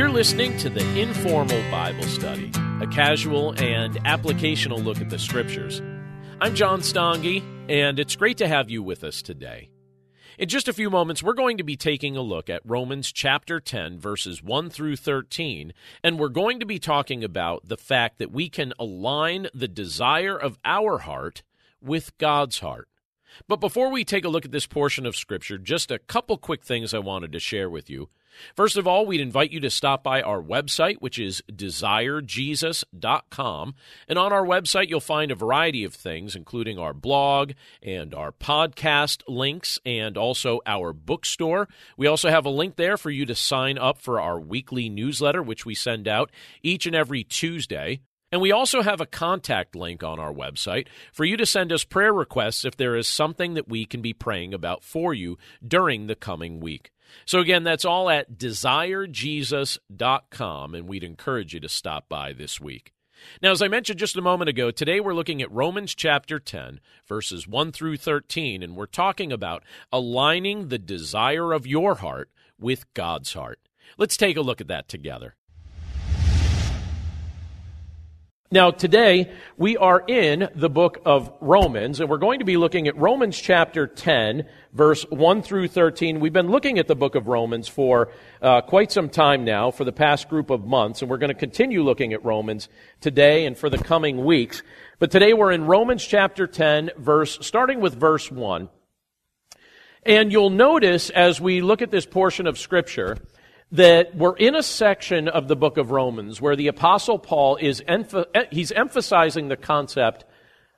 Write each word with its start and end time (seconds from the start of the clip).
You're 0.00 0.08
listening 0.08 0.56
to 0.56 0.70
the 0.70 0.98
Informal 0.98 1.60
Bible 1.70 2.04
Study, 2.04 2.50
a 2.80 2.86
casual 2.86 3.50
and 3.62 3.96
applicational 4.06 4.82
look 4.82 4.98
at 4.98 5.10
the 5.10 5.18
Scriptures. 5.18 5.82
I'm 6.40 6.54
John 6.54 6.80
Stange, 6.80 7.42
and 7.68 8.00
it's 8.00 8.16
great 8.16 8.38
to 8.38 8.48
have 8.48 8.70
you 8.70 8.82
with 8.82 9.04
us 9.04 9.20
today. 9.20 9.68
In 10.38 10.48
just 10.48 10.68
a 10.68 10.72
few 10.72 10.88
moments, 10.88 11.22
we're 11.22 11.34
going 11.34 11.58
to 11.58 11.64
be 11.64 11.76
taking 11.76 12.16
a 12.16 12.22
look 12.22 12.48
at 12.48 12.62
Romans 12.64 13.12
chapter 13.12 13.60
10, 13.60 13.98
verses 13.98 14.42
1 14.42 14.70
through 14.70 14.96
13, 14.96 15.74
and 16.02 16.18
we're 16.18 16.30
going 16.30 16.60
to 16.60 16.66
be 16.66 16.78
talking 16.78 17.22
about 17.22 17.68
the 17.68 17.76
fact 17.76 18.18
that 18.20 18.32
we 18.32 18.48
can 18.48 18.72
align 18.78 19.48
the 19.52 19.68
desire 19.68 20.34
of 20.34 20.58
our 20.64 21.00
heart 21.00 21.42
with 21.82 22.16
God's 22.16 22.60
heart. 22.60 22.88
But 23.46 23.60
before 23.60 23.90
we 23.90 24.06
take 24.06 24.24
a 24.24 24.30
look 24.30 24.46
at 24.46 24.50
this 24.50 24.66
portion 24.66 25.04
of 25.04 25.14
Scripture, 25.14 25.58
just 25.58 25.90
a 25.90 25.98
couple 25.98 26.38
quick 26.38 26.64
things 26.64 26.94
I 26.94 27.00
wanted 27.00 27.32
to 27.32 27.38
share 27.38 27.68
with 27.68 27.90
you. 27.90 28.08
First 28.54 28.76
of 28.76 28.86
all, 28.86 29.06
we'd 29.06 29.20
invite 29.20 29.50
you 29.50 29.60
to 29.60 29.70
stop 29.70 30.02
by 30.02 30.20
our 30.22 30.42
website, 30.42 30.96
which 31.00 31.18
is 31.18 31.42
desirejesus.com. 31.50 33.74
And 34.08 34.18
on 34.18 34.32
our 34.32 34.44
website, 34.44 34.88
you'll 34.88 35.00
find 35.00 35.30
a 35.30 35.36
variety 35.36 35.84
of 35.84 35.94
things, 35.94 36.34
including 36.34 36.78
our 36.78 36.92
blog 36.92 37.52
and 37.82 38.14
our 38.14 38.32
podcast 38.32 39.22
links 39.28 39.78
and 39.84 40.16
also 40.16 40.60
our 40.66 40.92
bookstore. 40.92 41.68
We 41.96 42.06
also 42.06 42.30
have 42.30 42.46
a 42.46 42.50
link 42.50 42.76
there 42.76 42.96
for 42.96 43.10
you 43.10 43.26
to 43.26 43.34
sign 43.34 43.78
up 43.78 43.98
for 43.98 44.20
our 44.20 44.38
weekly 44.38 44.88
newsletter, 44.88 45.42
which 45.42 45.66
we 45.66 45.74
send 45.74 46.08
out 46.08 46.30
each 46.62 46.86
and 46.86 46.94
every 46.94 47.24
Tuesday. 47.24 48.00
And 48.32 48.40
we 48.40 48.52
also 48.52 48.82
have 48.82 49.00
a 49.00 49.06
contact 49.06 49.74
link 49.74 50.04
on 50.04 50.20
our 50.20 50.32
website 50.32 50.86
for 51.12 51.24
you 51.24 51.36
to 51.36 51.46
send 51.46 51.72
us 51.72 51.82
prayer 51.82 52.12
requests 52.12 52.64
if 52.64 52.76
there 52.76 52.94
is 52.94 53.08
something 53.08 53.54
that 53.54 53.68
we 53.68 53.84
can 53.84 54.02
be 54.02 54.12
praying 54.12 54.54
about 54.54 54.84
for 54.84 55.12
you 55.12 55.36
during 55.66 56.06
the 56.06 56.14
coming 56.14 56.60
week. 56.60 56.92
So, 57.24 57.40
again, 57.40 57.64
that's 57.64 57.84
all 57.84 58.08
at 58.10 58.38
desirejesus.com, 58.38 60.74
and 60.74 60.88
we'd 60.88 61.04
encourage 61.04 61.54
you 61.54 61.60
to 61.60 61.68
stop 61.68 62.08
by 62.08 62.32
this 62.32 62.60
week. 62.60 62.92
Now, 63.42 63.50
as 63.50 63.62
I 63.62 63.68
mentioned 63.68 63.98
just 63.98 64.16
a 64.16 64.22
moment 64.22 64.48
ago, 64.48 64.70
today 64.70 65.00
we're 65.00 65.14
looking 65.14 65.42
at 65.42 65.52
Romans 65.52 65.94
chapter 65.94 66.38
10, 66.38 66.80
verses 67.06 67.46
1 67.46 67.72
through 67.72 67.98
13, 67.98 68.62
and 68.62 68.76
we're 68.76 68.86
talking 68.86 69.32
about 69.32 69.62
aligning 69.92 70.68
the 70.68 70.78
desire 70.78 71.52
of 71.52 71.66
your 71.66 71.96
heart 71.96 72.30
with 72.58 72.92
God's 72.94 73.34
heart. 73.34 73.60
Let's 73.98 74.16
take 74.16 74.36
a 74.36 74.42
look 74.42 74.60
at 74.60 74.68
that 74.68 74.88
together. 74.88 75.36
Now, 78.52 78.72
today 78.72 79.30
we 79.56 79.76
are 79.76 80.02
in 80.08 80.48
the 80.56 80.68
book 80.68 80.98
of 81.06 81.32
Romans, 81.40 82.00
and 82.00 82.10
we're 82.10 82.18
going 82.18 82.40
to 82.40 82.44
be 82.44 82.56
looking 82.56 82.88
at 82.88 82.96
Romans 82.96 83.38
chapter 83.40 83.86
10, 83.86 84.44
verse 84.72 85.04
1 85.08 85.42
through 85.42 85.68
13. 85.68 86.18
We've 86.18 86.32
been 86.32 86.50
looking 86.50 86.80
at 86.80 86.88
the 86.88 86.96
book 86.96 87.14
of 87.14 87.28
Romans 87.28 87.68
for 87.68 88.10
uh, 88.42 88.62
quite 88.62 88.90
some 88.90 89.08
time 89.08 89.44
now, 89.44 89.70
for 89.70 89.84
the 89.84 89.92
past 89.92 90.28
group 90.28 90.50
of 90.50 90.66
months, 90.66 91.00
and 91.00 91.08
we're 91.08 91.18
going 91.18 91.32
to 91.32 91.38
continue 91.38 91.84
looking 91.84 92.12
at 92.12 92.24
Romans 92.24 92.68
today 93.00 93.46
and 93.46 93.56
for 93.56 93.70
the 93.70 93.78
coming 93.78 94.24
weeks. 94.24 94.64
But 94.98 95.12
today 95.12 95.32
we're 95.32 95.52
in 95.52 95.66
Romans 95.66 96.04
chapter 96.04 96.48
10, 96.48 96.90
verse, 96.98 97.38
starting 97.42 97.80
with 97.80 97.94
verse 97.94 98.32
1. 98.32 98.68
And 100.02 100.32
you'll 100.32 100.50
notice 100.50 101.10
as 101.10 101.40
we 101.40 101.60
look 101.60 101.82
at 101.82 101.92
this 101.92 102.04
portion 102.04 102.48
of 102.48 102.58
Scripture, 102.58 103.16
that 103.72 104.16
we're 104.16 104.36
in 104.36 104.54
a 104.54 104.62
section 104.62 105.28
of 105.28 105.48
the 105.48 105.56
book 105.56 105.76
of 105.76 105.90
Romans 105.90 106.40
where 106.40 106.56
the 106.56 106.68
apostle 106.68 107.18
Paul 107.18 107.56
is 107.56 107.80
emph- 107.82 108.26
eh, 108.34 108.44
he's 108.50 108.72
emphasizing 108.72 109.48
the 109.48 109.56
concept 109.56 110.24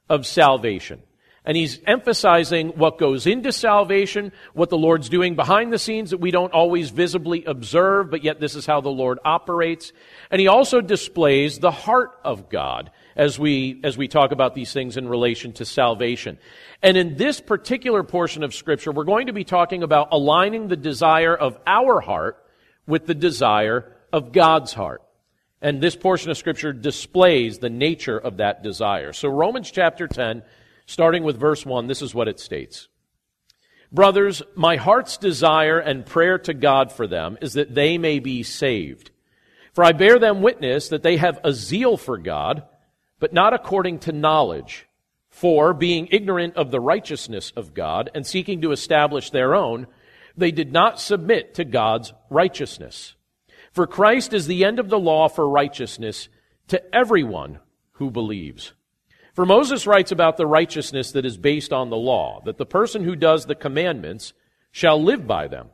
of 0.09 0.27
salvation. 0.27 1.03
And 1.45 1.57
he's 1.57 1.81
emphasizing 1.89 2.69
what 2.71 2.99
goes 2.99 3.27
into 3.27 3.51
salvation, 3.51 4.31
what 4.55 4.71
the 4.71 4.79
Lord's 4.79 5.09
doing 5.09 5.35
behind 5.35 5.73
the 5.73 5.79
scenes 5.79 6.11
that 6.11 6.21
we 6.21 6.31
don't 6.31 6.53
always 6.53 6.91
visibly 6.91 7.45
observe, 7.45 8.11
but 8.11 8.23
yet 8.23 8.39
this 8.39 8.55
is 8.55 8.65
how 8.65 8.81
the 8.81 8.91
Lord 8.91 9.19
operates. 9.25 9.93
And 10.31 10.41
he 10.41 10.47
also 10.47 10.81
displays 10.81 11.59
the 11.59 11.73
heart 11.73 12.13
of 12.23 12.49
God 12.49 12.93
as 13.17 13.41
we, 13.41 13.81
as 13.83 13.99
we 13.99 14.07
talk 14.07 14.31
about 14.31 14.55
these 14.55 14.73
things 14.73 14.97
in 14.97 15.09
relation 15.09 15.53
to 15.55 15.65
salvation. 15.65 16.39
And 16.81 16.97
in 16.97 17.17
this 17.17 17.41
particular 17.41 18.05
portion 18.05 18.45
of 18.45 18.55
scripture, 18.55 18.93
we're 18.93 19.03
going 19.03 19.27
to 19.27 19.33
be 19.33 19.45
talking 19.45 19.83
about 19.83 20.09
aligning 20.13 20.69
the 20.69 20.77
desire 20.77 21.35
of 21.35 21.59
our 21.67 22.01
heart 22.01 22.42
with 22.87 23.07
the 23.07 23.15
desire 23.15 23.97
of 24.13 24.33
God's 24.33 24.73
heart. 24.73 25.03
And 25.61 25.81
this 25.81 25.95
portion 25.95 26.31
of 26.31 26.37
Scripture 26.37 26.73
displays 26.73 27.59
the 27.59 27.71
nature 27.71 28.19
of 28.19 28.39
that 28.39 28.63
desire. 28.63 29.13
So, 29.13 29.29
Romans 29.29 29.71
chapter 29.71 30.09
10, 30.09 30.43
starting 30.87 31.23
with 31.23 31.39
verse 31.39 31.65
1, 31.65 31.87
this 31.87 32.03
is 32.03 32.15
what 32.15 32.29
it 32.29 32.41
states 32.41 32.89
Brothers, 33.93 34.43
my 34.55 34.77
heart's 34.77 35.19
desire 35.19 35.79
and 35.79 36.07
prayer 36.07 36.39
to 36.39 36.55
God 36.55 36.91
for 36.91 37.07
them 37.07 37.37
is 37.43 37.53
that 37.53 37.75
they 37.75 37.99
may 37.99 38.19
be 38.19 38.43
saved. 38.43 39.11
For 39.75 39.85
I 39.85 39.93
bear 39.93 40.19
them 40.19 40.43
witness 40.43 40.89
that 40.89 41.03
they 41.03 41.19
have 41.19 41.41
a 41.45 41.53
zeal 41.53 41.97
for 41.97 42.19
God, 42.19 42.65
but 43.21 43.33
not 43.33 43.55
according 43.55 44.01
to 44.01 44.13
knowledge. 44.13 44.87
For, 45.29 45.73
being 45.73 46.09
ignorant 46.11 46.57
of 46.57 46.71
the 46.71 46.81
righteousness 46.81 47.53
of 47.57 47.73
God 47.73 48.11
and 48.15 48.27
seeking 48.27 48.61
to 48.61 48.73
establish 48.73 49.31
their 49.31 49.55
own, 49.55 49.87
they 50.37 50.51
did 50.51 50.73
not 50.73 51.01
submit 51.01 51.55
to 51.55 51.65
God's 51.65 52.13
righteousness. 52.31 53.15
For 53.73 53.87
Christ 53.87 54.33
is 54.33 54.47
the 54.47 54.65
end 54.65 54.79
of 54.79 54.89
the 54.89 54.99
law 54.99 55.29
for 55.29 55.49
righteousness 55.49 56.29
to 56.69 56.95
everyone 56.95 57.59
who 57.93 58.11
believes. 58.11 58.73
For 59.35 59.47
Moses 59.47 59.87
writes 59.87 60.13
about 60.13 60.37
the 60.37 60.47
righteousness 60.47 61.13
that 61.13 61.25
is 61.25 61.39
based 61.39 61.73
on 61.73 61.89
the 61.89 61.97
law, 61.97 62.43
that 62.45 62.59
the 62.59 62.67
person 62.67 63.05
who 63.05 63.17
does 63.17 63.47
the 63.47 63.55
commandments 63.55 64.35
shall 64.71 65.03
live 65.03 65.27
by 65.27 65.49
them. 65.49 65.71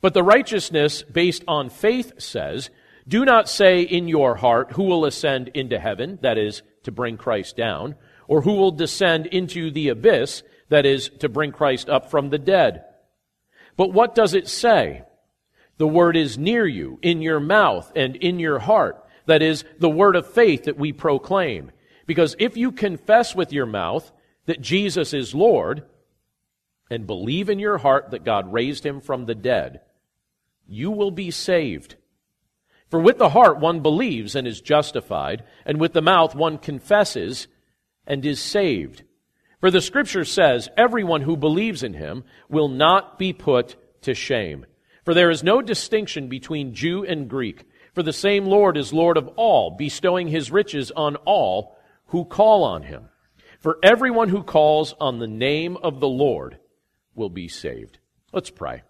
But 0.00 0.14
the 0.14 0.22
righteousness 0.22 1.02
based 1.02 1.42
on 1.48 1.70
faith 1.70 2.20
says, 2.20 2.70
Do 3.06 3.24
not 3.24 3.48
say 3.48 3.80
in 3.80 4.08
your 4.08 4.36
heart, 4.36 4.72
Who 4.72 4.84
will 4.84 5.06
ascend 5.06 5.48
into 5.48 5.78
heaven, 5.78 6.18
that 6.22 6.36
is, 6.36 6.62
to 6.84 6.92
bring 6.92 7.16
Christ 7.16 7.56
down, 7.56 7.96
or 8.26 8.42
who 8.42 8.54
will 8.54 8.70
descend 8.70 9.26
into 9.26 9.70
the 9.70 9.88
abyss, 9.88 10.42
that 10.68 10.84
is, 10.84 11.08
to 11.20 11.28
bring 11.28 11.50
Christ 11.50 11.88
up 11.88 12.10
from 12.10 12.28
the 12.28 12.38
dead. 12.38 12.84
But 13.78 13.92
what 13.92 14.16
does 14.16 14.34
it 14.34 14.48
say? 14.48 15.04
The 15.78 15.86
word 15.86 16.16
is 16.16 16.36
near 16.36 16.66
you, 16.66 16.98
in 17.00 17.22
your 17.22 17.38
mouth 17.38 17.90
and 17.94 18.16
in 18.16 18.40
your 18.40 18.58
heart. 18.58 19.02
That 19.26 19.40
is 19.40 19.64
the 19.78 19.88
word 19.88 20.16
of 20.16 20.30
faith 20.30 20.64
that 20.64 20.76
we 20.76 20.92
proclaim. 20.92 21.70
Because 22.04 22.34
if 22.40 22.56
you 22.56 22.72
confess 22.72 23.36
with 23.36 23.52
your 23.52 23.66
mouth 23.66 24.10
that 24.46 24.60
Jesus 24.60 25.14
is 25.14 25.32
Lord 25.32 25.84
and 26.90 27.06
believe 27.06 27.48
in 27.48 27.60
your 27.60 27.78
heart 27.78 28.10
that 28.10 28.24
God 28.24 28.52
raised 28.52 28.84
him 28.84 29.00
from 29.00 29.26
the 29.26 29.36
dead, 29.36 29.80
you 30.66 30.90
will 30.90 31.12
be 31.12 31.30
saved. 31.30 31.94
For 32.90 32.98
with 32.98 33.18
the 33.18 33.28
heart 33.28 33.60
one 33.60 33.80
believes 33.80 34.34
and 34.34 34.48
is 34.48 34.60
justified, 34.60 35.44
and 35.64 35.78
with 35.78 35.92
the 35.92 36.02
mouth 36.02 36.34
one 36.34 36.58
confesses 36.58 37.46
and 38.06 38.26
is 38.26 38.40
saved. 38.40 39.04
For 39.60 39.70
the 39.70 39.80
scripture 39.80 40.24
says, 40.24 40.68
everyone 40.76 41.22
who 41.22 41.36
believes 41.36 41.82
in 41.82 41.94
him 41.94 42.24
will 42.48 42.68
not 42.68 43.18
be 43.18 43.32
put 43.32 43.76
to 44.02 44.14
shame. 44.14 44.66
For 45.04 45.14
there 45.14 45.30
is 45.30 45.42
no 45.42 45.62
distinction 45.62 46.28
between 46.28 46.74
Jew 46.74 47.04
and 47.04 47.28
Greek, 47.28 47.64
for 47.94 48.02
the 48.02 48.12
same 48.12 48.46
Lord 48.46 48.76
is 48.76 48.92
Lord 48.92 49.16
of 49.16 49.28
all, 49.36 49.70
bestowing 49.70 50.28
his 50.28 50.52
riches 50.52 50.92
on 50.92 51.16
all 51.16 51.76
who 52.06 52.24
call 52.24 52.62
on 52.62 52.82
him. 52.84 53.08
For 53.58 53.78
everyone 53.82 54.28
who 54.28 54.44
calls 54.44 54.94
on 55.00 55.18
the 55.18 55.26
name 55.26 55.76
of 55.76 55.98
the 55.98 56.08
Lord 56.08 56.58
will 57.16 57.30
be 57.30 57.48
saved. 57.48 57.98
Let's 58.32 58.50
pray. 58.50 58.82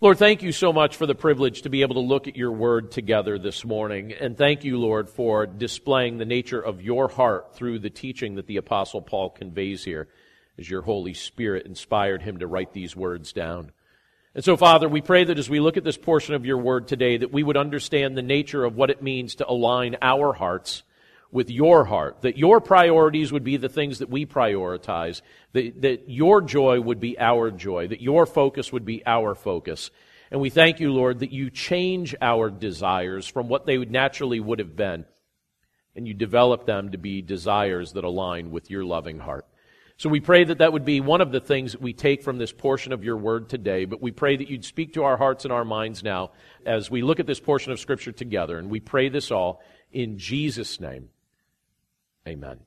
Lord, 0.00 0.16
thank 0.16 0.44
you 0.44 0.52
so 0.52 0.72
much 0.72 0.94
for 0.94 1.06
the 1.06 1.14
privilege 1.16 1.62
to 1.62 1.70
be 1.70 1.82
able 1.82 1.96
to 1.96 2.00
look 2.00 2.28
at 2.28 2.36
your 2.36 2.52
word 2.52 2.92
together 2.92 3.36
this 3.36 3.64
morning. 3.64 4.12
And 4.12 4.38
thank 4.38 4.62
you, 4.62 4.78
Lord, 4.78 5.08
for 5.08 5.44
displaying 5.44 6.18
the 6.18 6.24
nature 6.24 6.60
of 6.60 6.80
your 6.80 7.08
heart 7.08 7.56
through 7.56 7.80
the 7.80 7.90
teaching 7.90 8.36
that 8.36 8.46
the 8.46 8.58
Apostle 8.58 9.02
Paul 9.02 9.28
conveys 9.28 9.82
here 9.82 10.06
as 10.56 10.70
your 10.70 10.82
Holy 10.82 11.14
Spirit 11.14 11.66
inspired 11.66 12.22
him 12.22 12.38
to 12.38 12.46
write 12.46 12.72
these 12.72 12.94
words 12.94 13.32
down. 13.32 13.72
And 14.36 14.44
so, 14.44 14.56
Father, 14.56 14.88
we 14.88 15.00
pray 15.00 15.24
that 15.24 15.36
as 15.36 15.50
we 15.50 15.58
look 15.58 15.76
at 15.76 15.82
this 15.82 15.98
portion 15.98 16.36
of 16.36 16.46
your 16.46 16.58
word 16.58 16.86
today, 16.86 17.16
that 17.16 17.32
we 17.32 17.42
would 17.42 17.56
understand 17.56 18.16
the 18.16 18.22
nature 18.22 18.64
of 18.64 18.76
what 18.76 18.90
it 18.90 19.02
means 19.02 19.34
to 19.34 19.50
align 19.50 19.96
our 20.00 20.32
hearts 20.32 20.84
with 21.30 21.50
your 21.50 21.84
heart, 21.84 22.22
that 22.22 22.38
your 22.38 22.60
priorities 22.60 23.32
would 23.32 23.44
be 23.44 23.56
the 23.56 23.68
things 23.68 23.98
that 23.98 24.08
we 24.08 24.24
prioritize, 24.24 25.20
that, 25.52 25.82
that 25.82 26.08
your 26.08 26.40
joy 26.40 26.80
would 26.80 27.00
be 27.00 27.18
our 27.18 27.50
joy, 27.50 27.86
that 27.88 28.00
your 28.00 28.24
focus 28.24 28.72
would 28.72 28.84
be 28.84 29.02
our 29.06 29.34
focus. 29.34 29.90
And 30.30 30.40
we 30.40 30.50
thank 30.50 30.80
you, 30.80 30.92
Lord, 30.92 31.20
that 31.20 31.32
you 31.32 31.50
change 31.50 32.14
our 32.20 32.50
desires 32.50 33.26
from 33.26 33.48
what 33.48 33.66
they 33.66 33.76
would 33.76 33.90
naturally 33.90 34.40
would 34.40 34.58
have 34.58 34.76
been, 34.76 35.04
and 35.94 36.08
you 36.08 36.14
develop 36.14 36.64
them 36.64 36.92
to 36.92 36.98
be 36.98 37.20
desires 37.20 37.92
that 37.92 38.04
align 38.04 38.50
with 38.50 38.70
your 38.70 38.84
loving 38.84 39.18
heart. 39.18 39.46
So 39.98 40.08
we 40.08 40.20
pray 40.20 40.44
that 40.44 40.58
that 40.58 40.72
would 40.72 40.84
be 40.84 41.00
one 41.00 41.20
of 41.20 41.32
the 41.32 41.40
things 41.40 41.72
that 41.72 41.82
we 41.82 41.92
take 41.92 42.22
from 42.22 42.38
this 42.38 42.52
portion 42.52 42.92
of 42.92 43.02
your 43.02 43.16
word 43.16 43.48
today, 43.48 43.84
but 43.84 44.00
we 44.00 44.12
pray 44.12 44.36
that 44.36 44.48
you'd 44.48 44.64
speak 44.64 44.94
to 44.94 45.02
our 45.02 45.16
hearts 45.16 45.44
and 45.44 45.52
our 45.52 45.64
minds 45.64 46.04
now 46.04 46.30
as 46.64 46.88
we 46.88 47.02
look 47.02 47.18
at 47.20 47.26
this 47.26 47.40
portion 47.40 47.72
of 47.72 47.80
Scripture 47.80 48.12
together. 48.12 48.58
And 48.58 48.70
we 48.70 48.80
pray 48.80 49.08
this 49.08 49.32
all 49.32 49.60
in 49.92 50.16
Jesus' 50.16 50.78
name. 50.78 51.08
Amen. 52.28 52.58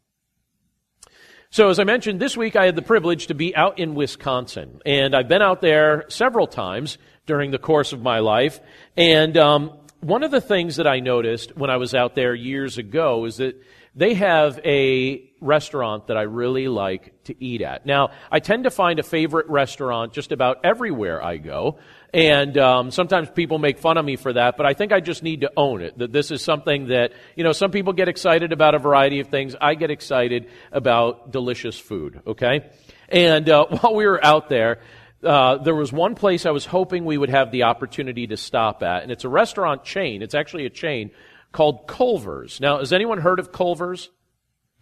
So, 1.52 1.70
as 1.70 1.78
I 1.78 1.84
mentioned, 1.84 2.20
this 2.20 2.36
week 2.36 2.56
I 2.56 2.66
had 2.66 2.76
the 2.76 2.82
privilege 2.82 3.28
to 3.28 3.36
be 3.36 3.56
out 3.56 3.78
in 3.78 3.94
Wisconsin. 3.94 4.82
And 4.88 5.16
I've 5.16 5.28
been 5.28 5.44
out 5.44 5.62
there 5.62 6.06
several 6.08 6.48
times 6.48 6.98
during 7.28 7.52
the 7.52 7.60
course 7.60 7.94
of 7.94 8.02
my 8.02 8.20
life. 8.20 8.60
And 8.98 9.38
um, 9.38 9.78
one 10.00 10.24
of 10.24 10.32
the 10.32 10.42
things 10.42 10.78
that 10.78 10.88
I 10.88 11.00
noticed 11.00 11.56
when 11.56 11.70
I 11.70 11.78
was 11.78 11.94
out 11.94 12.16
there 12.16 12.34
years 12.34 12.80
ago 12.80 13.26
is 13.26 13.38
that 13.38 13.62
they 13.94 14.14
have 14.14 14.60
a 14.64 15.30
restaurant 15.42 16.08
that 16.08 16.16
I 16.16 16.22
really 16.22 16.68
like 16.68 17.24
to 17.26 17.44
eat 17.44 17.62
at. 17.62 17.86
Now, 17.86 18.12
I 18.32 18.40
tend 18.40 18.64
to 18.64 18.72
find 18.72 19.00
a 19.00 19.04
favorite 19.04 19.50
restaurant 19.50 20.14
just 20.14 20.32
about 20.32 20.64
everywhere 20.64 21.22
I 21.24 21.38
go. 21.38 21.80
And 22.14 22.58
um, 22.58 22.92
sometimes 22.92 23.30
people 23.30 23.58
make 23.58 23.80
fun 23.80 23.98
of 23.98 24.06
me 24.06 24.16
for 24.16 24.34
that, 24.34 24.56
but 24.56 24.66
I 24.66 24.74
think 24.74 24.94
I 24.94 25.00
just 25.00 25.24
need 25.24 25.42
to 25.42 25.52
own 25.58 25.82
it. 25.82 25.98
That 25.98 26.12
this 26.12 26.32
is 26.32 26.42
something 26.42 26.88
that, 26.88 27.12
you 27.36 27.44
know, 27.44 27.52
some 27.52 27.72
people 27.72 27.92
get 27.94 28.08
excited 28.08 28.54
about 28.54 28.76
a 28.76 28.80
variety 28.80 29.20
of 29.20 29.28
things. 29.28 29.56
I 29.60 29.76
get 29.76 29.92
excited 29.92 30.50
about 30.72 31.32
delicious 31.32 31.78
food, 31.78 32.22
okay? 32.28 32.70
And 33.10 33.50
uh, 33.50 33.66
while 33.80 33.96
we 33.96 34.06
were 34.06 34.24
out 34.24 34.48
there, 34.48 34.80
uh, 35.24 35.58
there 35.58 35.76
was 35.76 35.92
one 35.92 36.16
place 36.16 36.46
I 36.46 36.52
was 36.52 36.66
hoping 36.66 37.06
we 37.06 37.18
would 37.18 37.30
have 37.30 37.52
the 37.52 37.64
opportunity 37.64 38.28
to 38.28 38.38
stop 38.38 38.84
at, 38.84 39.04
and 39.04 39.12
it's 39.12 39.24
a 39.24 39.30
restaurant 39.30 39.84
chain. 39.84 40.22
It's 40.22 40.34
actually 40.34 40.66
a 40.66 40.70
chain 40.70 41.12
called 41.52 41.88
Culver's. 41.88 42.60
Now, 42.60 42.80
has 42.80 42.94
anyone 42.94 43.20
heard 43.20 43.40
of 43.40 43.52
Culver's? 43.52 44.10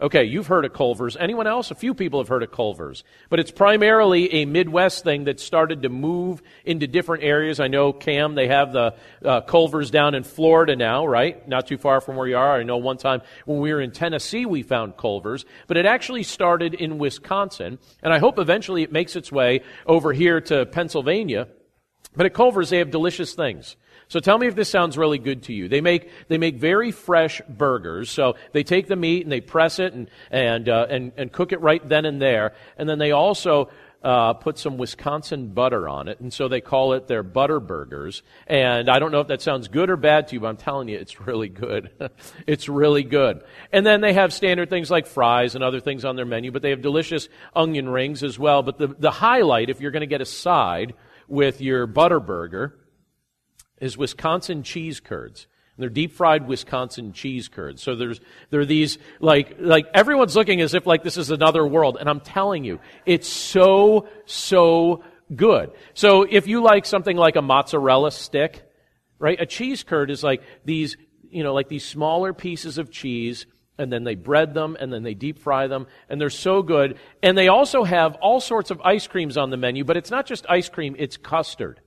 Okay, 0.01 0.23
you've 0.23 0.47
heard 0.47 0.63
of 0.63 0.71
Culver's. 0.71 1.17
Anyone 1.17 1.45
else? 1.45 1.71
A 1.71 1.75
few 1.75 1.93
people 1.93 2.21
have 2.21 2.29
heard 2.29 2.41
of 2.41 2.53
Culver's. 2.53 3.03
But 3.29 3.41
it's 3.41 3.51
primarily 3.51 4.33
a 4.33 4.45
Midwest 4.45 5.03
thing 5.03 5.25
that 5.25 5.41
started 5.41 5.81
to 5.81 5.89
move 5.89 6.41
into 6.63 6.87
different 6.87 7.25
areas. 7.25 7.59
I 7.59 7.67
know, 7.67 7.91
Cam, 7.91 8.33
they 8.33 8.47
have 8.47 8.71
the 8.71 8.95
uh, 9.25 9.41
Culver's 9.41 9.91
down 9.91 10.15
in 10.15 10.23
Florida 10.23 10.77
now, 10.77 11.05
right? 11.05 11.45
Not 11.49 11.67
too 11.67 11.77
far 11.77 11.99
from 11.99 12.15
where 12.15 12.27
you 12.27 12.37
are. 12.37 12.57
I 12.57 12.63
know 12.63 12.77
one 12.77 12.95
time 12.95 13.21
when 13.43 13.59
we 13.59 13.73
were 13.73 13.81
in 13.81 13.91
Tennessee, 13.91 14.45
we 14.45 14.63
found 14.63 14.95
Culver's. 14.95 15.43
But 15.67 15.75
it 15.75 15.85
actually 15.85 16.23
started 16.23 16.75
in 16.75 16.97
Wisconsin. 16.97 17.77
And 18.01 18.13
I 18.13 18.19
hope 18.19 18.39
eventually 18.39 18.83
it 18.83 18.93
makes 18.93 19.17
its 19.17 19.33
way 19.33 19.63
over 19.85 20.13
here 20.13 20.39
to 20.39 20.65
Pennsylvania. 20.65 21.49
But 22.15 22.25
at 22.25 22.33
Culver's, 22.33 22.69
they 22.69 22.77
have 22.77 22.89
delicious 22.89 23.33
things. 23.33 23.75
So 24.09 24.19
tell 24.19 24.37
me 24.37 24.47
if 24.47 24.55
this 24.55 24.69
sounds 24.69 24.97
really 24.97 25.19
good 25.19 25.43
to 25.43 25.53
you. 25.53 25.69
They 25.69 25.81
make, 25.81 26.09
they 26.27 26.39
make 26.39 26.57
very 26.57 26.91
fresh 26.91 27.41
burgers. 27.47 28.09
So 28.09 28.35
they 28.53 28.63
take 28.63 28.87
the 28.87 28.95
meat 28.95 29.23
and 29.23 29.31
they 29.31 29.39
press 29.39 29.77
it 29.77 29.93
and, 29.93 30.09
and, 30.31 30.67
uh, 30.67 30.87
and, 30.89 31.11
and 31.15 31.31
cook 31.31 31.51
it 31.51 31.61
right 31.61 31.87
then 31.87 32.05
and 32.05 32.19
there. 32.19 32.53
And 32.77 32.89
then 32.89 32.97
they 32.97 33.11
also, 33.11 33.69
uh, 34.03 34.33
put 34.33 34.57
some 34.57 34.77
Wisconsin 34.77 35.49
butter 35.49 35.89
on 35.89 36.07
it, 36.07 36.21
and 36.21 36.31
so 36.31 36.47
they 36.47 36.61
call 36.61 36.93
it 36.93 37.07
their 37.07 37.21
butter 37.21 37.59
burgers. 37.59 38.23
And 38.47 38.89
I 38.89 38.97
don't 38.97 39.11
know 39.11 39.19
if 39.19 39.27
that 39.27 39.41
sounds 39.41 39.67
good 39.67 39.89
or 39.89 39.97
bad 39.97 40.29
to 40.29 40.35
you, 40.35 40.39
but 40.39 40.47
I'm 40.47 40.57
telling 40.57 40.87
you, 40.87 40.97
it's 40.97 41.19
really 41.19 41.49
good. 41.49 41.91
it's 42.47 42.69
really 42.69 43.03
good. 43.03 43.43
And 43.73 43.85
then 43.85 43.99
they 43.99 44.13
have 44.13 44.31
standard 44.31 44.69
things 44.69 44.89
like 44.89 45.05
fries 45.05 45.55
and 45.55 45.63
other 45.63 45.81
things 45.81 46.05
on 46.05 46.15
their 46.15 46.25
menu, 46.25 46.51
but 46.51 46.61
they 46.61 46.69
have 46.69 46.81
delicious 46.81 47.27
onion 47.53 47.89
rings 47.89 48.23
as 48.23 48.39
well. 48.39 48.63
But 48.63 48.77
the, 48.77 48.87
the 48.87 49.11
highlight, 49.11 49.69
if 49.69 49.81
you're 49.81 49.91
going 49.91 50.01
to 50.01 50.07
get 50.07 50.21
a 50.21 50.25
side 50.25 50.93
with 51.27 51.59
your 51.59 51.85
butter 51.85 52.21
burger, 52.21 52.79
is 53.79 53.97
Wisconsin 53.97 54.63
cheese 54.63 54.99
curds. 54.99 55.47
And 55.75 55.83
they're 55.83 55.89
deep 55.89 56.11
fried 56.11 56.47
Wisconsin 56.47 57.13
cheese 57.13 57.47
curds. 57.47 57.81
So 57.81 57.95
there's, 57.95 58.19
there 58.49 58.59
are 58.59 58.65
these, 58.65 58.97
like, 59.19 59.55
like 59.59 59.87
everyone's 59.93 60.35
looking 60.35 60.59
as 60.59 60.73
if 60.73 60.85
like 60.85 61.03
this 61.03 61.15
is 61.17 61.31
another 61.31 61.65
world. 61.65 61.97
And 61.99 62.09
I'm 62.09 62.19
telling 62.19 62.65
you, 62.65 62.79
it's 63.05 63.29
so, 63.29 64.09
so 64.25 65.03
good. 65.33 65.71
So 65.93 66.23
if 66.29 66.47
you 66.47 66.61
like 66.61 66.85
something 66.85 67.15
like 67.15 67.37
a 67.37 67.41
mozzarella 67.41 68.11
stick, 68.11 68.69
right? 69.19 69.39
A 69.39 69.45
cheese 69.45 69.83
curd 69.83 70.11
is 70.11 70.23
like 70.23 70.41
these, 70.65 70.97
you 71.29 71.43
know, 71.43 71.53
like 71.53 71.69
these 71.69 71.85
smaller 71.85 72.33
pieces 72.33 72.77
of 72.77 72.91
cheese 72.91 73.45
and 73.77 73.91
then 73.91 74.03
they 74.03 74.15
bread 74.15 74.53
them 74.53 74.75
and 74.79 74.91
then 74.91 75.03
they 75.03 75.13
deep 75.13 75.39
fry 75.39 75.67
them 75.67 75.87
and 76.09 76.19
they're 76.19 76.29
so 76.29 76.61
good. 76.61 76.97
And 77.23 77.37
they 77.37 77.47
also 77.47 77.83
have 77.83 78.15
all 78.15 78.41
sorts 78.41 78.71
of 78.71 78.81
ice 78.81 79.07
creams 79.07 79.37
on 79.37 79.49
the 79.49 79.57
menu, 79.57 79.85
but 79.85 79.95
it's 79.95 80.11
not 80.11 80.25
just 80.25 80.45
ice 80.49 80.67
cream, 80.67 80.95
it's 80.99 81.15
custard. 81.15 81.79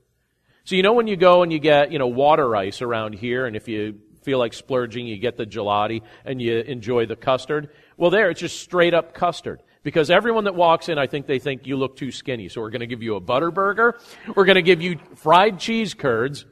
So 0.65 0.77
you 0.77 0.83
know 0.83 0.93
when 0.93 1.07
you 1.07 1.17
go 1.17 1.43
and 1.43 1.53
you 1.53 1.59
get, 1.59 1.91
you 1.93 1.99
know, 1.99 2.07
water 2.07 2.55
ice 2.55 2.83
around 2.83 3.15
here, 3.15 3.47
and 3.47 3.57
if 3.57 3.69
you 3.69 3.99
feel 4.23 4.39
like 4.39 4.53
splurging, 4.53 5.07
you 5.07 5.19
get 5.19 5.37
the 5.37 5.47
gelati 5.47 6.03
and 6.25 6.41
you 6.41 6.61
enjoy 6.61 7.07
the 7.07 7.17
custard. 7.17 7.71
Well, 7.97 8.11
there, 8.11 8.31
it's 8.31 8.41
just 8.41 8.61
straight 8.61 8.95
up 8.95 9.15
custard. 9.15 9.63
Because 9.83 10.11
everyone 10.11 10.45
that 10.45 10.55
walks 10.55 10.89
in, 10.89 10.97
I 10.97 11.09
think 11.09 11.27
they 11.27 11.41
think 11.41 11.67
you 11.67 11.77
look 11.77 11.97
too 11.97 12.13
skinny. 12.13 12.49
So 12.49 12.61
we're 12.61 12.71
going 12.71 12.81
to 12.81 12.87
give 12.87 13.03
you 13.03 13.17
a 13.17 13.21
butter 13.21 13.51
burger. 13.51 13.99
We're 14.35 14.45
going 14.45 14.57
to 14.57 14.63
give 14.63 14.81
you 14.81 15.01
fried 15.17 15.59
cheese 15.59 15.95
curds. 15.95 16.47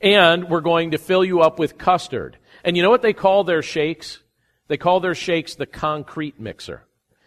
And 0.00 0.48
we're 0.48 0.60
going 0.60 0.92
to 0.92 0.98
fill 0.98 1.24
you 1.24 1.40
up 1.42 1.58
with 1.60 1.78
custard. 1.78 2.36
And 2.64 2.76
you 2.76 2.82
know 2.82 2.90
what 2.90 3.02
they 3.02 3.12
call 3.12 3.44
their 3.44 3.62
shakes? 3.62 4.18
They 4.66 4.76
call 4.76 4.98
their 4.98 5.14
shakes 5.14 5.54
the 5.54 5.66
concrete 5.66 6.40
mixer. 6.40 6.84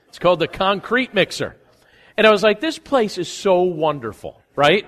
It's 0.10 0.20
called 0.20 0.40
the 0.40 0.48
concrete 0.48 1.14
mixer. 1.14 1.56
And 2.18 2.28
I 2.28 2.32
was 2.32 2.44
like, 2.44 2.60
this 2.60 2.78
place 2.78 3.18
is 3.18 3.32
so 3.32 3.62
wonderful, 3.62 4.42
right? 4.56 4.86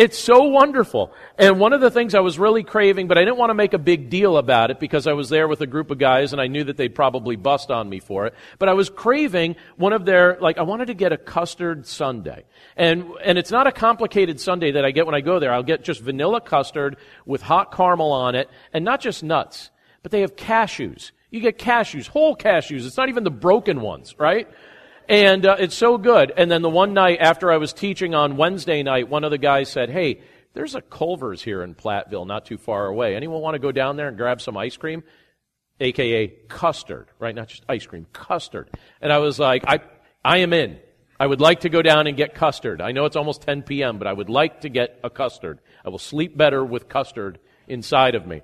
It's 0.00 0.18
so 0.18 0.44
wonderful. 0.44 1.12
And 1.36 1.60
one 1.60 1.74
of 1.74 1.82
the 1.82 1.90
things 1.90 2.14
I 2.14 2.20
was 2.20 2.38
really 2.38 2.62
craving, 2.62 3.06
but 3.06 3.18
I 3.18 3.20
didn't 3.20 3.36
want 3.36 3.50
to 3.50 3.54
make 3.54 3.74
a 3.74 3.78
big 3.78 4.08
deal 4.08 4.38
about 4.38 4.70
it 4.70 4.80
because 4.80 5.06
I 5.06 5.12
was 5.12 5.28
there 5.28 5.46
with 5.46 5.60
a 5.60 5.66
group 5.66 5.90
of 5.90 5.98
guys 5.98 6.32
and 6.32 6.40
I 6.40 6.46
knew 6.46 6.64
that 6.64 6.78
they'd 6.78 6.94
probably 6.94 7.36
bust 7.36 7.70
on 7.70 7.86
me 7.86 8.00
for 8.00 8.26
it. 8.26 8.32
But 8.58 8.70
I 8.70 8.72
was 8.72 8.88
craving 8.88 9.56
one 9.76 9.92
of 9.92 10.06
their, 10.06 10.38
like, 10.40 10.56
I 10.56 10.62
wanted 10.62 10.86
to 10.86 10.94
get 10.94 11.12
a 11.12 11.18
custard 11.18 11.86
sundae. 11.86 12.44
And, 12.78 13.10
and 13.22 13.36
it's 13.36 13.50
not 13.50 13.66
a 13.66 13.72
complicated 13.72 14.40
sundae 14.40 14.70
that 14.70 14.86
I 14.86 14.90
get 14.90 15.04
when 15.04 15.14
I 15.14 15.20
go 15.20 15.38
there. 15.38 15.52
I'll 15.52 15.62
get 15.62 15.84
just 15.84 16.00
vanilla 16.00 16.40
custard 16.40 16.96
with 17.26 17.42
hot 17.42 17.70
caramel 17.70 18.10
on 18.10 18.34
it 18.36 18.48
and 18.72 18.86
not 18.86 19.02
just 19.02 19.22
nuts, 19.22 19.68
but 20.02 20.12
they 20.12 20.22
have 20.22 20.34
cashews. 20.34 21.10
You 21.30 21.40
get 21.40 21.58
cashews, 21.58 22.08
whole 22.08 22.34
cashews. 22.34 22.86
It's 22.86 22.96
not 22.96 23.10
even 23.10 23.22
the 23.22 23.30
broken 23.30 23.82
ones, 23.82 24.14
right? 24.18 24.48
And 25.08 25.44
uh, 25.44 25.56
it's 25.58 25.74
so 25.74 25.98
good. 25.98 26.32
And 26.36 26.50
then 26.50 26.62
the 26.62 26.70
one 26.70 26.94
night 26.94 27.18
after 27.20 27.50
I 27.50 27.56
was 27.56 27.72
teaching 27.72 28.14
on 28.14 28.36
Wednesday 28.36 28.82
night, 28.82 29.08
one 29.08 29.24
of 29.24 29.30
the 29.30 29.38
guys 29.38 29.68
said, 29.68 29.90
Hey, 29.90 30.20
there's 30.54 30.74
a 30.74 30.80
Culver's 30.80 31.42
here 31.42 31.62
in 31.62 31.74
Platteville, 31.74 32.26
not 32.26 32.46
too 32.46 32.58
far 32.58 32.86
away. 32.86 33.14
Anyone 33.14 33.40
want 33.40 33.54
to 33.54 33.60
go 33.60 33.72
down 33.72 33.96
there 33.96 34.08
and 34.08 34.16
grab 34.16 34.40
some 34.40 34.56
ice 34.56 34.76
cream? 34.76 35.02
AKA 35.80 36.28
custard, 36.48 37.08
right? 37.18 37.34
Not 37.34 37.48
just 37.48 37.64
ice 37.68 37.86
cream, 37.86 38.06
custard. 38.12 38.68
And 39.00 39.12
I 39.12 39.18
was 39.18 39.38
like, 39.38 39.64
I, 39.66 39.80
I 40.24 40.38
am 40.38 40.52
in. 40.52 40.78
I 41.18 41.26
would 41.26 41.40
like 41.40 41.60
to 41.60 41.68
go 41.68 41.82
down 41.82 42.06
and 42.06 42.16
get 42.16 42.34
custard. 42.34 42.80
I 42.80 42.92
know 42.92 43.04
it's 43.04 43.16
almost 43.16 43.42
10 43.42 43.62
p.m., 43.62 43.98
but 43.98 44.06
I 44.06 44.12
would 44.12 44.30
like 44.30 44.62
to 44.62 44.68
get 44.68 44.98
a 45.04 45.10
custard. 45.10 45.60
I 45.84 45.90
will 45.90 45.98
sleep 45.98 46.36
better 46.36 46.64
with 46.64 46.88
custard 46.88 47.38
inside 47.68 48.14
of 48.14 48.26
me. 48.26 48.42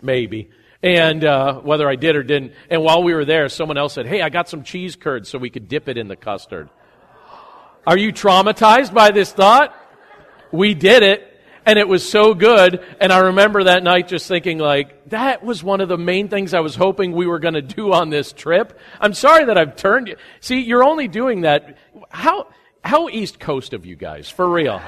Maybe 0.00 0.50
and 0.82 1.24
uh, 1.24 1.60
whether 1.60 1.88
I 1.88 1.96
did 1.96 2.16
or 2.16 2.22
didn't. 2.22 2.52
And 2.70 2.82
while 2.82 3.02
we 3.02 3.14
were 3.14 3.24
there, 3.24 3.48
someone 3.48 3.78
else 3.78 3.94
said, 3.94 4.06
"Hey, 4.06 4.22
I 4.22 4.28
got 4.28 4.48
some 4.48 4.62
cheese 4.62 4.96
curds 4.96 5.28
so 5.28 5.38
we 5.38 5.50
could 5.50 5.68
dip 5.68 5.88
it 5.88 5.98
in 5.98 6.08
the 6.08 6.16
custard." 6.16 6.68
Are 7.86 7.98
you 7.98 8.12
traumatized 8.12 8.94
by 8.94 9.10
this 9.10 9.32
thought? 9.32 9.74
We 10.50 10.74
did 10.74 11.02
it, 11.02 11.38
and 11.66 11.78
it 11.78 11.86
was 11.86 12.08
so 12.08 12.32
good. 12.32 12.82
And 13.00 13.12
I 13.12 13.18
remember 13.18 13.64
that 13.64 13.82
night 13.82 14.08
just 14.08 14.26
thinking, 14.26 14.58
like, 14.58 15.10
that 15.10 15.44
was 15.44 15.62
one 15.62 15.80
of 15.80 15.88
the 15.88 15.98
main 15.98 16.28
things 16.28 16.54
I 16.54 16.60
was 16.60 16.74
hoping 16.74 17.12
we 17.12 17.26
were 17.26 17.38
going 17.38 17.54
to 17.54 17.62
do 17.62 17.92
on 17.92 18.08
this 18.08 18.32
trip. 18.32 18.78
I'm 19.00 19.12
sorry 19.12 19.46
that 19.46 19.58
I've 19.58 19.76
turned 19.76 20.08
you. 20.08 20.16
See, 20.40 20.60
you're 20.60 20.84
only 20.84 21.08
doing 21.08 21.42
that. 21.42 21.76
How 22.08 22.48
how 22.82 23.08
East 23.08 23.40
Coast 23.40 23.72
of 23.72 23.86
you 23.86 23.96
guys, 23.96 24.28
for 24.28 24.48
real? 24.48 24.80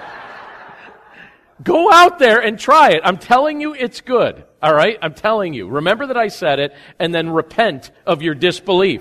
Go 1.63 1.91
out 1.91 2.19
there 2.19 2.41
and 2.41 2.59
try 2.59 2.91
it. 2.91 3.01
I'm 3.03 3.17
telling 3.17 3.61
you, 3.61 3.75
it's 3.75 4.03
good. 4.03 4.45
All 4.67 4.75
right? 4.75 4.99
I'm 5.01 5.15
telling 5.15 5.55
you. 5.55 5.69
Remember 5.69 6.09
that 6.09 6.17
I 6.17 6.27
said 6.27 6.59
it 6.59 6.75
and 6.99 7.15
then 7.15 7.31
repent 7.31 7.93
of 8.05 8.21
your 8.21 8.35
disbelief. 8.35 9.01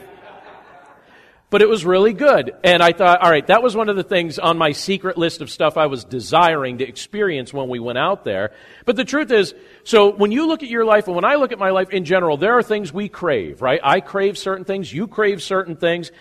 But 1.49 1.63
it 1.63 1.67
was 1.67 1.83
really 1.83 2.13
good. 2.13 2.51
And 2.63 2.83
I 2.83 2.91
thought, 2.91 3.23
all 3.23 3.31
right, 3.31 3.47
that 3.47 3.63
was 3.63 3.75
one 3.75 3.89
of 3.89 3.95
the 3.95 4.03
things 4.03 4.37
on 4.37 4.59
my 4.59 4.73
secret 4.73 5.17
list 5.17 5.41
of 5.41 5.49
stuff 5.49 5.75
I 5.75 5.87
was 5.87 6.03
desiring 6.03 6.77
to 6.77 6.87
experience 6.87 7.51
when 7.51 7.67
we 7.67 7.79
went 7.79 7.97
out 7.97 8.23
there. 8.23 8.51
But 8.85 8.95
the 8.95 9.05
truth 9.05 9.31
is, 9.31 9.55
so 9.83 10.11
when 10.11 10.31
you 10.31 10.45
look 10.45 10.61
at 10.61 10.69
your 10.69 10.85
life 10.85 11.07
and 11.07 11.15
when 11.15 11.25
I 11.25 11.33
look 11.33 11.51
at 11.51 11.57
my 11.57 11.71
life 11.71 11.89
in 11.89 12.05
general, 12.05 12.37
there 12.37 12.55
are 12.59 12.63
things 12.63 12.93
we 12.93 13.09
crave, 13.09 13.63
right? 13.63 13.79
I 13.83 14.01
crave 14.01 14.37
certain 14.37 14.65
things. 14.65 14.93
You 14.93 15.07
crave 15.07 15.41
certain 15.41 15.77
things. 15.77 16.11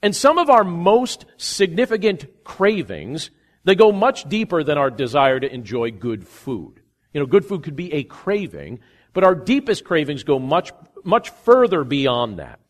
And 0.00 0.16
some 0.16 0.38
of 0.38 0.48
our 0.48 0.64
most 0.64 1.26
significant 1.36 2.44
cravings, 2.44 3.28
they 3.64 3.74
go 3.74 3.92
much 3.92 4.26
deeper 4.26 4.64
than 4.64 4.78
our 4.78 4.90
desire 4.90 5.38
to 5.38 5.52
enjoy 5.52 5.90
good 5.90 6.26
food. 6.26 6.80
You 7.12 7.20
know, 7.20 7.26
good 7.26 7.44
food 7.44 7.62
could 7.62 7.76
be 7.76 7.92
a 7.92 8.04
craving, 8.04 8.80
but 9.12 9.24
our 9.24 9.34
deepest 9.34 9.84
cravings 9.84 10.24
go 10.24 10.38
much, 10.38 10.72
much 11.04 11.30
further 11.30 11.84
beyond 11.84 12.38
that. 12.38 12.60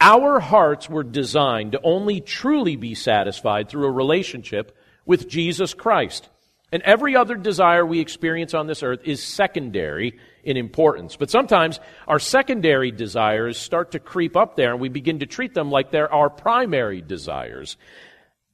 Our 0.00 0.40
hearts 0.40 0.88
were 0.88 1.04
designed 1.04 1.72
to 1.72 1.80
only 1.82 2.20
truly 2.20 2.76
be 2.76 2.94
satisfied 2.94 3.68
through 3.68 3.86
a 3.86 3.92
relationship 3.92 4.76
with 5.06 5.28
Jesus 5.28 5.74
Christ. 5.74 6.28
And 6.72 6.82
every 6.82 7.14
other 7.14 7.36
desire 7.36 7.86
we 7.86 8.00
experience 8.00 8.52
on 8.52 8.66
this 8.66 8.82
earth 8.82 9.00
is 9.04 9.22
secondary 9.22 10.18
in 10.42 10.56
importance. 10.56 11.14
But 11.14 11.30
sometimes 11.30 11.78
our 12.08 12.18
secondary 12.18 12.90
desires 12.90 13.58
start 13.58 13.92
to 13.92 14.00
creep 14.00 14.36
up 14.36 14.56
there 14.56 14.72
and 14.72 14.80
we 14.80 14.88
begin 14.88 15.20
to 15.20 15.26
treat 15.26 15.54
them 15.54 15.70
like 15.70 15.90
they're 15.90 16.12
our 16.12 16.28
primary 16.28 17.00
desires. 17.00 17.76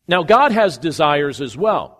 Now, 0.06 0.22
God 0.22 0.52
has 0.52 0.76
desires 0.76 1.40
as 1.40 1.56
well. 1.56 1.99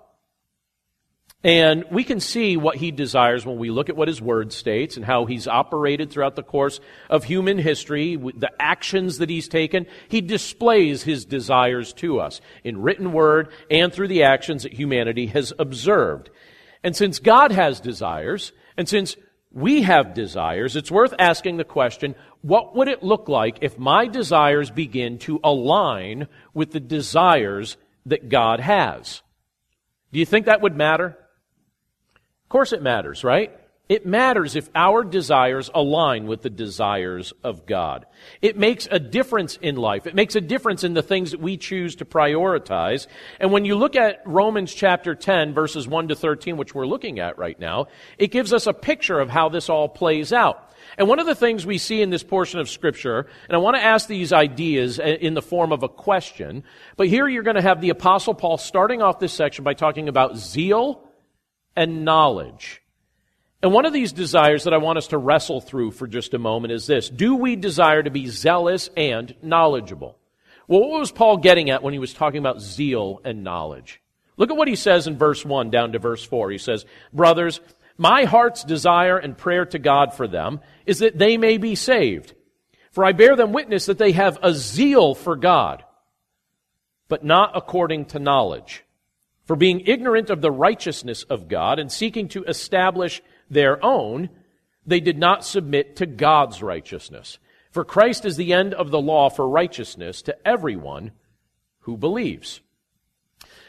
And 1.43 1.85
we 1.91 2.05
can 2.05 2.21
see 2.21 2.59
what 2.59 2.77
he 2.77 2.91
desires 2.91 3.47
when 3.47 3.57
we 3.57 3.71
look 3.71 3.89
at 3.89 3.97
what 3.97 4.09
his 4.09 4.21
word 4.21 4.53
states 4.53 4.97
and 4.97 5.05
how 5.07 5.25
he's 5.25 5.49
operated 5.49 6.11
throughout 6.11 6.37
the 6.37 6.43
course 6.43 6.81
of 7.09 7.25
human 7.25 7.57
history, 7.57 8.17
the 8.17 8.51
actions 8.59 9.19
that 9.19 9.31
he's 9.31 9.49
taken. 9.49 9.87
He 10.09 10.21
displays 10.21 11.03
his 11.03 11.25
desires 11.25 11.95
to 11.95 12.21
us 12.21 12.43
in 12.63 12.83
written 12.83 13.13
word 13.13 13.49
and 13.71 13.91
through 13.91 14.09
the 14.09 14.25
actions 14.25 14.65
that 14.65 14.75
humanity 14.75 15.29
has 15.29 15.55
observed. 15.59 16.29
And 16.85 16.95
since 16.95 17.19
God 17.19 17.53
has 17.53 17.81
desires, 17.81 18.53
and 18.77 18.87
since 18.87 19.17
we 19.51 19.81
have 19.83 20.13
desires, 20.13 20.77
it's 20.77 20.91
worth 20.91 21.15
asking 21.19 21.57
the 21.57 21.65
question, 21.65 22.17
what 22.43 22.77
would 22.77 22.89
it 22.89 23.03
look 23.03 23.31
like 23.31 23.59
if 23.63 23.79
my 23.79 24.07
desires 24.07 24.71
begin 24.71 25.19
to 25.21 25.41
align 25.43 26.29
with 26.53 26.71
the 26.73 26.81
desires 26.81 27.79
that 28.05 28.29
God 28.29 28.61
has? 28.61 29.23
Do 30.13 30.19
you 30.19 30.27
think 30.27 30.45
that 30.45 30.61
would 30.61 30.77
matter? 30.77 31.17
Of 32.51 32.53
course 32.53 32.73
it 32.73 32.83
matters, 32.83 33.23
right? 33.23 33.57
It 33.89 34.07
matters 34.07 34.57
if 34.57 34.69
our 34.75 35.05
desires 35.05 35.71
align 35.73 36.27
with 36.27 36.43
the 36.43 36.51
desires 36.51 37.33
of 37.45 37.65
God. 37.65 38.07
It 38.43 38.59
makes 38.59 38.89
a 38.91 38.99
difference 38.99 39.57
in 39.63 39.77
life. 39.77 40.09
It 40.09 40.17
makes 40.17 40.35
a 40.35 40.41
difference 40.41 40.83
in 40.83 40.95
the 40.95 41.03
things 41.03 41.31
that 41.31 41.39
we 41.39 41.57
choose 41.57 41.95
to 41.97 42.05
prioritize. 42.05 43.07
And 43.39 43.53
when 43.53 43.65
you 43.65 43.77
look 43.77 43.95
at 43.95 44.23
Romans 44.27 44.75
chapter 44.75 45.15
10 45.15 45.55
verses 45.55 45.87
1 45.87 46.09
to 46.09 46.17
13, 46.17 46.57
which 46.57 46.75
we're 46.75 46.89
looking 46.89 47.21
at 47.21 47.39
right 47.39 47.59
now, 47.61 47.87
it 48.19 48.33
gives 48.33 48.53
us 48.53 48.67
a 48.67 48.73
picture 48.73 49.21
of 49.21 49.31
how 49.31 49.49
this 49.49 49.69
all 49.69 49.89
plays 49.89 50.33
out. 50.33 50.73
And 50.99 51.07
one 51.07 51.21
of 51.21 51.27
the 51.27 51.37
things 51.37 51.65
we 51.65 51.79
see 51.79 52.03
in 52.03 52.11
this 52.11 52.25
portion 52.25 52.59
of 52.59 52.69
scripture, 52.69 53.29
and 53.49 53.55
I 53.55 53.59
want 53.59 53.77
to 53.77 53.83
ask 53.85 54.09
these 54.09 54.33
ideas 54.33 54.99
in 54.99 55.35
the 55.35 55.43
form 55.43 55.71
of 55.71 55.85
a 55.85 55.89
question, 55.89 56.65
but 56.97 57.07
here 57.07 57.29
you're 57.29 57.45
going 57.45 57.55
to 57.55 57.63
have 57.63 57.81
the 57.81 57.91
apostle 57.91 58.35
Paul 58.35 58.59
starting 58.59 59.03
off 59.03 59.21
this 59.21 59.33
section 59.33 59.63
by 59.63 59.75
talking 59.75 60.09
about 60.09 60.37
zeal 60.37 61.07
and 61.77 62.05
knowledge. 62.05 62.83
And 63.63 63.73
one 63.73 63.85
of 63.85 63.93
these 63.93 64.13
desires 64.13 64.65
that 64.65 64.73
I 64.73 64.79
want 64.79 64.99
us 64.99 65.09
to 65.09 65.19
wrestle 65.19 65.61
through 65.61 65.91
for 65.91 66.07
just 66.07 66.33
a 66.33 66.39
moment 66.39 66.73
is 66.73 66.87
this. 66.87 67.11
Do 67.11 67.37
we 67.37 67.57
desire 67.57 68.03
to 68.03 68.11
be 68.11 68.27
zealous 68.27 68.89
and 68.97 69.35
knowledgeable? 69.43 70.17
Well, 70.67 70.81
what 70.81 71.01
was 71.01 71.13
Paul 71.13 71.39
getting 71.39 71.69
at 71.69 71.83
when 71.83 71.93
he 71.93 71.99
was 71.99 72.15
talking 72.15 72.39
about 72.39 72.61
zeal 72.61 73.21
and 73.25 73.45
knowledge? 73.45 74.01
Look 74.37 74.51
at 74.51 74.57
what 74.57 74.69
he 74.69 74.77
says 74.77 75.07
in 75.07 75.19
verse 75.19 75.45
1 75.45 75.71
down 75.71 75.93
to 75.93 75.99
verse 75.99 76.25
4. 76.25 76.51
He 76.51 76.59
says, 76.59 76.87
Brothers, 77.13 77.61
my 77.99 78.25
heart's 78.25 78.65
desire 78.65 79.19
and 79.19 79.37
prayer 79.37 79.67
to 79.67 79.79
God 79.79 80.15
for 80.15 80.27
them 80.27 80.61
is 80.87 81.01
that 81.01 81.19
they 81.19 81.37
may 81.37 81.59
be 81.59 81.75
saved. 81.75 82.35
For 82.93 83.05
I 83.05 83.13
bear 83.13 83.37
them 83.37 83.53
witness 83.53 83.87
that 83.87 83.99
they 83.99 84.13
have 84.13 84.39
a 84.43 84.55
zeal 84.55 85.15
for 85.15 85.37
God, 85.37 85.85
but 87.09 87.25
not 87.25 87.53
according 87.55 88.07
to 88.07 88.19
knowledge. 88.19 88.85
For 89.51 89.57
being 89.57 89.81
ignorant 89.85 90.31
of 90.31 90.43
the 90.43 90.53
righteousness 90.53 91.25
of 91.25 91.49
God 91.49 91.81
and 91.81 91.91
seeking 91.91 92.29
to 92.29 92.45
establish 92.45 93.21
their 93.51 93.85
own, 93.85 94.31
they 94.87 95.01
did 95.01 95.19
not 95.19 95.45
submit 95.45 95.97
to 95.97 96.07
God's 96.07 96.63
righteousness. 96.63 97.41
For 97.73 97.85
Christ 97.85 98.25
is 98.25 98.37
the 98.37 98.53
end 98.53 98.75
of 98.75 98.93
the 98.93 99.01
law 99.01 99.29
for 99.29 99.49
righteousness 99.49 100.23
to 100.23 100.37
everyone 100.47 101.11
who 101.81 101.97
believes. 101.97 102.61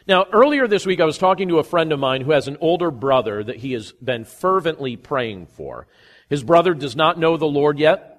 Now, 0.07 0.27
earlier 0.31 0.67
this 0.67 0.85
week, 0.85 0.99
I 0.99 1.05
was 1.05 1.17
talking 1.17 1.47
to 1.47 1.57
a 1.57 1.63
friend 1.63 1.91
of 1.91 1.99
mine 1.99 2.21
who 2.21 2.31
has 2.31 2.47
an 2.47 2.57
older 2.61 2.91
brother 2.91 3.43
that 3.43 3.57
he 3.57 3.71
has 3.71 3.91
been 3.91 4.23
fervently 4.23 4.97
praying 4.97 5.47
for. 5.47 5.87
His 6.29 6.43
brother 6.43 6.75
does 6.75 6.95
not 6.95 7.17
know 7.17 7.37
the 7.37 7.47
Lord 7.47 7.79
yet. 7.79 8.10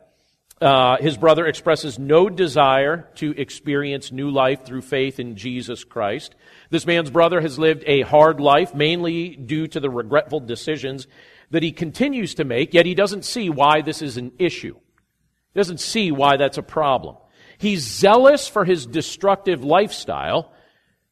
Uh, 0.60 0.96
his 0.98 1.16
brother 1.16 1.46
expresses 1.46 1.98
no 1.98 2.28
desire 2.28 3.08
to 3.16 3.32
experience 3.36 4.12
new 4.12 4.30
life 4.30 4.64
through 4.64 4.82
faith 4.82 5.18
in 5.18 5.34
Jesus 5.36 5.82
Christ. 5.82 6.36
This 6.70 6.86
man's 6.86 7.10
brother 7.10 7.40
has 7.40 7.58
lived 7.58 7.82
a 7.86 8.02
hard 8.02 8.40
life, 8.40 8.72
mainly 8.74 9.30
due 9.30 9.66
to 9.68 9.80
the 9.80 9.90
regretful 9.90 10.40
decisions 10.40 11.08
that 11.50 11.62
he 11.62 11.72
continues 11.72 12.34
to 12.34 12.44
make, 12.44 12.74
yet 12.74 12.86
he 12.86 12.94
doesn't 12.94 13.24
see 13.24 13.50
why 13.50 13.82
this 13.82 14.02
is 14.02 14.16
an 14.16 14.32
issue. 14.38 14.74
He 14.74 15.60
doesn't 15.60 15.80
see 15.80 16.12
why 16.12 16.36
that's 16.36 16.58
a 16.58 16.62
problem. 16.62 17.16
He's 17.58 17.82
zealous 17.82 18.48
for 18.48 18.64
his 18.64 18.86
destructive 18.86 19.62
lifestyle, 19.62 20.52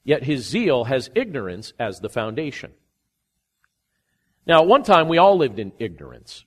yet 0.04 0.22
his 0.22 0.46
zeal 0.46 0.84
has 0.84 1.10
ignorance 1.14 1.72
as 1.78 2.00
the 2.00 2.08
foundation. 2.08 2.72
Now, 4.46 4.62
at 4.62 4.68
one 4.68 4.82
time, 4.82 5.08
we 5.08 5.18
all 5.18 5.36
lived 5.36 5.58
in 5.58 5.72
ignorance. 5.78 6.44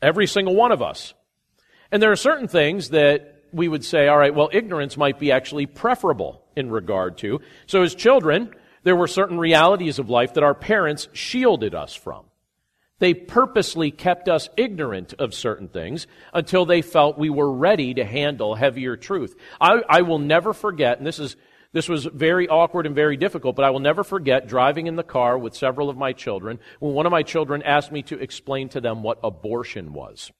Every 0.00 0.26
single 0.26 0.54
one 0.54 0.72
of 0.72 0.80
us. 0.80 1.14
And 1.92 2.02
there 2.02 2.12
are 2.12 2.16
certain 2.16 2.48
things 2.48 2.90
that 2.90 3.44
we 3.52 3.68
would 3.68 3.84
say, 3.84 4.08
all 4.08 4.18
right, 4.18 4.34
well, 4.34 4.48
ignorance 4.52 4.96
might 4.96 5.18
be 5.18 5.32
actually 5.32 5.66
preferable 5.66 6.42
in 6.56 6.70
regard 6.70 7.18
to. 7.18 7.40
So 7.66 7.82
as 7.82 7.94
children, 7.94 8.54
there 8.82 8.96
were 8.96 9.08
certain 9.08 9.38
realities 9.38 9.98
of 9.98 10.08
life 10.08 10.34
that 10.34 10.44
our 10.44 10.54
parents 10.54 11.08
shielded 11.12 11.74
us 11.74 11.94
from. 11.94 12.26
They 13.00 13.14
purposely 13.14 13.90
kept 13.90 14.28
us 14.28 14.50
ignorant 14.56 15.14
of 15.18 15.34
certain 15.34 15.68
things 15.68 16.06
until 16.34 16.66
they 16.66 16.82
felt 16.82 17.18
we 17.18 17.30
were 17.30 17.50
ready 17.50 17.94
to 17.94 18.04
handle 18.04 18.54
heavier 18.54 18.96
truth. 18.96 19.34
I, 19.60 19.82
I, 19.88 20.02
will 20.02 20.18
never 20.18 20.52
forget, 20.52 20.98
and 20.98 21.06
this 21.06 21.18
is 21.18 21.34
this 21.72 21.88
was 21.88 22.04
very 22.04 22.48
awkward 22.48 22.84
and 22.84 22.94
very 22.94 23.16
difficult, 23.16 23.56
but 23.56 23.64
I 23.64 23.70
will 23.70 23.80
never 23.80 24.04
forget 24.04 24.48
driving 24.48 24.86
in 24.86 24.96
the 24.96 25.02
car 25.04 25.38
with 25.38 25.54
several 25.54 25.88
of 25.88 25.96
my 25.96 26.12
children 26.12 26.58
when 26.78 26.94
one 26.94 27.06
of 27.06 27.12
my 27.12 27.22
children 27.22 27.62
asked 27.62 27.92
me 27.92 28.02
to 28.02 28.18
explain 28.18 28.68
to 28.70 28.80
them 28.80 29.02
what 29.02 29.20
abortion 29.22 29.92
was. 29.92 30.30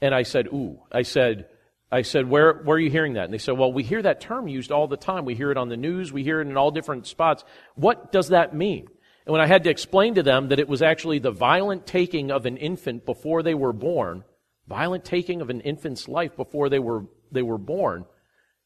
And 0.00 0.14
I 0.14 0.22
said, 0.22 0.46
ooh. 0.48 0.80
I 0.92 1.02
said, 1.02 1.46
I 1.90 2.02
said, 2.02 2.28
where, 2.28 2.54
where 2.54 2.76
are 2.76 2.80
you 2.80 2.90
hearing 2.90 3.14
that? 3.14 3.24
And 3.24 3.32
they 3.32 3.38
said, 3.38 3.56
well, 3.56 3.72
we 3.72 3.82
hear 3.82 4.02
that 4.02 4.20
term 4.20 4.46
used 4.46 4.70
all 4.70 4.86
the 4.86 4.96
time. 4.96 5.24
We 5.24 5.34
hear 5.34 5.50
it 5.50 5.56
on 5.56 5.68
the 5.68 5.76
news. 5.76 6.12
We 6.12 6.22
hear 6.22 6.40
it 6.40 6.46
in 6.46 6.56
all 6.56 6.70
different 6.70 7.06
spots. 7.06 7.44
What 7.74 8.12
does 8.12 8.28
that 8.28 8.54
mean? 8.54 8.88
And 9.26 9.32
when 9.32 9.40
I 9.40 9.46
had 9.46 9.64
to 9.64 9.70
explain 9.70 10.14
to 10.14 10.22
them 10.22 10.48
that 10.48 10.60
it 10.60 10.68
was 10.68 10.82
actually 10.82 11.18
the 11.18 11.30
violent 11.30 11.86
taking 11.86 12.30
of 12.30 12.46
an 12.46 12.56
infant 12.56 13.04
before 13.06 13.42
they 13.42 13.54
were 13.54 13.72
born, 13.72 14.24
violent 14.66 15.04
taking 15.04 15.40
of 15.40 15.50
an 15.50 15.60
infant's 15.62 16.08
life 16.08 16.36
before 16.36 16.68
they 16.68 16.78
were, 16.78 17.04
they 17.32 17.42
were 17.42 17.58
born, 17.58 18.04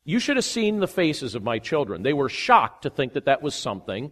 you 0.04 0.18
should 0.18 0.36
have 0.36 0.44
seen 0.44 0.80
the 0.80 0.88
faces 0.88 1.34
of 1.34 1.44
my 1.44 1.58
children. 1.58 2.02
They 2.02 2.12
were 2.12 2.28
shocked 2.28 2.82
to 2.82 2.90
think 2.90 3.12
that 3.12 3.26
that 3.26 3.42
was 3.42 3.54
something 3.54 4.10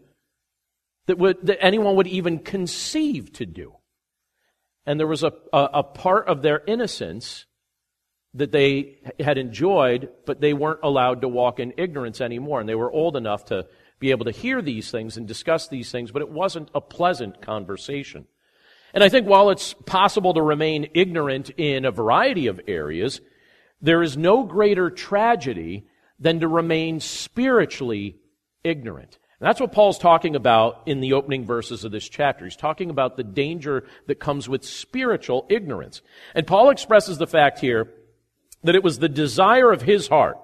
that, 1.07 1.19
would, 1.19 1.47
that 1.47 1.63
anyone 1.63 1.97
would 1.97 2.07
even 2.07 2.39
conceive 2.39 3.33
to 3.35 3.47
do 3.47 3.75
and 4.87 4.99
there 4.99 5.07
was 5.07 5.23
a, 5.23 5.33
a, 5.53 5.69
a 5.75 5.83
part 5.83 6.29
of 6.29 6.43
their 6.43 6.63
innocence 6.67 7.47
that 8.35 8.53
they 8.53 8.99
had 9.19 9.39
enjoyed, 9.39 10.09
but 10.25 10.41
they 10.41 10.53
weren't 10.53 10.81
allowed 10.83 11.23
to 11.23 11.29
walk 11.29 11.59
in 11.59 11.75
ignorance 11.77 12.21
anymore. 12.21 12.61
And 12.61 12.69
they 12.69 12.75
were 12.75 12.91
old 12.91 13.17
enough 13.17 13.47
to 13.47 13.67
be 13.99 14.11
able 14.11 14.25
to 14.25 14.31
hear 14.31 14.63
these 14.63 14.91
things 14.91 15.17
and 15.17 15.27
discuss 15.27 15.69
these 15.69 15.91
things, 15.91 16.11
but 16.11 16.23
it 16.23 16.31
wasn't 16.31 16.71
a 16.75 16.81
pleasant 16.81 17.43
conversation. 17.43 18.27
And 18.95 19.05
I 19.05 19.09
think 19.09 19.27
while 19.27 19.51
it's 19.51 19.75
possible 19.75 20.35
to 20.35 20.43
remain 20.43 20.91
ignorant 20.95 21.51
in 21.51 21.85
a 21.85 21.91
variety 21.91 22.47
of 22.47 22.61
areas, 22.67 23.21
there 23.81 24.03
is 24.03 24.17
no 24.17 24.45
greater 24.45 24.91
tragedy 24.91 25.87
than 26.19 26.41
to 26.41 26.49
remain 26.49 27.01
spiritually 27.01 28.17
ignorant. 28.65 29.19
And 29.41 29.49
that's 29.49 29.61
what 29.61 29.73
Paul's 29.73 29.99
talking 29.99 30.37
about 30.37 30.83
in 30.85 31.01
the 31.01 31.15
opening 31.15 31.47
verses 31.47 31.85
of 31.85 31.93
this 31.93 32.07
chapter. 32.07 32.45
He's 32.45 32.57
talking 32.57 32.91
about 32.91 33.17
the 33.17 33.25
danger 33.25 33.85
that 34.07 34.21
comes 34.21 34.51
with 34.51 34.65
spiritual 34.65 35.47
ignorance. 35.49 36.03
And 36.35 36.47
Paul 36.47 36.69
expresses 36.69 37.17
the 37.17 37.27
fact 37.27 37.59
here 37.59 37.91
that 38.65 38.75
it 38.75 38.85
was 38.85 38.99
the 38.99 39.09
desire 39.09 39.73
of 39.73 39.81
his 39.81 40.09
heart 40.09 40.37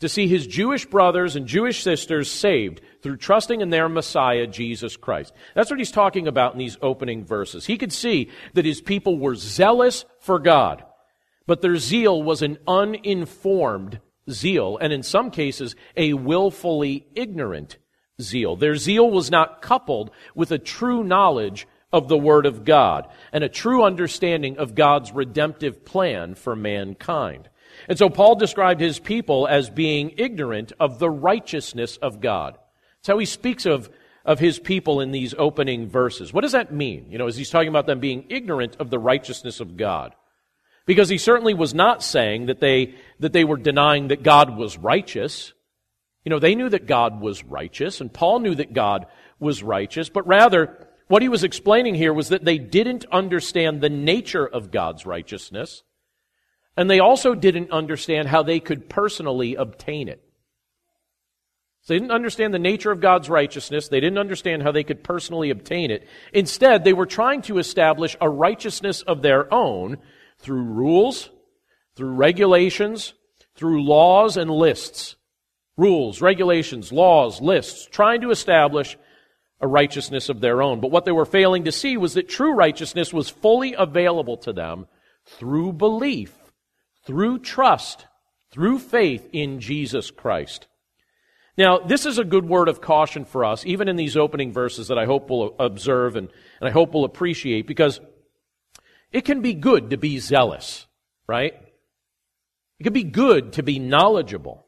to 0.00 0.10
see 0.10 0.28
his 0.28 0.46
Jewish 0.46 0.84
brothers 0.84 1.36
and 1.36 1.46
Jewish 1.46 1.82
sisters 1.82 2.30
saved 2.30 2.82
through 3.02 3.16
trusting 3.16 3.62
in 3.62 3.70
their 3.70 3.88
Messiah, 3.88 4.46
Jesus 4.46 4.96
Christ. 4.96 5.32
That's 5.54 5.70
what 5.70 5.78
he's 5.78 5.90
talking 5.90 6.28
about 6.28 6.52
in 6.52 6.58
these 6.58 6.76
opening 6.82 7.24
verses. 7.24 7.64
He 7.64 7.78
could 7.78 7.92
see 7.92 8.30
that 8.52 8.66
his 8.66 8.82
people 8.82 9.18
were 9.18 9.34
zealous 9.36 10.04
for 10.20 10.38
God, 10.38 10.84
but 11.46 11.62
their 11.62 11.78
zeal 11.78 12.22
was 12.22 12.42
an 12.42 12.58
uninformed 12.68 14.00
zeal, 14.30 14.76
and 14.76 14.92
in 14.92 15.02
some 15.02 15.30
cases, 15.30 15.74
a 15.96 16.12
willfully 16.12 17.06
ignorant 17.14 17.78
zeal. 18.20 18.56
Their 18.56 18.76
zeal 18.76 19.10
was 19.10 19.30
not 19.30 19.62
coupled 19.62 20.10
with 20.34 20.50
a 20.50 20.58
true 20.58 21.04
knowledge 21.04 21.66
of 21.92 22.08
the 22.08 22.18
Word 22.18 22.46
of 22.46 22.64
God 22.64 23.08
and 23.32 23.42
a 23.42 23.48
true 23.48 23.84
understanding 23.84 24.58
of 24.58 24.74
God's 24.74 25.12
redemptive 25.12 25.84
plan 25.84 26.34
for 26.34 26.54
mankind. 26.54 27.48
And 27.88 27.98
so 27.98 28.10
Paul 28.10 28.34
described 28.34 28.80
his 28.80 28.98
people 28.98 29.46
as 29.46 29.70
being 29.70 30.14
ignorant 30.16 30.72
of 30.80 30.98
the 30.98 31.10
righteousness 31.10 31.96
of 31.98 32.20
God. 32.20 32.58
That's 32.98 33.08
how 33.08 33.18
he 33.18 33.26
speaks 33.26 33.66
of, 33.66 33.88
of 34.24 34.38
his 34.38 34.58
people 34.58 35.00
in 35.00 35.12
these 35.12 35.34
opening 35.38 35.88
verses. 35.88 36.32
What 36.32 36.42
does 36.42 36.52
that 36.52 36.72
mean? 36.72 37.06
You 37.10 37.18
know, 37.18 37.26
as 37.26 37.36
he's 37.36 37.50
talking 37.50 37.68
about 37.68 37.86
them 37.86 38.00
being 38.00 38.24
ignorant 38.28 38.76
of 38.80 38.90
the 38.90 38.98
righteousness 38.98 39.60
of 39.60 39.76
God. 39.76 40.14
Because 40.86 41.08
he 41.08 41.18
certainly 41.18 41.54
was 41.54 41.74
not 41.74 42.02
saying 42.02 42.46
that 42.46 42.60
they, 42.60 42.94
that 43.20 43.32
they 43.32 43.44
were 43.44 43.58
denying 43.58 44.08
that 44.08 44.22
God 44.22 44.56
was 44.56 44.78
righteous. 44.78 45.52
You 46.28 46.34
know, 46.34 46.40
they 46.40 46.56
knew 46.56 46.68
that 46.68 46.86
God 46.86 47.22
was 47.22 47.42
righteous, 47.42 48.02
and 48.02 48.12
Paul 48.12 48.40
knew 48.40 48.54
that 48.54 48.74
God 48.74 49.06
was 49.40 49.62
righteous, 49.62 50.10
but 50.10 50.26
rather, 50.26 50.86
what 51.06 51.22
he 51.22 51.30
was 51.30 51.42
explaining 51.42 51.94
here 51.94 52.12
was 52.12 52.28
that 52.28 52.44
they 52.44 52.58
didn't 52.58 53.06
understand 53.10 53.80
the 53.80 53.88
nature 53.88 54.46
of 54.46 54.70
God's 54.70 55.06
righteousness, 55.06 55.84
and 56.76 56.90
they 56.90 57.00
also 57.00 57.34
didn't 57.34 57.70
understand 57.70 58.28
how 58.28 58.42
they 58.42 58.60
could 58.60 58.90
personally 58.90 59.54
obtain 59.54 60.06
it. 60.06 60.22
They 61.86 61.94
didn't 61.94 62.10
understand 62.10 62.52
the 62.52 62.58
nature 62.58 62.90
of 62.92 63.00
God's 63.00 63.30
righteousness. 63.30 63.88
They 63.88 64.00
didn't 64.00 64.18
understand 64.18 64.62
how 64.62 64.72
they 64.72 64.84
could 64.84 65.02
personally 65.02 65.48
obtain 65.48 65.90
it. 65.90 66.06
Instead, 66.34 66.84
they 66.84 66.92
were 66.92 67.06
trying 67.06 67.40
to 67.42 67.56
establish 67.56 68.18
a 68.20 68.28
righteousness 68.28 69.00
of 69.00 69.22
their 69.22 69.50
own 69.50 69.96
through 70.40 70.64
rules, 70.64 71.30
through 71.96 72.12
regulations, 72.12 73.14
through 73.54 73.82
laws 73.82 74.36
and 74.36 74.50
lists. 74.50 75.16
Rules, 75.78 76.20
regulations, 76.20 76.92
laws, 76.92 77.40
lists, 77.40 77.86
trying 77.86 78.20
to 78.20 78.30
establish 78.30 78.98
a 79.60 79.66
righteousness 79.66 80.28
of 80.28 80.40
their 80.40 80.60
own. 80.60 80.80
But 80.80 80.90
what 80.90 81.04
they 81.04 81.12
were 81.12 81.24
failing 81.24 81.64
to 81.64 81.72
see 81.72 81.96
was 81.96 82.14
that 82.14 82.28
true 82.28 82.52
righteousness 82.52 83.12
was 83.12 83.30
fully 83.30 83.74
available 83.74 84.36
to 84.38 84.52
them 84.52 84.86
through 85.24 85.74
belief, 85.74 86.34
through 87.06 87.38
trust, 87.38 88.06
through 88.50 88.80
faith 88.80 89.28
in 89.32 89.60
Jesus 89.60 90.10
Christ. 90.10 90.66
Now, 91.56 91.78
this 91.78 92.06
is 92.06 92.18
a 92.18 92.24
good 92.24 92.48
word 92.48 92.68
of 92.68 92.80
caution 92.80 93.24
for 93.24 93.44
us, 93.44 93.66
even 93.66 93.88
in 93.88 93.96
these 93.96 94.16
opening 94.16 94.52
verses 94.52 94.88
that 94.88 94.98
I 94.98 95.06
hope 95.06 95.28
we'll 95.28 95.54
observe 95.58 96.16
and, 96.16 96.28
and 96.60 96.68
I 96.68 96.72
hope 96.72 96.94
we'll 96.94 97.04
appreciate, 97.04 97.66
because 97.66 98.00
it 99.12 99.24
can 99.24 99.42
be 99.42 99.54
good 99.54 99.90
to 99.90 99.96
be 99.96 100.18
zealous, 100.18 100.86
right? 101.26 101.54
It 102.78 102.84
can 102.84 102.92
be 102.92 103.04
good 103.04 103.54
to 103.54 103.62
be 103.62 103.78
knowledgeable. 103.78 104.67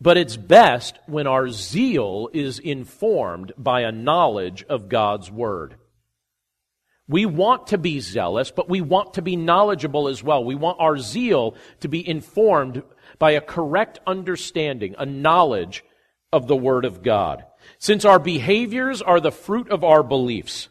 But 0.00 0.16
it's 0.16 0.36
best 0.36 0.98
when 1.06 1.26
our 1.26 1.48
zeal 1.48 2.28
is 2.32 2.58
informed 2.58 3.52
by 3.56 3.82
a 3.82 3.92
knowledge 3.92 4.64
of 4.68 4.88
God's 4.88 5.30
Word. 5.30 5.76
We 7.06 7.26
want 7.26 7.68
to 7.68 7.78
be 7.78 8.00
zealous, 8.00 8.50
but 8.50 8.68
we 8.68 8.80
want 8.80 9.14
to 9.14 9.22
be 9.22 9.36
knowledgeable 9.36 10.08
as 10.08 10.22
well. 10.22 10.42
We 10.42 10.54
want 10.54 10.80
our 10.80 10.96
zeal 10.98 11.54
to 11.80 11.88
be 11.88 12.06
informed 12.06 12.82
by 13.18 13.32
a 13.32 13.40
correct 13.40 14.00
understanding, 14.06 14.94
a 14.98 15.06
knowledge 15.06 15.84
of 16.32 16.46
the 16.46 16.56
Word 16.56 16.84
of 16.84 17.02
God. 17.02 17.44
Since 17.78 18.04
our 18.04 18.18
behaviors 18.18 19.02
are 19.02 19.20
the 19.20 19.30
fruit 19.30 19.70
of 19.70 19.84
our 19.84 20.02
beliefs, 20.02 20.68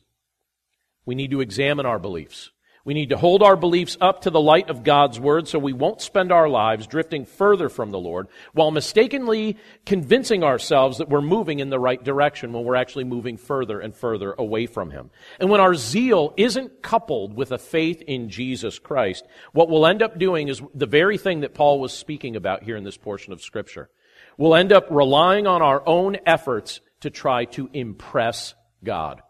we 1.05 1.15
need 1.15 1.31
to 1.31 1.41
examine 1.41 1.85
our 1.85 1.99
beliefs. 1.99 2.51
We 2.85 2.93
need 2.93 3.09
to 3.09 3.17
hold 3.17 3.41
our 3.43 3.55
beliefs 3.55 3.95
up 4.01 4.23
to 4.23 4.29
the 4.29 4.41
light 4.41 4.69
of 4.69 4.83
God's 4.83 5.17
Word 5.17 5.47
so 5.47 5.57
we 5.57 5.71
won't 5.71 6.01
spend 6.01 6.33
our 6.33 6.49
lives 6.49 6.85
drifting 6.85 7.23
further 7.23 7.69
from 7.69 7.91
the 7.91 7.99
Lord 7.99 8.27
while 8.51 8.71
mistakenly 8.71 9.57
convincing 9.85 10.43
ourselves 10.43 10.97
that 10.97 11.07
we're 11.07 11.21
moving 11.21 11.59
in 11.59 11.69
the 11.69 11.79
right 11.79 12.03
direction 12.03 12.51
when 12.51 12.65
we're 12.65 12.75
actually 12.75 13.05
moving 13.05 13.37
further 13.37 13.79
and 13.79 13.95
further 13.95 14.33
away 14.33 14.65
from 14.65 14.91
Him. 14.91 15.11
And 15.39 15.49
when 15.49 15.61
our 15.61 15.75
zeal 15.75 16.33
isn't 16.35 16.81
coupled 16.81 17.33
with 17.33 17.53
a 17.53 17.57
faith 17.57 18.01
in 18.01 18.29
Jesus 18.29 18.79
Christ, 18.79 19.25
what 19.53 19.69
we'll 19.69 19.87
end 19.87 20.01
up 20.01 20.19
doing 20.19 20.49
is 20.49 20.61
the 20.75 20.85
very 20.85 21.17
thing 21.17 21.39
that 21.41 21.53
Paul 21.53 21.79
was 21.79 21.93
speaking 21.93 22.35
about 22.35 22.63
here 22.63 22.75
in 22.75 22.83
this 22.83 22.97
portion 22.97 23.31
of 23.31 23.41
Scripture. 23.41 23.89
We'll 24.37 24.55
end 24.55 24.73
up 24.73 24.87
relying 24.89 25.47
on 25.47 25.61
our 25.61 25.87
own 25.87 26.17
efforts 26.25 26.81
to 26.99 27.09
try 27.09 27.45
to 27.45 27.69
impress 27.71 28.55
God. 28.83 29.21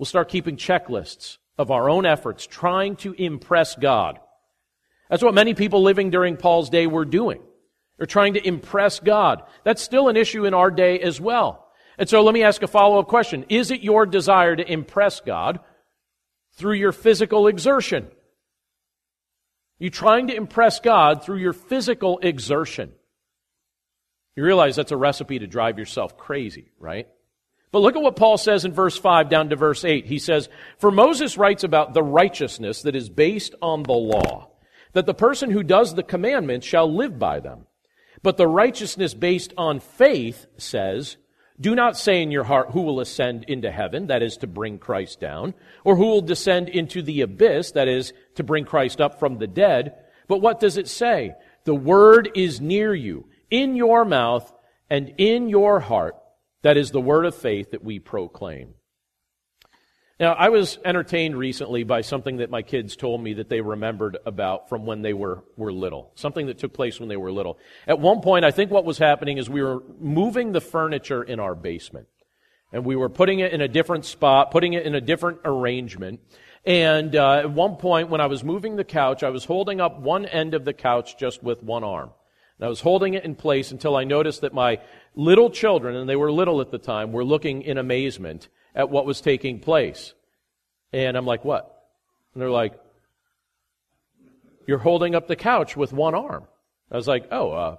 We'll 0.00 0.06
start 0.06 0.30
keeping 0.30 0.56
checklists 0.56 1.36
of 1.58 1.70
our 1.70 1.90
own 1.90 2.06
efforts, 2.06 2.46
trying 2.46 2.96
to 2.96 3.12
impress 3.12 3.74
God. 3.74 4.18
That's 5.10 5.22
what 5.22 5.34
many 5.34 5.52
people 5.52 5.82
living 5.82 6.08
during 6.08 6.38
Paul's 6.38 6.70
day 6.70 6.86
were 6.86 7.04
doing. 7.04 7.42
They're 7.98 8.06
trying 8.06 8.32
to 8.32 8.48
impress 8.48 8.98
God. 8.98 9.42
That's 9.62 9.82
still 9.82 10.08
an 10.08 10.16
issue 10.16 10.46
in 10.46 10.54
our 10.54 10.70
day 10.70 11.00
as 11.00 11.20
well. 11.20 11.68
And 11.98 12.08
so 12.08 12.22
let 12.22 12.32
me 12.32 12.42
ask 12.42 12.62
a 12.62 12.66
follow-up 12.66 13.08
question. 13.08 13.44
Is 13.50 13.70
it 13.70 13.82
your 13.82 14.06
desire 14.06 14.56
to 14.56 14.72
impress 14.72 15.20
God 15.20 15.60
through 16.54 16.76
your 16.76 16.92
physical 16.92 17.46
exertion? 17.46 18.04
Are 18.04 19.84
you 19.84 19.90
trying 19.90 20.28
to 20.28 20.34
impress 20.34 20.80
God 20.80 21.22
through 21.24 21.40
your 21.40 21.52
physical 21.52 22.20
exertion? 22.20 22.92
You 24.34 24.44
realize 24.44 24.76
that's 24.76 24.92
a 24.92 24.96
recipe 24.96 25.40
to 25.40 25.46
drive 25.46 25.78
yourself 25.78 26.16
crazy, 26.16 26.70
right? 26.78 27.06
But 27.72 27.80
look 27.80 27.94
at 27.94 28.02
what 28.02 28.16
Paul 28.16 28.36
says 28.36 28.64
in 28.64 28.72
verse 28.72 28.98
5 28.98 29.28
down 29.28 29.50
to 29.50 29.56
verse 29.56 29.84
8. 29.84 30.06
He 30.06 30.18
says, 30.18 30.48
For 30.78 30.90
Moses 30.90 31.38
writes 31.38 31.62
about 31.62 31.94
the 31.94 32.02
righteousness 32.02 32.82
that 32.82 32.96
is 32.96 33.08
based 33.08 33.54
on 33.62 33.84
the 33.84 33.92
law, 33.92 34.50
that 34.92 35.06
the 35.06 35.14
person 35.14 35.50
who 35.50 35.62
does 35.62 35.94
the 35.94 36.02
commandments 36.02 36.66
shall 36.66 36.92
live 36.92 37.18
by 37.18 37.38
them. 37.38 37.66
But 38.22 38.36
the 38.36 38.48
righteousness 38.48 39.14
based 39.14 39.54
on 39.56 39.78
faith 39.78 40.46
says, 40.58 41.16
Do 41.60 41.76
not 41.76 41.96
say 41.96 42.22
in 42.22 42.32
your 42.32 42.42
heart, 42.44 42.70
Who 42.72 42.82
will 42.82 42.98
ascend 42.98 43.44
into 43.44 43.70
heaven, 43.70 44.08
that 44.08 44.22
is 44.22 44.36
to 44.38 44.48
bring 44.48 44.78
Christ 44.78 45.20
down, 45.20 45.54
or 45.84 45.94
who 45.94 46.06
will 46.06 46.22
descend 46.22 46.68
into 46.68 47.02
the 47.02 47.20
abyss, 47.20 47.70
that 47.72 47.86
is 47.86 48.12
to 48.34 48.42
bring 48.42 48.64
Christ 48.64 49.00
up 49.00 49.20
from 49.20 49.38
the 49.38 49.46
dead. 49.46 49.94
But 50.26 50.40
what 50.40 50.58
does 50.58 50.76
it 50.76 50.88
say? 50.88 51.34
The 51.64 51.74
word 51.74 52.30
is 52.34 52.60
near 52.60 52.92
you, 52.92 53.26
in 53.48 53.76
your 53.76 54.04
mouth 54.04 54.52
and 54.90 55.14
in 55.18 55.48
your 55.48 55.78
heart 55.78 56.16
that 56.62 56.76
is 56.76 56.90
the 56.90 57.00
word 57.00 57.24
of 57.26 57.34
faith 57.34 57.70
that 57.70 57.84
we 57.84 57.98
proclaim. 57.98 58.74
Now, 60.20 60.34
I 60.34 60.50
was 60.50 60.78
entertained 60.84 61.34
recently 61.34 61.82
by 61.82 62.02
something 62.02 62.36
that 62.38 62.50
my 62.50 62.60
kids 62.60 62.94
told 62.94 63.22
me 63.22 63.32
that 63.34 63.48
they 63.48 63.62
remembered 63.62 64.18
about 64.26 64.68
from 64.68 64.84
when 64.84 65.00
they 65.00 65.14
were, 65.14 65.44
were 65.56 65.72
little. 65.72 66.12
Something 66.14 66.48
that 66.48 66.58
took 66.58 66.74
place 66.74 67.00
when 67.00 67.08
they 67.08 67.16
were 67.16 67.32
little. 67.32 67.58
At 67.86 68.00
one 68.00 68.20
point, 68.20 68.44
I 68.44 68.50
think 68.50 68.70
what 68.70 68.84
was 68.84 68.98
happening 68.98 69.38
is 69.38 69.48
we 69.48 69.62
were 69.62 69.82
moving 69.98 70.52
the 70.52 70.60
furniture 70.60 71.22
in 71.22 71.40
our 71.40 71.54
basement. 71.54 72.06
And 72.70 72.84
we 72.84 72.96
were 72.96 73.08
putting 73.08 73.40
it 73.40 73.52
in 73.52 73.62
a 73.62 73.68
different 73.68 74.04
spot, 74.04 74.50
putting 74.50 74.74
it 74.74 74.84
in 74.84 74.94
a 74.94 75.00
different 75.00 75.40
arrangement. 75.46 76.20
And 76.66 77.16
uh, 77.16 77.36
at 77.36 77.50
one 77.50 77.76
point, 77.76 78.10
when 78.10 78.20
I 78.20 78.26
was 78.26 78.44
moving 78.44 78.76
the 78.76 78.84
couch, 78.84 79.22
I 79.22 79.30
was 79.30 79.46
holding 79.46 79.80
up 79.80 80.00
one 80.00 80.26
end 80.26 80.52
of 80.52 80.66
the 80.66 80.74
couch 80.74 81.16
just 81.18 81.42
with 81.42 81.62
one 81.62 81.82
arm. 81.82 82.10
And 82.60 82.66
I 82.66 82.68
was 82.68 82.82
holding 82.82 83.14
it 83.14 83.24
in 83.24 83.36
place 83.36 83.70
until 83.70 83.96
I 83.96 84.04
noticed 84.04 84.42
that 84.42 84.52
my 84.52 84.80
little 85.14 85.48
children, 85.48 85.96
and 85.96 86.06
they 86.06 86.14
were 86.14 86.30
little 86.30 86.60
at 86.60 86.70
the 86.70 86.76
time, 86.76 87.10
were 87.10 87.24
looking 87.24 87.62
in 87.62 87.78
amazement 87.78 88.48
at 88.74 88.90
what 88.90 89.06
was 89.06 89.22
taking 89.22 89.60
place. 89.60 90.12
And 90.92 91.16
I'm 91.16 91.24
like, 91.24 91.42
what? 91.42 91.88
And 92.34 92.42
they're 92.42 92.50
like, 92.50 92.74
you're 94.66 94.76
holding 94.76 95.14
up 95.14 95.26
the 95.26 95.36
couch 95.36 95.74
with 95.74 95.90
one 95.94 96.14
arm. 96.14 96.44
I 96.92 96.96
was 96.96 97.08
like, 97.08 97.28
oh, 97.30 97.50
uh, 97.50 97.76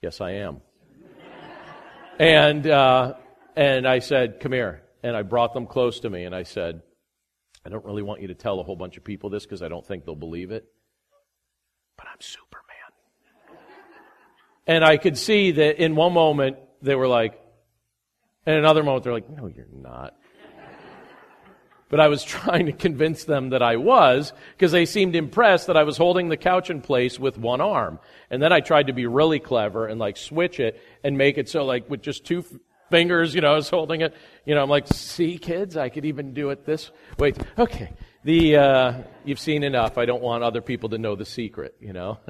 yes, 0.00 0.22
I 0.22 0.36
am. 0.36 0.62
and, 2.18 2.66
uh, 2.66 3.12
and 3.54 3.86
I 3.86 3.98
said, 3.98 4.40
come 4.40 4.52
here. 4.52 4.84
And 5.02 5.14
I 5.14 5.20
brought 5.20 5.52
them 5.52 5.66
close 5.66 6.00
to 6.00 6.08
me 6.08 6.24
and 6.24 6.34
I 6.34 6.44
said, 6.44 6.80
I 7.66 7.68
don't 7.68 7.84
really 7.84 8.02
want 8.02 8.22
you 8.22 8.28
to 8.28 8.34
tell 8.34 8.58
a 8.58 8.62
whole 8.62 8.76
bunch 8.76 8.96
of 8.96 9.04
people 9.04 9.28
this 9.28 9.44
because 9.44 9.62
I 9.62 9.68
don't 9.68 9.86
think 9.86 10.06
they'll 10.06 10.14
believe 10.14 10.50
it. 10.50 10.64
But 11.98 12.06
I'm 12.10 12.20
Superman. 12.20 12.51
And 14.66 14.84
I 14.84 14.96
could 14.96 15.18
see 15.18 15.52
that 15.52 15.82
in 15.82 15.96
one 15.96 16.12
moment 16.12 16.56
they 16.80 16.94
were 16.94 17.08
like, 17.08 17.40
and 18.46 18.56
another 18.56 18.82
moment 18.82 19.04
they're 19.04 19.12
like, 19.12 19.30
no, 19.30 19.46
you're 19.46 19.66
not. 19.72 20.14
But 21.88 22.00
I 22.00 22.08
was 22.08 22.24
trying 22.24 22.66
to 22.66 22.72
convince 22.72 23.24
them 23.24 23.50
that 23.50 23.62
I 23.62 23.76
was 23.76 24.32
because 24.56 24.72
they 24.72 24.86
seemed 24.86 25.14
impressed 25.14 25.66
that 25.66 25.76
I 25.76 25.82
was 25.82 25.96
holding 25.96 26.28
the 26.28 26.36
couch 26.36 26.70
in 26.70 26.80
place 26.80 27.18
with 27.18 27.38
one 27.38 27.60
arm. 27.60 27.98
And 28.30 28.42
then 28.42 28.52
I 28.52 28.60
tried 28.60 28.86
to 28.86 28.92
be 28.92 29.06
really 29.06 29.40
clever 29.40 29.86
and 29.86 30.00
like 30.00 30.16
switch 30.16 30.58
it 30.58 30.80
and 31.04 31.18
make 31.18 31.38
it 31.38 31.48
so 31.48 31.64
like 31.64 31.90
with 31.90 32.02
just 32.02 32.24
two 32.24 32.44
fingers, 32.90 33.34
you 33.34 33.40
know, 33.40 33.52
I 33.52 33.56
was 33.56 33.68
holding 33.68 34.02
it. 34.02 34.14
You 34.44 34.54
know, 34.54 34.62
I'm 34.62 34.70
like, 34.70 34.86
see 34.86 35.38
kids, 35.38 35.76
I 35.76 35.88
could 35.88 36.04
even 36.04 36.34
do 36.34 36.50
it 36.50 36.64
this. 36.64 36.90
Wait, 37.18 37.36
okay. 37.58 37.92
The, 38.24 38.56
uh, 38.56 38.92
you've 39.24 39.40
seen 39.40 39.62
enough. 39.64 39.98
I 39.98 40.04
don't 40.04 40.22
want 40.22 40.44
other 40.44 40.60
people 40.60 40.90
to 40.90 40.98
know 40.98 41.16
the 41.16 41.24
secret, 41.24 41.74
you 41.80 41.92
know. 41.92 42.18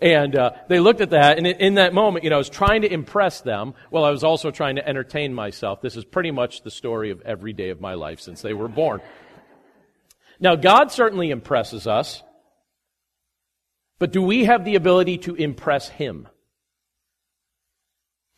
And 0.00 0.34
uh, 0.34 0.52
they 0.68 0.80
looked 0.80 1.02
at 1.02 1.10
that, 1.10 1.36
and 1.36 1.46
in 1.46 1.74
that 1.74 1.92
moment, 1.92 2.24
you 2.24 2.30
know, 2.30 2.36
I 2.36 2.38
was 2.38 2.48
trying 2.48 2.82
to 2.82 2.92
impress 2.92 3.42
them 3.42 3.74
while 3.90 4.04
I 4.04 4.10
was 4.10 4.24
also 4.24 4.50
trying 4.50 4.76
to 4.76 4.88
entertain 4.88 5.34
myself. 5.34 5.82
This 5.82 5.94
is 5.94 6.06
pretty 6.06 6.30
much 6.30 6.62
the 6.62 6.70
story 6.70 7.10
of 7.10 7.20
every 7.20 7.52
day 7.52 7.68
of 7.68 7.82
my 7.82 7.94
life 7.94 8.18
since 8.20 8.40
they 8.40 8.54
were 8.54 8.68
born. 8.68 9.02
Now, 10.40 10.56
God 10.56 10.90
certainly 10.90 11.30
impresses 11.30 11.86
us, 11.86 12.22
but 13.98 14.10
do 14.10 14.22
we 14.22 14.46
have 14.46 14.64
the 14.64 14.76
ability 14.76 15.18
to 15.18 15.34
impress 15.34 15.90
Him? 15.90 16.26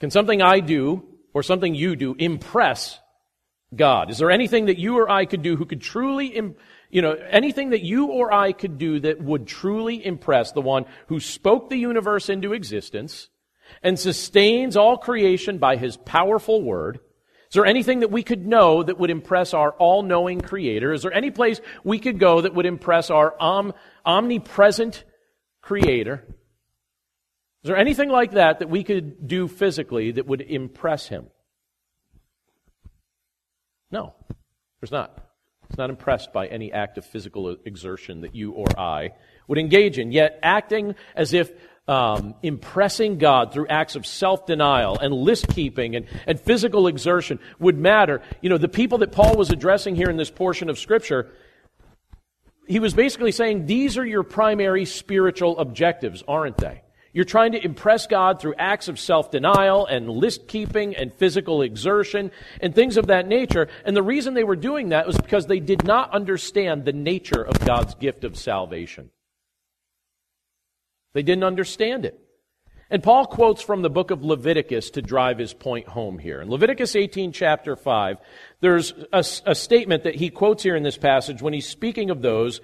Can 0.01 0.11
something 0.11 0.43
I 0.43 0.59
do 0.59 1.05
or 1.33 1.45
something 1.45 1.77
you 1.77 1.95
do 1.95 2.17
impress 2.19 2.99
God? 3.73 4.11
Is 4.11 4.19
there 4.19 4.33
anything 4.33 4.67
that 4.67 4.79
you 4.79 4.99
or 4.99 5.09
I 5.09 5.27
could 5.27 5.43
do 5.43 5.55
who 5.55 5.65
could 5.67 5.81
truly 5.81 6.37
impress? 6.37 6.67
You 6.93 7.01
know, 7.01 7.13
anything 7.13 7.71
that 7.71 7.83
you 7.83 8.09
or 8.09 8.33
I 8.33 8.53
could 8.53 8.77
do 8.77 9.01
that 9.01 9.21
would 9.21 9.47
truly 9.47 10.05
impress 10.05 10.53
the 10.53 10.61
one 10.61 10.85
who 11.07 11.21
spoke 11.21 11.71
the 11.71 11.79
universe 11.79 12.29
into 12.29 12.53
existence 12.53 13.31
and 13.83 13.99
sustains 13.99 14.77
all 14.77 14.99
creation 14.99 15.57
by 15.57 15.77
his 15.77 15.97
powerful 15.97 16.63
word. 16.63 16.97
Is 16.97 17.55
there 17.55 17.65
anything 17.65 18.01
that 18.01 18.11
we 18.11 18.23
could 18.23 18.47
know 18.47 18.83
that 18.83 18.99
would 18.99 19.09
impress 19.09 19.55
our 19.55 19.73
all 19.73 20.03
knowing 20.03 20.43
creator? 20.43 20.93
Is 20.93 21.01
there 21.01 21.15
any 21.15 21.31
place 21.31 21.63
we 21.83 21.99
could 21.99 22.19
go 22.19 22.43
that 22.43 22.55
would 22.55 22.67
impress 22.67 23.09
our 23.11 23.35
om- 23.41 23.73
omnipresent 24.05 25.03
creator? 25.63 26.23
Is 27.65 27.69
there 27.69 27.77
anything 27.79 28.11
like 28.11 28.33
that 28.33 28.59
that 28.59 28.69
we 28.69 28.85
could 28.85 29.27
do 29.27 29.49
physically 29.49 30.13
that 30.13 30.27
would 30.27 30.43
impress 30.43 31.09
him? 31.09 31.29
No, 33.91 34.15
there's 34.81 34.93
not. 34.93 35.32
He's 35.73 35.79
not 35.79 35.89
impressed 35.89 36.35
by 36.35 36.49
any 36.49 36.71
act 36.71 36.99
of 36.99 37.07
physical 37.07 37.57
exertion 37.65 38.21
that 38.21 38.35
you 38.35 38.53
or 38.53 38.67
I 38.79 39.13
would 39.49 39.57
engage 39.57 39.99
in. 39.99 40.13
Yet, 40.13 40.39
acting 40.43 40.97
as 41.17 41.33
if 41.33 41.51
um, 41.89 42.35
impressing 42.43 43.17
God 43.17 43.55
through 43.55 43.69
acts 43.69 43.97
of 43.97 44.07
self 44.07 44.45
denial 44.45 44.99
and 44.99 45.15
list 45.15 45.49
keeping 45.49 45.97
and, 45.97 46.05
and 46.27 46.39
physical 46.39 46.89
exertion 46.89 47.39
would 47.59 47.79
matter. 47.79 48.21
You 48.43 48.51
know, 48.51 48.59
the 48.59 48.69
people 48.69 48.99
that 48.99 49.13
Paul 49.13 49.35
was 49.35 49.51
addressing 49.51 49.97
here 49.97 50.11
in 50.11 50.19
this 50.19 50.31
portion 50.31 50.69
of 50.69 50.79
Scripture, 50.79 51.33
he 52.69 52.79
was 52.79 52.93
basically 52.93 53.33
saying 53.33 53.65
these 53.65 53.97
are 53.97 54.05
your 54.05 54.25
primary 54.25 54.85
spiritual 54.85 55.59
objectives, 55.59 56.23
aren't 56.29 56.59
they? 56.59 56.82
You're 57.13 57.25
trying 57.27 57.53
to 57.53 57.63
impress 57.63 58.07
God 58.07 58.41
through 58.41 58.55
acts 58.59 58.89
of 58.89 58.99
self 58.99 59.31
denial 59.31 59.87
and 59.87 60.09
list 60.09 60.49
keeping 60.49 60.97
and 60.97 61.13
physical 61.13 61.61
exertion 61.61 62.31
and 62.61 62.75
things 62.75 62.97
of 62.97 63.09
that 63.09 63.29
nature. 63.29 63.69
And 63.85 63.95
the 63.95 64.03
reason 64.03 64.33
they 64.33 64.45
were 64.45 64.57
doing 64.57 64.91
that 64.91 65.07
was 65.07 65.19
because 65.19 65.47
they 65.47 65.61
did 65.61 65.85
not 65.85 66.11
understand 66.13 66.85
the 66.85 66.93
nature 66.93 67.43
of 67.43 67.65
God's 67.67 67.95
gift 67.95 68.25
of 68.25 68.37
salvation. 68.37 69.11
They 71.13 71.23
didn't 71.23 71.45
understand 71.45 72.07
it. 72.07 72.19
And 72.89 73.03
Paul 73.03 73.27
quotes 73.27 73.63
from 73.63 73.83
the 73.83 73.91
book 73.91 74.11
of 74.11 74.23
Leviticus 74.23 74.91
to 74.91 75.03
drive 75.03 75.39
his 75.39 75.55
point 75.55 75.89
home 75.89 76.19
here. 76.19 76.43
In 76.43 76.51
Leviticus 76.51 76.95
18, 76.95 77.33
chapter 77.33 77.75
5, 77.75 78.19
there's 78.61 78.93
a, 79.13 79.25
a, 79.47 79.55
statement 79.55 80.05
that 80.05 80.15
he 80.15 80.29
quotes 80.29 80.63
here 80.63 80.77
in 80.77 80.83
this 80.83 80.99
passage 80.99 81.41
when 81.41 81.55
he's 81.55 81.67
speaking 81.67 82.11
of 82.11 82.21
those 82.21 82.61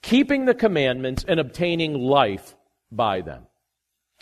keeping 0.00 0.44
the 0.44 0.54
commandments 0.54 1.24
and 1.26 1.40
obtaining 1.40 1.98
life 1.98 2.54
by 2.92 3.20
them. 3.20 3.46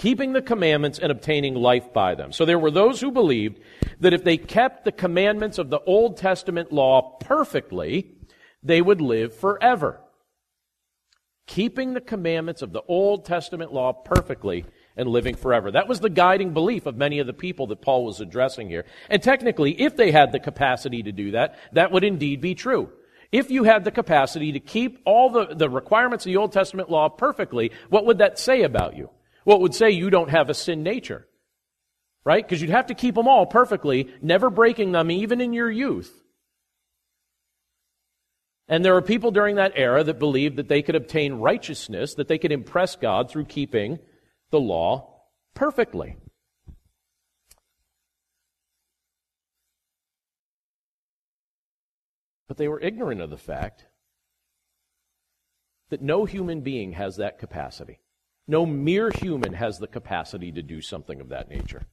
Keeping 0.02 0.32
the 0.32 0.42
commandments 0.42 0.98
and 0.98 1.12
obtaining 1.12 1.54
life 1.54 1.92
by 1.92 2.16
them. 2.16 2.32
So 2.32 2.44
there 2.44 2.58
were 2.58 2.72
those 2.72 3.00
who 3.00 3.12
believed 3.12 3.60
that 4.00 4.12
if 4.12 4.24
they 4.24 4.36
kept 4.36 4.84
the 4.84 4.90
commandments 4.90 5.58
of 5.58 5.70
the 5.70 5.80
Old 5.80 6.16
Testament 6.16 6.72
law 6.72 7.18
perfectly, 7.20 8.16
they 8.62 8.82
would 8.82 9.00
live 9.00 9.32
forever 9.34 10.00
keeping 11.46 11.92
the 11.92 12.00
commandments 12.00 12.62
of 12.62 12.72
the 12.72 12.82
Old 12.88 13.24
Testament 13.24 13.72
law 13.72 13.92
perfectly 13.92 14.64
and 14.96 15.08
living 15.08 15.34
forever. 15.34 15.70
That 15.70 15.88
was 15.88 16.00
the 16.00 16.10
guiding 16.10 16.52
belief 16.52 16.86
of 16.86 16.96
many 16.96 17.18
of 17.18 17.26
the 17.26 17.32
people 17.32 17.66
that 17.68 17.82
Paul 17.82 18.04
was 18.04 18.20
addressing 18.20 18.68
here. 18.68 18.84
And 19.10 19.22
technically, 19.22 19.80
if 19.80 19.96
they 19.96 20.10
had 20.10 20.32
the 20.32 20.40
capacity 20.40 21.02
to 21.02 21.12
do 21.12 21.32
that, 21.32 21.58
that 21.72 21.92
would 21.92 22.04
indeed 22.04 22.40
be 22.40 22.54
true. 22.54 22.90
If 23.30 23.50
you 23.50 23.64
had 23.64 23.84
the 23.84 23.90
capacity 23.90 24.52
to 24.52 24.60
keep 24.60 25.00
all 25.04 25.30
the, 25.30 25.54
the 25.54 25.70
requirements 25.70 26.24
of 26.24 26.30
the 26.30 26.36
Old 26.36 26.52
Testament 26.52 26.90
law 26.90 27.08
perfectly, 27.08 27.72
what 27.88 28.06
would 28.06 28.18
that 28.18 28.38
say 28.38 28.62
about 28.62 28.96
you? 28.96 29.10
Well, 29.44 29.56
it 29.56 29.62
would 29.62 29.74
say 29.74 29.90
you 29.90 30.10
don't 30.10 30.30
have 30.30 30.50
a 30.50 30.54
sin 30.54 30.82
nature. 30.82 31.26
Right? 32.24 32.44
Because 32.44 32.60
you'd 32.60 32.70
have 32.70 32.86
to 32.86 32.94
keep 32.94 33.16
them 33.16 33.26
all 33.26 33.46
perfectly, 33.46 34.08
never 34.22 34.48
breaking 34.48 34.92
them 34.92 35.10
even 35.10 35.40
in 35.40 35.52
your 35.52 35.70
youth. 35.70 36.22
And 38.68 38.84
there 38.84 38.94
were 38.94 39.02
people 39.02 39.32
during 39.32 39.56
that 39.56 39.72
era 39.74 40.04
that 40.04 40.20
believed 40.20 40.56
that 40.56 40.68
they 40.68 40.82
could 40.82 40.94
obtain 40.94 41.34
righteousness, 41.34 42.14
that 42.14 42.28
they 42.28 42.38
could 42.38 42.52
impress 42.52 42.94
God 42.94 43.28
through 43.28 43.46
keeping 43.46 43.98
the 44.50 44.60
law 44.60 45.24
perfectly. 45.54 46.16
But 52.46 52.56
they 52.56 52.68
were 52.68 52.80
ignorant 52.80 53.20
of 53.20 53.30
the 53.30 53.36
fact 53.36 53.86
that 55.90 56.02
no 56.02 56.24
human 56.24 56.60
being 56.60 56.92
has 56.92 57.16
that 57.16 57.38
capacity. 57.38 57.98
No 58.48 58.66
mere 58.66 59.10
human 59.10 59.54
has 59.54 59.78
the 59.78 59.86
capacity 59.86 60.52
to 60.52 60.62
do 60.62 60.80
something 60.80 61.20
of 61.20 61.28
that 61.28 61.48
nature. 61.48 61.86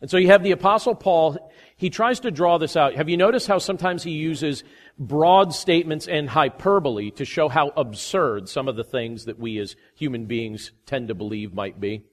And 0.00 0.10
so 0.10 0.18
you 0.18 0.28
have 0.28 0.42
the 0.42 0.52
apostle 0.52 0.94
Paul, 0.94 1.50
he 1.76 1.88
tries 1.88 2.20
to 2.20 2.30
draw 2.30 2.58
this 2.58 2.76
out. 2.76 2.94
Have 2.94 3.08
you 3.08 3.16
noticed 3.16 3.46
how 3.46 3.58
sometimes 3.58 4.02
he 4.02 4.10
uses 4.10 4.62
broad 4.98 5.54
statements 5.54 6.06
and 6.06 6.28
hyperbole 6.28 7.10
to 7.12 7.24
show 7.24 7.48
how 7.48 7.72
absurd 7.76 8.48
some 8.48 8.68
of 8.68 8.76
the 8.76 8.84
things 8.84 9.24
that 9.24 9.38
we 9.38 9.58
as 9.58 9.74
human 9.94 10.26
beings 10.26 10.72
tend 10.84 11.08
to 11.08 11.14
believe 11.14 11.54
might 11.54 11.80
be? 11.80 12.04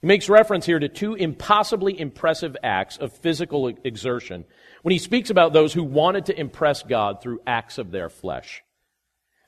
He 0.00 0.06
makes 0.06 0.30
reference 0.30 0.64
here 0.64 0.78
to 0.78 0.88
two 0.88 1.14
impossibly 1.14 2.00
impressive 2.00 2.56
acts 2.62 2.96
of 2.96 3.12
physical 3.12 3.68
exertion 3.68 4.46
when 4.80 4.92
he 4.92 4.98
speaks 4.98 5.28
about 5.28 5.52
those 5.52 5.74
who 5.74 5.84
wanted 5.84 6.26
to 6.26 6.40
impress 6.40 6.82
God 6.82 7.20
through 7.20 7.42
acts 7.46 7.76
of 7.76 7.90
their 7.90 8.08
flesh. 8.08 8.62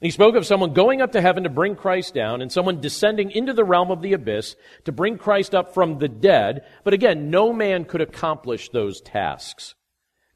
He 0.02 0.10
spoke 0.10 0.34
of 0.34 0.44
someone 0.44 0.72
going 0.72 1.00
up 1.00 1.12
to 1.12 1.20
heaven 1.20 1.44
to 1.44 1.48
bring 1.48 1.76
Christ 1.76 2.12
down 2.12 2.42
and 2.42 2.50
someone 2.50 2.80
descending 2.80 3.30
into 3.30 3.52
the 3.52 3.64
realm 3.64 3.90
of 3.90 4.02
the 4.02 4.14
abyss 4.14 4.56
to 4.84 4.92
bring 4.92 5.16
Christ 5.16 5.54
up 5.54 5.74
from 5.74 5.98
the 5.98 6.08
dead. 6.08 6.64
But 6.82 6.92
again, 6.92 7.30
no 7.30 7.52
man 7.52 7.84
could 7.84 8.00
accomplish 8.00 8.68
those 8.68 9.00
tasks. 9.00 9.74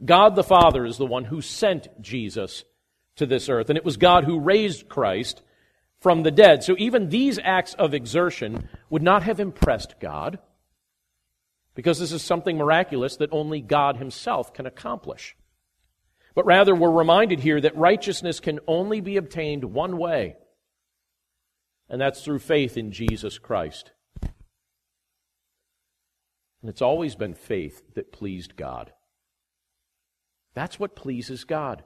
God 0.04 0.36
the 0.36 0.44
Father 0.44 0.84
is 0.84 0.98
the 0.98 1.06
one 1.06 1.24
who 1.24 1.40
sent 1.40 1.88
Jesus 2.00 2.64
to 3.16 3.26
this 3.26 3.48
earth, 3.48 3.68
and 3.68 3.76
it 3.76 3.84
was 3.84 3.96
God 3.96 4.24
who 4.24 4.38
raised 4.38 4.88
Christ 4.88 5.42
from 6.00 6.22
the 6.22 6.30
dead. 6.30 6.62
So 6.62 6.76
even 6.78 7.08
these 7.08 7.40
acts 7.42 7.74
of 7.74 7.94
exertion 7.94 8.68
would 8.90 9.02
not 9.02 9.24
have 9.24 9.40
impressed 9.40 9.98
God 9.98 10.38
because 11.74 11.98
this 11.98 12.12
is 12.12 12.22
something 12.22 12.56
miraculous 12.56 13.16
that 13.16 13.32
only 13.32 13.60
God 13.60 13.96
Himself 13.96 14.52
can 14.52 14.66
accomplish. 14.66 15.36
But 16.36 16.44
rather, 16.44 16.74
we're 16.74 16.90
reminded 16.90 17.40
here 17.40 17.60
that 17.62 17.76
righteousness 17.78 18.40
can 18.40 18.60
only 18.68 19.00
be 19.00 19.16
obtained 19.16 19.64
one 19.64 19.96
way, 19.96 20.36
and 21.88 21.98
that's 21.98 22.22
through 22.22 22.40
faith 22.40 22.76
in 22.76 22.92
Jesus 22.92 23.38
Christ. 23.38 23.90
And 26.60 26.68
it's 26.68 26.82
always 26.82 27.14
been 27.14 27.32
faith 27.32 27.82
that 27.94 28.12
pleased 28.12 28.54
God. 28.54 28.92
That's 30.54 30.78
what 30.78 30.94
pleases 30.94 31.44
God. 31.44 31.82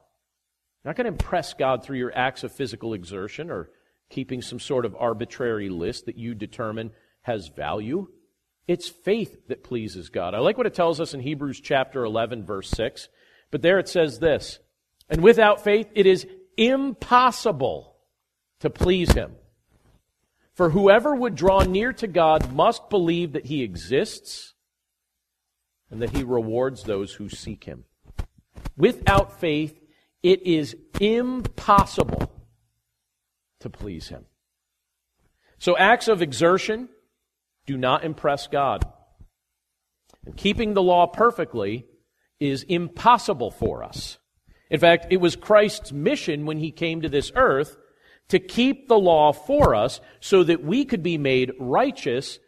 You're 0.83 0.91
not 0.91 0.97
going 0.97 1.05
to 1.05 1.13
impress 1.13 1.55
God 1.55 1.85
through 1.85 1.99
your 1.99 2.17
acts 2.17 2.43
of 2.43 2.51
physical 2.51 2.93
exertion 2.93 3.51
or 3.51 3.71
keeping 4.09 4.43
some 4.43 4.59
sort 4.59 4.85
of 4.85 4.97
arbitrary 4.99 5.69
list 5.69 6.07
that 6.07 6.19
you 6.19 6.35
determine 6.35 6.91
has 7.23 7.49
value. 7.49 8.09
It's 8.67 8.89
faith 8.89 9.47
that 9.47 9.63
pleases 9.63 10.09
God. 10.09 10.35
I 10.35 10.39
like 10.39 10.57
what 10.57 10.67
it 10.67 10.75
tells 10.75 11.01
us 11.01 11.15
in 11.15 11.21
Hebrews 11.21 11.61
chapter 11.61 12.05
11, 12.05 12.45
verse 12.45 12.71
6. 12.71 13.09
But 13.51 13.63
there 13.63 13.79
it 13.79 13.89
says 13.89 14.19
this 14.19 14.59
And 15.09 15.23
without 15.23 15.65
faith, 15.65 15.89
it 15.95 16.07
is 16.07 16.27
impossible 16.57 17.97
to 18.61 18.71
please 18.71 19.13
Him. 19.13 19.33
For 20.55 20.71
whoever 20.71 21.15
would 21.15 21.35
draw 21.35 21.63
near 21.63 21.93
to 21.95 22.07
God 22.07 22.53
must 22.53 22.91
believe 22.91 23.33
that 23.33 23.47
He 23.47 23.63
exists 23.63 24.55
and 25.91 26.03
that 26.03 26.11
He 26.11 26.23
rewards 26.23 26.83
those 26.83 27.15
who 27.15 27.29
seek 27.29 27.65
Him. 27.65 27.85
Without 28.77 29.41
faith, 29.41 29.79
it 30.23 30.47
is 30.47 30.77
impossible 31.01 32.31
to 33.61 33.71
please 33.71 34.09
Him. 34.09 34.27
So 35.59 35.77
acts 35.77 36.09
of 36.09 36.23
exertion 36.23 36.89
do 37.67 37.77
not 37.77 38.05
impress 38.05 38.47
God. 38.47 38.85
And 40.27 40.37
keeping 40.37 40.75
the 40.75 40.83
law 40.83 41.07
perfectly 41.07 41.87
is 42.41 42.65
impossible 42.65 43.51
for 43.51 43.85
us. 43.85 44.19
In 44.71 44.81
fact, 44.81 45.07
it 45.11 45.19
was 45.19 45.37
Christ's 45.37 45.93
mission 45.93 46.47
when 46.47 46.59
he 46.59 46.71
came 46.71 47.03
to 47.03 47.09
this 47.09 47.31
earth 47.35 47.77
to 48.29 48.39
keep 48.39 48.89
the 48.89 48.99
law 48.99 49.33
for 49.33 49.75
us 49.75 50.01
so 50.21 50.45
that 50.45 50.65
we 50.65 50.85
could 50.85 51.03
be 51.03 51.19
made 51.19 51.53
righteous, 51.59 52.39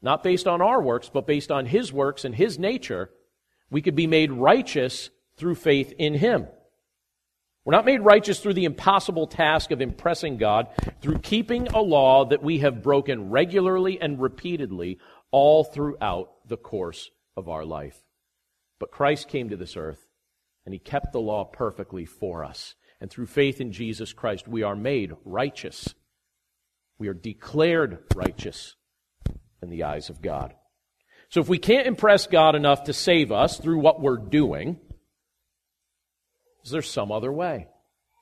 not 0.00 0.22
based 0.22 0.46
on 0.46 0.62
our 0.62 0.80
works, 0.80 1.10
but 1.12 1.26
based 1.26 1.50
on 1.50 1.66
his 1.66 1.92
works 1.92 2.24
and 2.24 2.34
his 2.34 2.58
nature. 2.58 3.10
We 3.70 3.82
could 3.82 3.96
be 3.96 4.06
made 4.06 4.30
righteous 4.32 5.10
through 5.36 5.56
faith 5.56 5.92
in 5.98 6.14
him. 6.14 6.46
We're 7.64 7.72
not 7.74 7.84
made 7.84 8.00
righteous 8.00 8.40
through 8.40 8.54
the 8.54 8.64
impossible 8.64 9.28
task 9.28 9.70
of 9.70 9.80
impressing 9.80 10.36
God, 10.36 10.68
through 11.00 11.18
keeping 11.18 11.68
a 11.68 11.80
law 11.80 12.24
that 12.24 12.42
we 12.42 12.58
have 12.58 12.82
broken 12.82 13.30
regularly 13.30 14.00
and 14.00 14.20
repeatedly 14.20 14.98
all 15.30 15.62
throughout 15.62 16.30
the 16.46 16.56
course 16.56 17.10
of 17.36 17.48
our 17.48 17.64
life. 17.64 18.01
But 18.82 18.90
Christ 18.90 19.28
came 19.28 19.50
to 19.50 19.56
this 19.56 19.76
earth, 19.76 20.08
and 20.66 20.74
he 20.74 20.80
kept 20.80 21.12
the 21.12 21.20
law 21.20 21.44
perfectly 21.44 22.04
for 22.04 22.42
us. 22.42 22.74
And 23.00 23.08
through 23.08 23.26
faith 23.26 23.60
in 23.60 23.70
Jesus 23.70 24.12
Christ, 24.12 24.48
we 24.48 24.64
are 24.64 24.74
made 24.74 25.12
righteous. 25.24 25.94
We 26.98 27.06
are 27.06 27.14
declared 27.14 28.02
righteous 28.16 28.74
in 29.62 29.70
the 29.70 29.84
eyes 29.84 30.10
of 30.10 30.20
God. 30.20 30.54
So 31.28 31.38
if 31.38 31.48
we 31.48 31.58
can't 31.58 31.86
impress 31.86 32.26
God 32.26 32.56
enough 32.56 32.82
to 32.84 32.92
save 32.92 33.30
us 33.30 33.56
through 33.56 33.78
what 33.78 34.00
we're 34.00 34.16
doing, 34.16 34.80
is 36.64 36.72
there 36.72 36.82
some 36.82 37.12
other 37.12 37.30
way? 37.30 37.68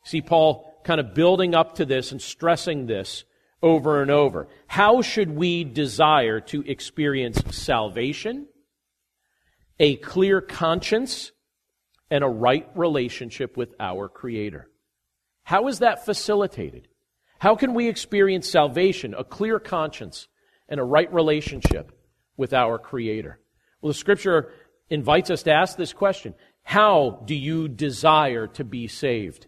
See 0.04 0.20
Paul 0.20 0.70
kind 0.84 1.00
of 1.00 1.14
building 1.14 1.54
up 1.54 1.76
to 1.76 1.86
this 1.86 2.12
and 2.12 2.20
stressing 2.20 2.84
this 2.84 3.24
over 3.62 4.02
and 4.02 4.10
over. 4.10 4.48
How 4.66 5.00
should 5.00 5.30
we 5.30 5.64
desire 5.64 6.38
to 6.40 6.60
experience 6.70 7.42
salvation, 7.56 8.46
a 9.80 9.96
clear 9.96 10.40
conscience, 10.40 11.32
and 12.10 12.22
a 12.22 12.28
right 12.28 12.68
relationship 12.74 13.56
with 13.56 13.74
our 13.80 14.08
Creator? 14.08 14.68
How 15.42 15.68
is 15.68 15.78
that 15.78 16.04
facilitated? 16.04 16.86
How 17.38 17.56
can 17.56 17.72
we 17.72 17.88
experience 17.88 18.48
salvation, 18.48 19.14
a 19.14 19.24
clear 19.24 19.58
conscience, 19.58 20.28
and 20.68 20.78
a 20.78 20.84
right 20.84 21.12
relationship 21.12 21.90
with 22.36 22.52
our 22.52 22.78
Creator? 22.78 23.40
Well, 23.80 23.88
the 23.88 23.98
Scripture 23.98 24.52
invites 24.90 25.30
us 25.30 25.44
to 25.44 25.52
ask 25.52 25.76
this 25.76 25.94
question 25.94 26.34
how 26.62 27.22
do 27.24 27.34
you 27.34 27.66
desire 27.66 28.46
to 28.48 28.64
be 28.64 28.86
saved? 28.86 29.46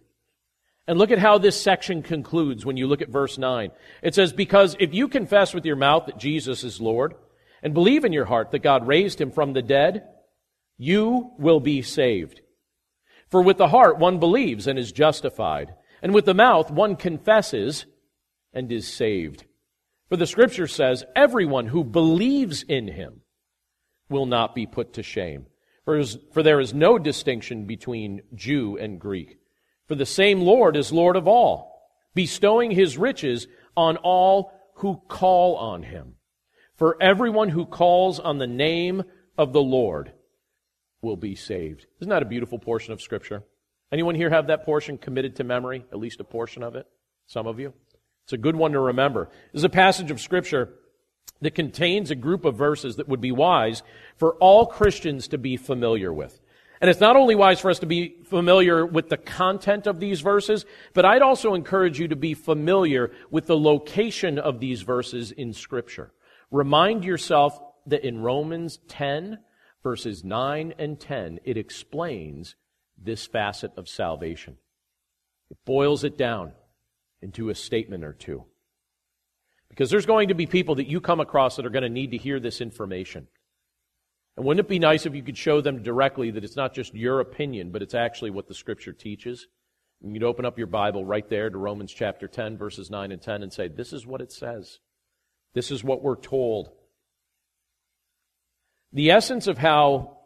And 0.88 0.98
look 0.98 1.10
at 1.10 1.18
how 1.18 1.38
this 1.38 1.60
section 1.60 2.02
concludes 2.02 2.64
when 2.64 2.76
you 2.76 2.86
look 2.86 3.02
at 3.02 3.10
verse 3.10 3.38
9. 3.38 3.70
It 4.02 4.14
says, 4.14 4.32
Because 4.32 4.76
if 4.80 4.94
you 4.94 5.08
confess 5.08 5.54
with 5.54 5.64
your 5.64 5.76
mouth 5.76 6.06
that 6.06 6.18
Jesus 6.18 6.64
is 6.64 6.80
Lord, 6.80 7.14
and 7.62 7.74
believe 7.74 8.04
in 8.04 8.12
your 8.12 8.24
heart 8.24 8.50
that 8.50 8.62
God 8.62 8.88
raised 8.88 9.20
him 9.20 9.30
from 9.30 9.52
the 9.52 9.62
dead, 9.62 10.08
you 10.82 11.30
will 11.38 11.60
be 11.60 11.80
saved. 11.80 12.40
For 13.28 13.40
with 13.40 13.56
the 13.56 13.68
heart 13.68 13.98
one 13.98 14.18
believes 14.18 14.66
and 14.66 14.76
is 14.76 14.90
justified, 14.90 15.74
and 16.02 16.12
with 16.12 16.24
the 16.24 16.34
mouth 16.34 16.72
one 16.72 16.96
confesses 16.96 17.86
and 18.52 18.70
is 18.72 18.92
saved. 18.92 19.44
For 20.08 20.16
the 20.16 20.26
scripture 20.26 20.66
says, 20.66 21.04
Everyone 21.14 21.68
who 21.68 21.84
believes 21.84 22.64
in 22.64 22.88
him 22.88 23.20
will 24.10 24.26
not 24.26 24.56
be 24.56 24.66
put 24.66 24.94
to 24.94 25.04
shame. 25.04 25.46
For, 25.84 26.02
for 26.32 26.42
there 26.42 26.58
is 26.58 26.74
no 26.74 26.98
distinction 26.98 27.64
between 27.64 28.22
Jew 28.34 28.76
and 28.76 29.00
Greek. 29.00 29.38
For 29.86 29.94
the 29.94 30.04
same 30.04 30.40
Lord 30.40 30.76
is 30.76 30.92
Lord 30.92 31.14
of 31.14 31.28
all, 31.28 31.90
bestowing 32.12 32.72
his 32.72 32.98
riches 32.98 33.46
on 33.76 33.98
all 33.98 34.52
who 34.78 35.00
call 35.06 35.54
on 35.56 35.84
him. 35.84 36.16
For 36.74 37.00
everyone 37.00 37.50
who 37.50 37.66
calls 37.66 38.18
on 38.18 38.38
the 38.38 38.48
name 38.48 39.04
of 39.38 39.52
the 39.52 39.62
Lord 39.62 40.12
will 41.02 41.16
be 41.16 41.34
saved. 41.34 41.86
Isn't 42.00 42.10
that 42.10 42.22
a 42.22 42.26
beautiful 42.26 42.58
portion 42.58 42.92
of 42.92 43.02
Scripture? 43.02 43.42
Anyone 43.90 44.14
here 44.14 44.30
have 44.30 44.46
that 44.46 44.64
portion 44.64 44.96
committed 44.96 45.36
to 45.36 45.44
memory? 45.44 45.84
At 45.92 45.98
least 45.98 46.20
a 46.20 46.24
portion 46.24 46.62
of 46.62 46.76
it? 46.76 46.86
Some 47.26 47.46
of 47.46 47.58
you? 47.58 47.74
It's 48.24 48.32
a 48.32 48.38
good 48.38 48.56
one 48.56 48.72
to 48.72 48.80
remember. 48.80 49.28
This 49.52 49.60
is 49.60 49.64
a 49.64 49.68
passage 49.68 50.12
of 50.12 50.20
Scripture 50.20 50.74
that 51.40 51.56
contains 51.56 52.10
a 52.10 52.14
group 52.14 52.44
of 52.44 52.56
verses 52.56 52.96
that 52.96 53.08
would 53.08 53.20
be 53.20 53.32
wise 53.32 53.82
for 54.16 54.34
all 54.34 54.66
Christians 54.66 55.28
to 55.28 55.38
be 55.38 55.56
familiar 55.56 56.12
with. 56.12 56.40
And 56.80 56.88
it's 56.88 57.00
not 57.00 57.16
only 57.16 57.34
wise 57.34 57.60
for 57.60 57.70
us 57.70 57.80
to 57.80 57.86
be 57.86 58.16
familiar 58.24 58.86
with 58.86 59.08
the 59.08 59.16
content 59.16 59.88
of 59.88 59.98
these 59.98 60.20
verses, 60.20 60.64
but 60.94 61.04
I'd 61.04 61.22
also 61.22 61.54
encourage 61.54 61.98
you 61.98 62.08
to 62.08 62.16
be 62.16 62.34
familiar 62.34 63.12
with 63.30 63.46
the 63.46 63.56
location 63.56 64.38
of 64.38 64.60
these 64.60 64.82
verses 64.82 65.32
in 65.32 65.52
Scripture. 65.52 66.12
Remind 66.50 67.04
yourself 67.04 67.60
that 67.86 68.04
in 68.04 68.20
Romans 68.20 68.78
10, 68.88 69.38
verses 69.82 70.24
9 70.24 70.74
and 70.78 70.98
10, 70.98 71.40
it 71.44 71.56
explains 71.56 72.56
this 72.96 73.26
facet 73.26 73.72
of 73.76 73.88
salvation. 73.88 74.56
It 75.50 75.58
boils 75.64 76.04
it 76.04 76.16
down 76.16 76.52
into 77.20 77.50
a 77.50 77.54
statement 77.54 78.04
or 78.04 78.12
two. 78.12 78.44
Because 79.68 79.90
there's 79.90 80.06
going 80.06 80.28
to 80.28 80.34
be 80.34 80.46
people 80.46 80.74
that 80.76 80.88
you 80.88 81.00
come 81.00 81.20
across 81.20 81.56
that 81.56 81.66
are 81.66 81.70
going 81.70 81.82
to 81.82 81.88
need 81.88 82.10
to 82.10 82.18
hear 82.18 82.38
this 82.38 82.60
information. 82.60 83.26
And 84.36 84.46
wouldn't 84.46 84.66
it 84.66 84.68
be 84.68 84.78
nice 84.78 85.06
if 85.06 85.14
you 85.14 85.22
could 85.22 85.36
show 85.36 85.60
them 85.60 85.82
directly 85.82 86.30
that 86.30 86.44
it's 86.44 86.56
not 86.56 86.74
just 86.74 86.94
your 86.94 87.20
opinion, 87.20 87.70
but 87.70 87.82
it's 87.82 87.94
actually 87.94 88.30
what 88.30 88.48
the 88.48 88.54
Scripture 88.54 88.92
teaches? 88.92 89.46
And 90.02 90.14
you'd 90.14 90.24
open 90.24 90.44
up 90.44 90.58
your 90.58 90.66
Bible 90.66 91.04
right 91.04 91.28
there 91.28 91.48
to 91.48 91.58
Romans 91.58 91.92
chapter 91.92 92.28
10, 92.28 92.58
verses 92.58 92.90
9 92.90 93.12
and 93.12 93.22
10, 93.22 93.42
and 93.42 93.52
say, 93.52 93.68
This 93.68 93.92
is 93.92 94.06
what 94.06 94.20
it 94.20 94.32
says. 94.32 94.78
This 95.54 95.70
is 95.70 95.84
what 95.84 96.02
we're 96.02 96.16
told. 96.16 96.70
The 98.92 99.10
essence 99.10 99.46
of 99.46 99.58
how 99.58 100.18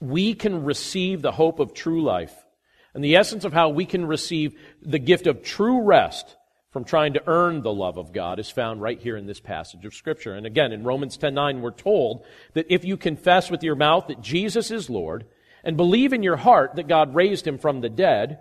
we 0.00 0.34
can 0.34 0.64
receive 0.64 1.22
the 1.22 1.32
hope 1.32 1.58
of 1.58 1.74
true 1.74 2.02
life, 2.02 2.34
and 2.94 3.02
the 3.02 3.16
essence 3.16 3.44
of 3.44 3.52
how 3.52 3.70
we 3.70 3.84
can 3.84 4.06
receive 4.06 4.58
the 4.82 4.98
gift 4.98 5.26
of 5.26 5.42
true 5.42 5.82
rest 5.82 6.36
from 6.70 6.84
trying 6.84 7.14
to 7.14 7.22
earn 7.26 7.62
the 7.62 7.72
love 7.72 7.96
of 7.96 8.12
God 8.12 8.38
is 8.38 8.50
found 8.50 8.82
right 8.82 9.00
here 9.00 9.16
in 9.16 9.26
this 9.26 9.40
passage 9.40 9.84
of 9.84 9.94
Scripture. 9.94 10.34
And 10.34 10.46
again, 10.46 10.72
in 10.72 10.84
Romans 10.84 11.16
10:9, 11.16 11.60
we're 11.60 11.70
told 11.70 12.24
that 12.52 12.66
if 12.68 12.84
you 12.84 12.96
confess 12.96 13.50
with 13.50 13.62
your 13.62 13.74
mouth 13.74 14.06
that 14.08 14.20
Jesus 14.20 14.70
is 14.70 14.90
Lord 14.90 15.24
and 15.64 15.76
believe 15.76 16.12
in 16.12 16.22
your 16.22 16.36
heart 16.36 16.76
that 16.76 16.88
God 16.88 17.14
raised 17.14 17.46
him 17.46 17.58
from 17.58 17.80
the 17.80 17.88
dead, 17.88 18.40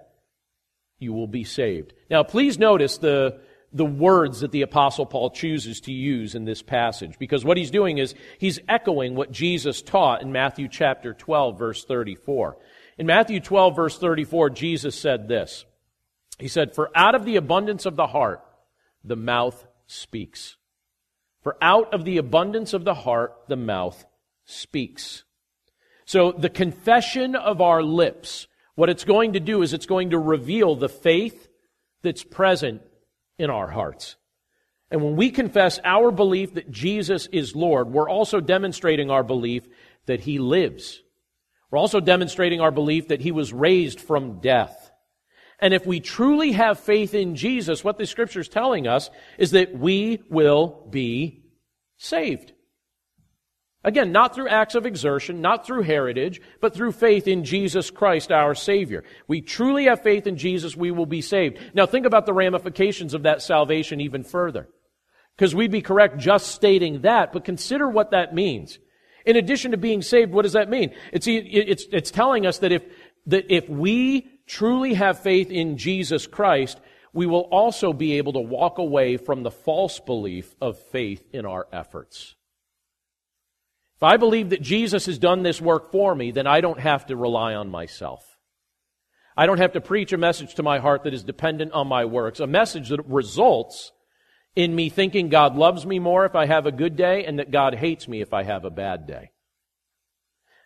you 1.00 1.14
will 1.14 1.28
be 1.28 1.44
saved. 1.44 1.94
Now, 2.10 2.24
please 2.24 2.60
notice 2.60 2.98
the, 2.98 3.40
the 3.78 3.86
words 3.86 4.40
that 4.42 4.52
the 4.52 4.64
Apostle 4.64 5.06
Paul 5.06 5.30
chooses 5.30 5.80
to 5.82 5.94
use 5.94 6.36
in 6.36 6.46
this 6.46 6.62
passage, 6.62 7.18
because 7.20 7.46
what 7.46 7.58
he's 7.58 7.72
doing 7.72 8.00
is 8.00 8.16
he's 8.40 8.60
echoing 8.68 9.16
what 9.16 9.32
Jesus 9.32 9.82
taught 9.82 10.22
in 10.22 10.32
Matthew 10.32 10.68
chapter 10.68 11.14
12, 11.14 11.58
verse 11.58 11.86
34. 11.86 12.58
In 12.98 13.06
Matthew 13.06 13.40
12, 13.40 13.76
verse 13.76 13.98
34, 13.98 14.50
Jesus 14.50 15.00
said 15.00 15.28
this. 15.28 15.66
He 16.40 16.48
said, 16.48 16.74
For 16.74 16.90
out 16.96 17.16
of 17.16 17.26
the 17.26 17.36
abundance 17.36 17.86
of 17.86 17.96
the 17.96 18.08
heart, 18.08 18.44
the 19.04 19.16
mouth 19.16 19.66
speaks. 19.86 20.58
For 21.42 21.56
out 21.62 21.94
of 21.94 22.04
the 22.04 22.18
abundance 22.18 22.74
of 22.74 22.84
the 22.84 22.96
heart, 22.96 23.36
the 23.48 23.56
mouth 23.56 24.06
speaks. 24.46 25.24
So 26.06 26.32
the 26.32 26.50
confession 26.50 27.36
of 27.36 27.62
our 27.62 27.84
lips, 27.84 28.48
what 28.76 28.90
it's 28.90 29.04
going 29.04 29.34
to 29.34 29.40
do 29.40 29.62
is 29.62 29.74
it's 29.74 29.86
going 29.86 30.10
to 30.10 30.20
reveal 30.20 30.76
the 30.76 30.90
faith 30.90 31.48
that's 32.02 32.24
present 32.24 32.82
in 33.38 33.50
our 33.50 33.68
hearts. 33.68 34.16
And 34.90 35.04
when 35.04 35.16
we 35.16 35.32
confess 35.32 35.80
our 35.84 36.12
belief 36.12 36.54
that 36.54 36.72
Jesus 36.72 37.28
is 37.32 37.56
Lord, 37.56 37.90
we're 37.90 38.10
also 38.10 38.40
demonstrating 38.40 39.12
our 39.12 39.24
belief 39.24 39.68
that 40.06 40.22
He 40.22 40.40
lives. 40.40 41.02
We're 41.70 41.80
also 41.80 42.00
demonstrating 42.00 42.62
our 42.62 42.72
belief 42.72 43.10
that 43.10 43.22
He 43.22 43.32
was 43.32 43.52
raised 43.52 44.00
from 44.00 44.40
death. 44.40 44.92
And 45.60 45.74
if 45.74 45.86
we 45.86 46.00
truly 46.00 46.52
have 46.54 46.80
faith 46.80 47.14
in 47.14 47.36
Jesus, 47.36 47.84
what 47.84 47.98
the 47.98 48.06
scripture 48.06 48.40
is 48.40 48.48
telling 48.48 48.88
us 48.88 49.10
is 49.38 49.52
that 49.52 49.78
we 49.78 50.22
will 50.30 50.88
be 50.90 51.44
saved. 51.98 52.54
Again, 53.88 54.12
not 54.12 54.36
through 54.36 54.50
acts 54.50 54.76
of 54.76 54.86
exertion, 54.86 55.40
not 55.40 55.66
through 55.66 55.84
heritage, 55.84 56.42
but 56.60 56.74
through 56.74 56.92
faith 56.92 57.26
in 57.26 57.46
Jesus 57.46 57.90
Christ, 57.90 58.34
our 58.34 58.54
Savior. 58.54 59.06
We 59.30 59.40
truly 59.40 59.86
have 59.86 60.04
faith 60.04 60.28
in 60.28 60.36
Jesus, 60.36 60.76
we 60.76 60.92
will 60.92 61.06
be 61.06 61.22
saved. 61.22 61.58
Now 61.74 61.86
think 61.86 62.06
about 62.06 62.26
the 62.26 62.34
ramifications 62.34 63.14
of 63.14 63.24
that 63.24 63.42
salvation 63.42 64.02
even 64.02 64.26
further. 64.26 64.68
Because 65.38 65.56
we'd 65.56 65.72
be 65.72 65.82
correct 65.82 66.18
just 66.18 66.48
stating 66.48 67.04
that, 67.04 67.32
but 67.32 67.46
consider 67.46 67.88
what 67.88 68.12
that 68.12 68.36
means. 68.36 68.78
In 69.26 69.38
addition 69.38 69.72
to 69.72 69.78
being 69.78 70.02
saved, 70.02 70.34
what 70.34 70.42
does 70.42 70.52
that 70.52 70.70
mean? 70.70 70.94
It's, 71.14 71.26
it's, 71.26 71.86
it's 71.90 72.12
telling 72.12 72.46
us 72.46 72.58
that 72.58 72.74
if, 72.74 72.84
that 73.28 73.46
if 73.50 73.70
we 73.70 74.30
truly 74.48 74.96
have 74.96 75.22
faith 75.22 75.50
in 75.50 75.78
Jesus 75.78 76.28
Christ, 76.28 76.78
we 77.14 77.26
will 77.26 77.48
also 77.52 77.94
be 77.94 78.18
able 78.18 78.34
to 78.34 78.40
walk 78.42 78.80
away 78.80 79.16
from 79.16 79.44
the 79.44 79.52
false 79.52 80.02
belief 80.02 80.54
of 80.60 80.78
faith 80.78 81.24
in 81.32 81.46
our 81.46 81.68
efforts. 81.72 82.36
If 83.98 84.04
I 84.04 84.18
believe 84.18 84.52
that 84.52 84.62
Jesus 84.62 85.08
has 85.08 85.18
done 85.18 85.42
this 85.42 85.60
work 85.60 85.92
for 85.92 86.14
me, 86.14 86.30
then 86.30 86.46
I 86.46 86.62
don't 86.62 86.80
have 86.80 87.08
to 87.08 87.16
rely 87.16 87.56
on 87.56 87.70
myself. 87.70 88.38
I 89.36 89.48
don't 89.48 89.58
have 89.58 89.74
to 89.74 89.82
preach 89.82 90.14
a 90.14 90.20
message 90.20 90.54
to 90.56 90.64
my 90.64 90.78
heart 90.78 91.04
that 91.04 91.16
is 91.16 91.24
dependent 91.24 91.72
on 91.72 91.88
my 91.88 92.06
works, 92.06 92.40
a 92.40 92.46
message 92.46 92.90
that 92.90 93.04
results 93.08 93.92
in 94.56 94.76
me 94.76 94.90
thinking 94.90 95.30
God 95.30 95.56
loves 95.56 95.84
me 95.84 95.98
more 95.98 96.26
if 96.26 96.36
I 96.36 96.46
have 96.46 96.68
a 96.68 96.72
good 96.72 96.96
day 96.96 97.26
and 97.26 97.40
that 97.40 97.50
God 97.50 97.74
hates 97.74 98.08
me 98.08 98.22
if 98.22 98.36
I 98.36 98.44
have 98.44 98.66
a 98.66 98.70
bad 98.70 99.08
day. 99.08 99.32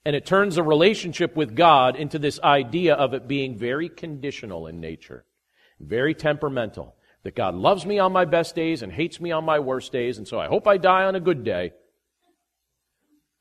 And 0.04 0.14
it 0.14 0.26
turns 0.26 0.58
a 0.58 0.64
relationship 0.64 1.34
with 1.34 1.56
God 1.56 1.96
into 1.96 2.20
this 2.20 2.38
idea 2.42 2.96
of 2.96 3.14
it 3.14 3.30
being 3.30 3.58
very 3.58 3.88
conditional 3.88 4.68
in 4.68 4.82
nature, 4.82 5.26
very 5.80 6.14
temperamental. 6.14 6.96
That 7.24 7.36
God 7.36 7.54
loves 7.54 7.86
me 7.86 8.00
on 8.00 8.12
my 8.12 8.26
best 8.26 8.56
days 8.56 8.82
and 8.82 8.92
hates 8.92 9.22
me 9.22 9.32
on 9.32 9.46
my 9.46 9.60
worst 9.60 9.92
days, 9.92 10.18
and 10.18 10.28
so 10.28 10.40
I 10.40 10.48
hope 10.48 10.68
I 10.68 10.78
die 10.78 11.04
on 11.04 11.16
a 11.16 11.20
good 11.20 11.44
day 11.44 11.72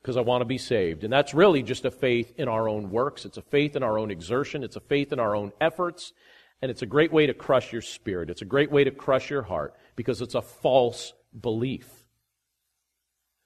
because 0.00 0.16
I 0.16 0.22
want 0.22 0.40
to 0.40 0.46
be 0.46 0.58
saved. 0.58 1.04
And 1.04 1.12
that's 1.12 1.34
really 1.34 1.62
just 1.62 1.84
a 1.84 1.90
faith 1.90 2.32
in 2.36 2.48
our 2.48 2.68
own 2.68 2.90
works. 2.90 3.24
It's 3.24 3.36
a 3.36 3.42
faith 3.42 3.76
in 3.76 3.82
our 3.82 3.98
own 3.98 4.10
exertion. 4.10 4.64
It's 4.64 4.76
a 4.76 4.80
faith 4.80 5.12
in 5.12 5.20
our 5.20 5.34
own 5.36 5.52
efforts. 5.60 6.12
And 6.62 6.70
it's 6.70 6.82
a 6.82 6.86
great 6.86 7.12
way 7.12 7.26
to 7.26 7.34
crush 7.34 7.72
your 7.72 7.82
spirit. 7.82 8.30
It's 8.30 8.42
a 8.42 8.46
great 8.46 8.70
way 8.70 8.84
to 8.84 8.90
crush 8.90 9.30
your 9.30 9.42
heart 9.42 9.74
because 9.96 10.20
it's 10.20 10.34
a 10.34 10.42
false 10.42 11.12
belief. 11.38 11.88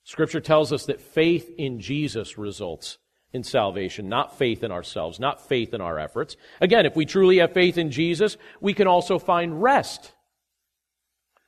Scripture 0.05 0.41
tells 0.41 0.73
us 0.73 0.87
that 0.87 1.01
faith 1.01 1.51
in 1.57 1.81
Jesus 1.81 2.37
results 2.39 2.99
in 3.33 3.43
salvation, 3.43 4.09
not 4.09 4.39
faith 4.39 4.63
in 4.63 4.71
ourselves, 4.71 5.19
not 5.19 5.49
faith 5.49 5.75
in 5.75 5.81
our 5.81 5.99
efforts. 5.99 6.37
Again, 6.61 6.87
if 6.87 6.95
we 6.95 7.05
truly 7.05 7.39
have 7.39 7.53
faith 7.53 7.79
in 7.79 7.91
Jesus, 7.91 8.37
we 8.61 8.75
can 8.75 8.87
also 8.87 9.19
find 9.19 9.61
rest. 9.61 10.13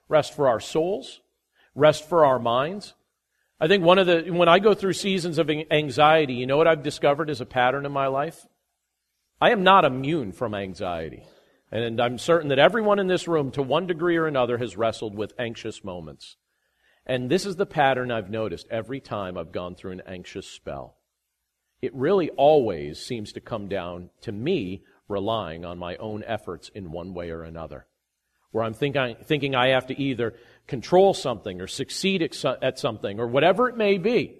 Rest 0.09 0.35
for 0.35 0.49
our 0.49 0.61
souls, 0.61 1.21
rest 1.75 2.09
for 2.09 2.25
our 2.25 2.38
minds. 2.38 2.95
I 3.59 3.69
think 3.69 3.85
one 3.85 3.99
of 3.99 4.07
the, 4.07 4.31
when 4.31 4.49
I 4.49 4.59
go 4.59 4.75
through 4.75 4.92
seasons 4.92 5.38
of 5.38 5.49
anxiety, 5.49 6.35
you 6.35 6.47
know 6.47 6.57
what 6.57 6.66
I've 6.66 6.83
discovered 6.83 7.31
as 7.31 7.40
a 7.40 7.47
pattern 7.47 7.87
in 7.87 7.92
my 7.92 8.07
life? 8.07 8.47
I 9.40 9.51
am 9.51 9.62
not 9.62 9.85
immune 9.85 10.33
from 10.33 10.55
anxiety. 10.55 11.25
And 11.73 12.01
I'm 12.01 12.19
certain 12.19 12.49
that 12.49 12.59
everyone 12.59 12.99
in 12.99 13.07
this 13.07 13.27
room, 13.27 13.51
to 13.53 13.62
one 13.62 13.87
degree 13.87 14.16
or 14.16 14.27
another, 14.27 14.59
has 14.59 14.77
wrestled 14.77 15.16
with 15.16 15.33
anxious 15.38 15.83
moments. 15.83 16.37
And 17.07 17.31
this 17.31 17.47
is 17.47 17.57
the 17.57 17.66
pattern 17.66 18.11
I've 18.11 18.31
noticed 18.31 18.66
every 18.71 19.01
time 19.01 19.37
I've 19.37 19.53
gone 19.53 19.75
through 19.75 19.92
an 19.92 20.03
anxious 20.07 20.47
spell 20.47 20.97
it 21.83 21.95
really 21.95 22.31
always 22.31 22.99
seems 22.99 23.33
to 23.33 23.40
come 23.40 23.69
down 23.69 24.11
to 24.23 24.33
me 24.33 24.83
relying 25.09 25.64
on 25.64 25.79
my 25.79 25.97
own 25.97 26.25
efforts 26.27 26.69
in 26.75 26.90
one 26.90 27.14
way 27.14 27.31
or 27.31 27.42
another. 27.42 27.87
Where 28.57 28.64
I'm 28.64 28.73
thinking, 28.73 29.16
thinking 29.25 29.55
I 29.55 29.69
have 29.69 29.88
to 29.88 30.01
either 30.01 30.33
control 30.66 31.12
something 31.12 31.61
or 31.61 31.66
succeed 31.66 32.23
at 32.23 32.79
something 32.79 33.21
or 33.21 33.27
whatever 33.27 33.69
it 33.69 33.77
may 33.77 33.99
be. 33.99 34.38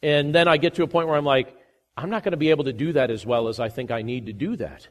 And 0.00 0.32
then 0.32 0.46
I 0.46 0.58
get 0.58 0.74
to 0.74 0.84
a 0.84 0.86
point 0.86 1.08
where 1.08 1.16
I'm 1.16 1.24
like, 1.24 1.56
I'm 1.96 2.08
not 2.08 2.22
going 2.22 2.30
to 2.30 2.38
be 2.38 2.50
able 2.50 2.64
to 2.64 2.72
do 2.72 2.92
that 2.92 3.10
as 3.10 3.26
well 3.26 3.48
as 3.48 3.58
I 3.58 3.68
think 3.68 3.90
I 3.90 4.02
need 4.02 4.26
to 4.26 4.32
do 4.32 4.54
that. 4.58 4.86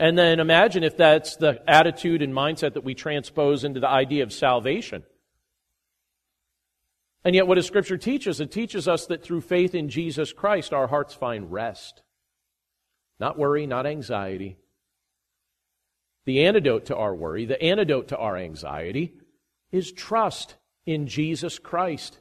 And 0.00 0.18
then 0.18 0.40
imagine 0.40 0.82
if 0.82 0.96
that's 0.96 1.36
the 1.36 1.62
attitude 1.68 2.22
and 2.22 2.34
mindset 2.34 2.74
that 2.74 2.82
we 2.82 2.96
transpose 2.96 3.62
into 3.62 3.78
the 3.78 3.88
idea 3.88 4.24
of 4.24 4.32
salvation. 4.32 5.04
And 7.24 7.36
yet, 7.36 7.46
what 7.46 7.54
does 7.54 7.66
Scripture 7.66 7.98
teach 7.98 8.26
us? 8.26 8.40
It 8.40 8.50
teaches 8.50 8.88
us 8.88 9.06
that 9.06 9.22
through 9.22 9.42
faith 9.42 9.76
in 9.76 9.90
Jesus 9.90 10.32
Christ, 10.32 10.72
our 10.72 10.88
hearts 10.88 11.14
find 11.14 11.52
rest. 11.52 12.02
Not 13.20 13.38
worry, 13.38 13.64
not 13.64 13.86
anxiety. 13.86 14.56
The 16.26 16.44
antidote 16.44 16.86
to 16.86 16.96
our 16.96 17.14
worry, 17.14 17.46
the 17.46 17.60
antidote 17.62 18.08
to 18.08 18.16
our 18.16 18.36
anxiety, 18.36 19.14
is 19.72 19.92
trust 19.92 20.56
in 20.84 21.06
Jesus 21.06 21.58
Christ, 21.58 22.18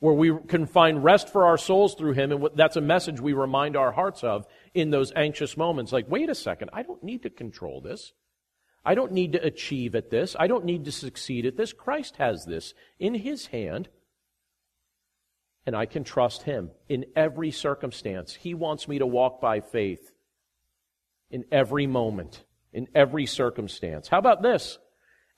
where 0.00 0.14
we 0.14 0.36
can 0.48 0.66
find 0.66 1.04
rest 1.04 1.28
for 1.28 1.44
our 1.44 1.58
souls 1.58 1.94
through 1.94 2.12
Him. 2.12 2.32
And 2.32 2.48
that's 2.54 2.76
a 2.76 2.80
message 2.80 3.20
we 3.20 3.34
remind 3.34 3.76
our 3.76 3.92
hearts 3.92 4.24
of 4.24 4.46
in 4.74 4.90
those 4.90 5.12
anxious 5.14 5.56
moments. 5.56 5.92
Like, 5.92 6.10
wait 6.10 6.30
a 6.30 6.34
second, 6.34 6.70
I 6.72 6.82
don't 6.82 7.02
need 7.02 7.22
to 7.22 7.30
control 7.30 7.80
this. 7.80 8.12
I 8.84 8.94
don't 8.94 9.12
need 9.12 9.32
to 9.32 9.44
achieve 9.44 9.94
at 9.94 10.10
this. 10.10 10.34
I 10.38 10.46
don't 10.46 10.64
need 10.64 10.86
to 10.86 10.92
succeed 10.92 11.44
at 11.44 11.56
this. 11.56 11.72
Christ 11.72 12.16
has 12.16 12.46
this 12.46 12.74
in 12.98 13.14
His 13.14 13.46
hand. 13.46 13.88
And 15.66 15.76
I 15.76 15.84
can 15.84 16.02
trust 16.02 16.44
Him 16.44 16.70
in 16.88 17.04
every 17.14 17.50
circumstance. 17.50 18.34
He 18.34 18.54
wants 18.54 18.88
me 18.88 18.98
to 19.00 19.06
walk 19.06 19.38
by 19.38 19.60
faith 19.60 20.14
in 21.30 21.44
every 21.52 21.86
moment, 21.86 22.44
in 22.72 22.88
every 22.94 23.26
circumstance. 23.26 24.08
How 24.08 24.18
about 24.18 24.42
this? 24.42 24.78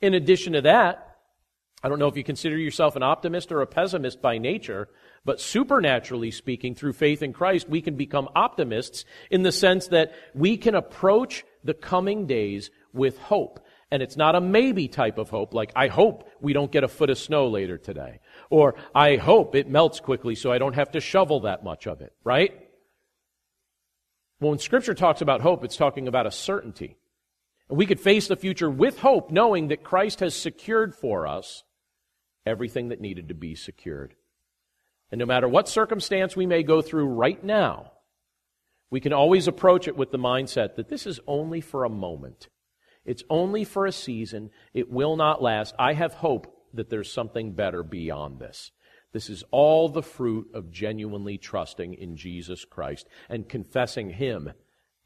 In 0.00 0.14
addition 0.14 0.54
to 0.54 0.62
that, 0.62 1.06
I 1.82 1.88
don't 1.88 1.98
know 1.98 2.08
if 2.08 2.16
you 2.16 2.24
consider 2.24 2.58
yourself 2.58 2.96
an 2.96 3.02
optimist 3.02 3.50
or 3.52 3.62
a 3.62 3.66
pessimist 3.66 4.20
by 4.20 4.38
nature, 4.38 4.88
but 5.24 5.40
supernaturally 5.40 6.30
speaking, 6.30 6.74
through 6.74 6.92
faith 6.92 7.22
in 7.22 7.32
Christ, 7.32 7.68
we 7.68 7.80
can 7.80 7.96
become 7.96 8.28
optimists 8.34 9.04
in 9.30 9.42
the 9.42 9.52
sense 9.52 9.88
that 9.88 10.12
we 10.34 10.56
can 10.56 10.74
approach 10.74 11.44
the 11.64 11.74
coming 11.74 12.26
days 12.26 12.70
with 12.92 13.18
hope. 13.18 13.60
And 13.90 14.02
it's 14.02 14.16
not 14.16 14.36
a 14.36 14.40
maybe 14.40 14.88
type 14.88 15.18
of 15.18 15.30
hope, 15.30 15.52
like, 15.52 15.72
I 15.74 15.88
hope 15.88 16.28
we 16.40 16.52
don't 16.52 16.70
get 16.70 16.84
a 16.84 16.88
foot 16.88 17.10
of 17.10 17.18
snow 17.18 17.48
later 17.48 17.76
today. 17.76 18.20
Or, 18.48 18.76
I 18.94 19.16
hope 19.16 19.54
it 19.54 19.68
melts 19.68 20.00
quickly 20.00 20.34
so 20.34 20.52
I 20.52 20.58
don't 20.58 20.74
have 20.74 20.92
to 20.92 21.00
shovel 21.00 21.40
that 21.40 21.64
much 21.64 21.86
of 21.86 22.00
it, 22.00 22.12
right? 22.22 22.52
When 24.38 24.58
Scripture 24.58 24.94
talks 24.94 25.22
about 25.22 25.40
hope, 25.40 25.64
it's 25.64 25.76
talking 25.76 26.08
about 26.08 26.26
a 26.26 26.30
certainty. 26.30 26.98
We 27.70 27.86
could 27.86 28.00
face 28.00 28.26
the 28.26 28.36
future 28.36 28.68
with 28.70 28.98
hope, 28.98 29.30
knowing 29.30 29.68
that 29.68 29.84
Christ 29.84 30.20
has 30.20 30.34
secured 30.34 30.94
for 30.94 31.26
us 31.26 31.62
everything 32.44 32.88
that 32.88 33.00
needed 33.00 33.28
to 33.28 33.34
be 33.34 33.54
secured. 33.54 34.14
And 35.10 35.18
no 35.18 35.26
matter 35.26 35.48
what 35.48 35.68
circumstance 35.68 36.36
we 36.36 36.46
may 36.46 36.62
go 36.62 36.82
through 36.82 37.06
right 37.06 37.42
now, 37.42 37.92
we 38.90 39.00
can 39.00 39.12
always 39.12 39.46
approach 39.46 39.86
it 39.86 39.96
with 39.96 40.10
the 40.10 40.18
mindset 40.18 40.74
that 40.74 40.88
this 40.88 41.06
is 41.06 41.20
only 41.26 41.60
for 41.60 41.84
a 41.84 41.90
moment. 41.90 42.48
It's 43.04 43.22
only 43.30 43.64
for 43.64 43.86
a 43.86 43.92
season. 43.92 44.50
It 44.74 44.90
will 44.90 45.16
not 45.16 45.42
last. 45.42 45.74
I 45.78 45.94
have 45.94 46.14
hope 46.14 46.52
that 46.74 46.90
there's 46.90 47.12
something 47.12 47.52
better 47.52 47.82
beyond 47.82 48.40
this. 48.40 48.72
This 49.12 49.28
is 49.28 49.42
all 49.50 49.88
the 49.88 50.02
fruit 50.02 50.48
of 50.54 50.70
genuinely 50.70 51.38
trusting 51.38 51.94
in 51.94 52.16
Jesus 52.16 52.64
Christ 52.64 53.08
and 53.28 53.48
confessing 53.48 54.10
Him 54.10 54.52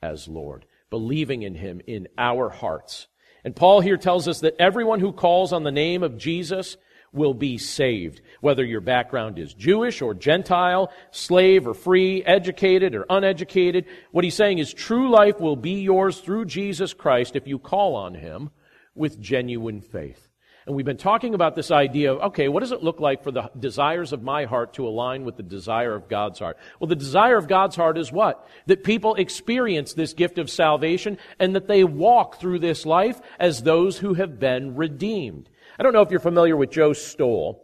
as 0.02 0.28
Lord, 0.28 0.66
believing 0.90 1.42
in 1.42 1.54
Him 1.54 1.80
in 1.86 2.08
our 2.18 2.48
hearts. 2.48 3.06
And 3.44 3.54
Paul 3.54 3.80
here 3.80 3.96
tells 3.96 4.26
us 4.26 4.40
that 4.40 4.56
everyone 4.58 5.00
who 5.00 5.12
calls 5.12 5.52
on 5.52 5.64
the 5.64 5.72
name 5.72 6.02
of 6.02 6.16
Jesus 6.16 6.76
will 7.12 7.34
be 7.34 7.58
saved. 7.58 8.20
Whether 8.40 8.64
your 8.64 8.80
background 8.80 9.38
is 9.38 9.54
Jewish 9.54 10.02
or 10.02 10.14
Gentile, 10.14 10.90
slave 11.12 11.66
or 11.66 11.74
free, 11.74 12.24
educated 12.24 12.94
or 12.94 13.06
uneducated, 13.08 13.86
what 14.10 14.24
he's 14.24 14.34
saying 14.34 14.58
is 14.58 14.74
true 14.74 15.10
life 15.10 15.40
will 15.40 15.56
be 15.56 15.82
yours 15.82 16.18
through 16.18 16.46
Jesus 16.46 16.92
Christ 16.92 17.36
if 17.36 17.46
you 17.46 17.58
call 17.58 17.94
on 17.94 18.14
him 18.14 18.50
with 18.94 19.20
genuine 19.20 19.80
faith. 19.80 20.28
And 20.66 20.74
we've 20.74 20.86
been 20.86 20.96
talking 20.96 21.34
about 21.34 21.54
this 21.54 21.70
idea 21.70 22.14
of, 22.14 22.22
okay, 22.30 22.48
what 22.48 22.60
does 22.60 22.72
it 22.72 22.82
look 22.82 22.98
like 22.98 23.22
for 23.22 23.30
the 23.30 23.50
desires 23.58 24.12
of 24.12 24.22
my 24.22 24.44
heart 24.46 24.74
to 24.74 24.86
align 24.86 25.24
with 25.24 25.36
the 25.36 25.42
desire 25.42 25.94
of 25.94 26.08
God's 26.08 26.38
heart? 26.38 26.56
Well, 26.80 26.88
the 26.88 26.96
desire 26.96 27.36
of 27.36 27.48
God's 27.48 27.76
heart 27.76 27.98
is 27.98 28.10
what? 28.10 28.48
That 28.66 28.82
people 28.82 29.14
experience 29.14 29.92
this 29.92 30.14
gift 30.14 30.38
of 30.38 30.48
salvation 30.48 31.18
and 31.38 31.54
that 31.54 31.68
they 31.68 31.84
walk 31.84 32.40
through 32.40 32.60
this 32.60 32.86
life 32.86 33.20
as 33.38 33.62
those 33.62 33.98
who 33.98 34.14
have 34.14 34.40
been 34.40 34.74
redeemed. 34.74 35.50
I 35.78 35.82
don't 35.82 35.92
know 35.92 36.02
if 36.02 36.10
you're 36.10 36.20
familiar 36.20 36.56
with 36.56 36.70
John 36.70 36.94
Stott. 36.94 37.56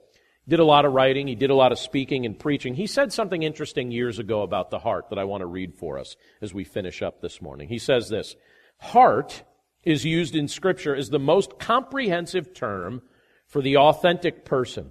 He 0.45 0.51
did 0.51 0.61
a 0.61 0.65
lot 0.65 0.85
of 0.85 0.93
writing, 0.93 1.27
he 1.27 1.37
did 1.37 1.51
a 1.51 1.55
lot 1.55 1.73
of 1.73 1.79
speaking 1.79 2.27
and 2.27 2.39
preaching. 2.39 2.75
He 2.75 2.87
said 2.87 3.13
something 3.13 3.43
interesting 3.43 3.91
years 3.91 4.19
ago 4.19 4.43
about 4.43 4.71
the 4.71 4.79
heart 4.79 5.09
that 5.11 5.19
I 5.19 5.25
want 5.25 5.43
to 5.43 5.47
read 5.47 5.75
for 5.77 5.99
us 5.99 6.17
as 6.43 6.53
we 6.53 6.65
finish 6.65 7.03
up 7.03 7.23
this 7.23 7.41
morning. 7.41 7.69
He 7.69 7.79
says 7.79 8.09
this 8.09 8.37
Heart 8.79 9.45
is 9.85 10.05
used 10.05 10.37
in 10.37 10.49
Scripture 10.49 10.95
as 10.95 11.11
the 11.11 11.19
most 11.19 11.59
comprehensive 11.59 12.53
term 12.55 13.03
for 13.47 13.63
the 13.63 13.77
authentic 13.77 14.45
person. 14.45 14.91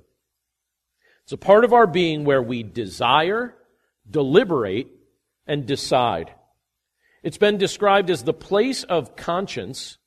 It's 1.23 1.34
a 1.34 1.38
part 1.38 1.63
of 1.63 1.73
our 1.73 1.88
being 1.88 2.25
where 2.25 2.41
we 2.41 2.63
desire, 2.63 3.56
deliberate, 4.10 4.88
and 5.45 5.65
decide. 5.65 6.34
It's 7.21 7.38
been 7.38 7.58
described 7.58 8.10
as 8.10 8.23
the 8.23 8.34
place 8.34 8.84
of 8.84 9.15
conscience 9.15 9.97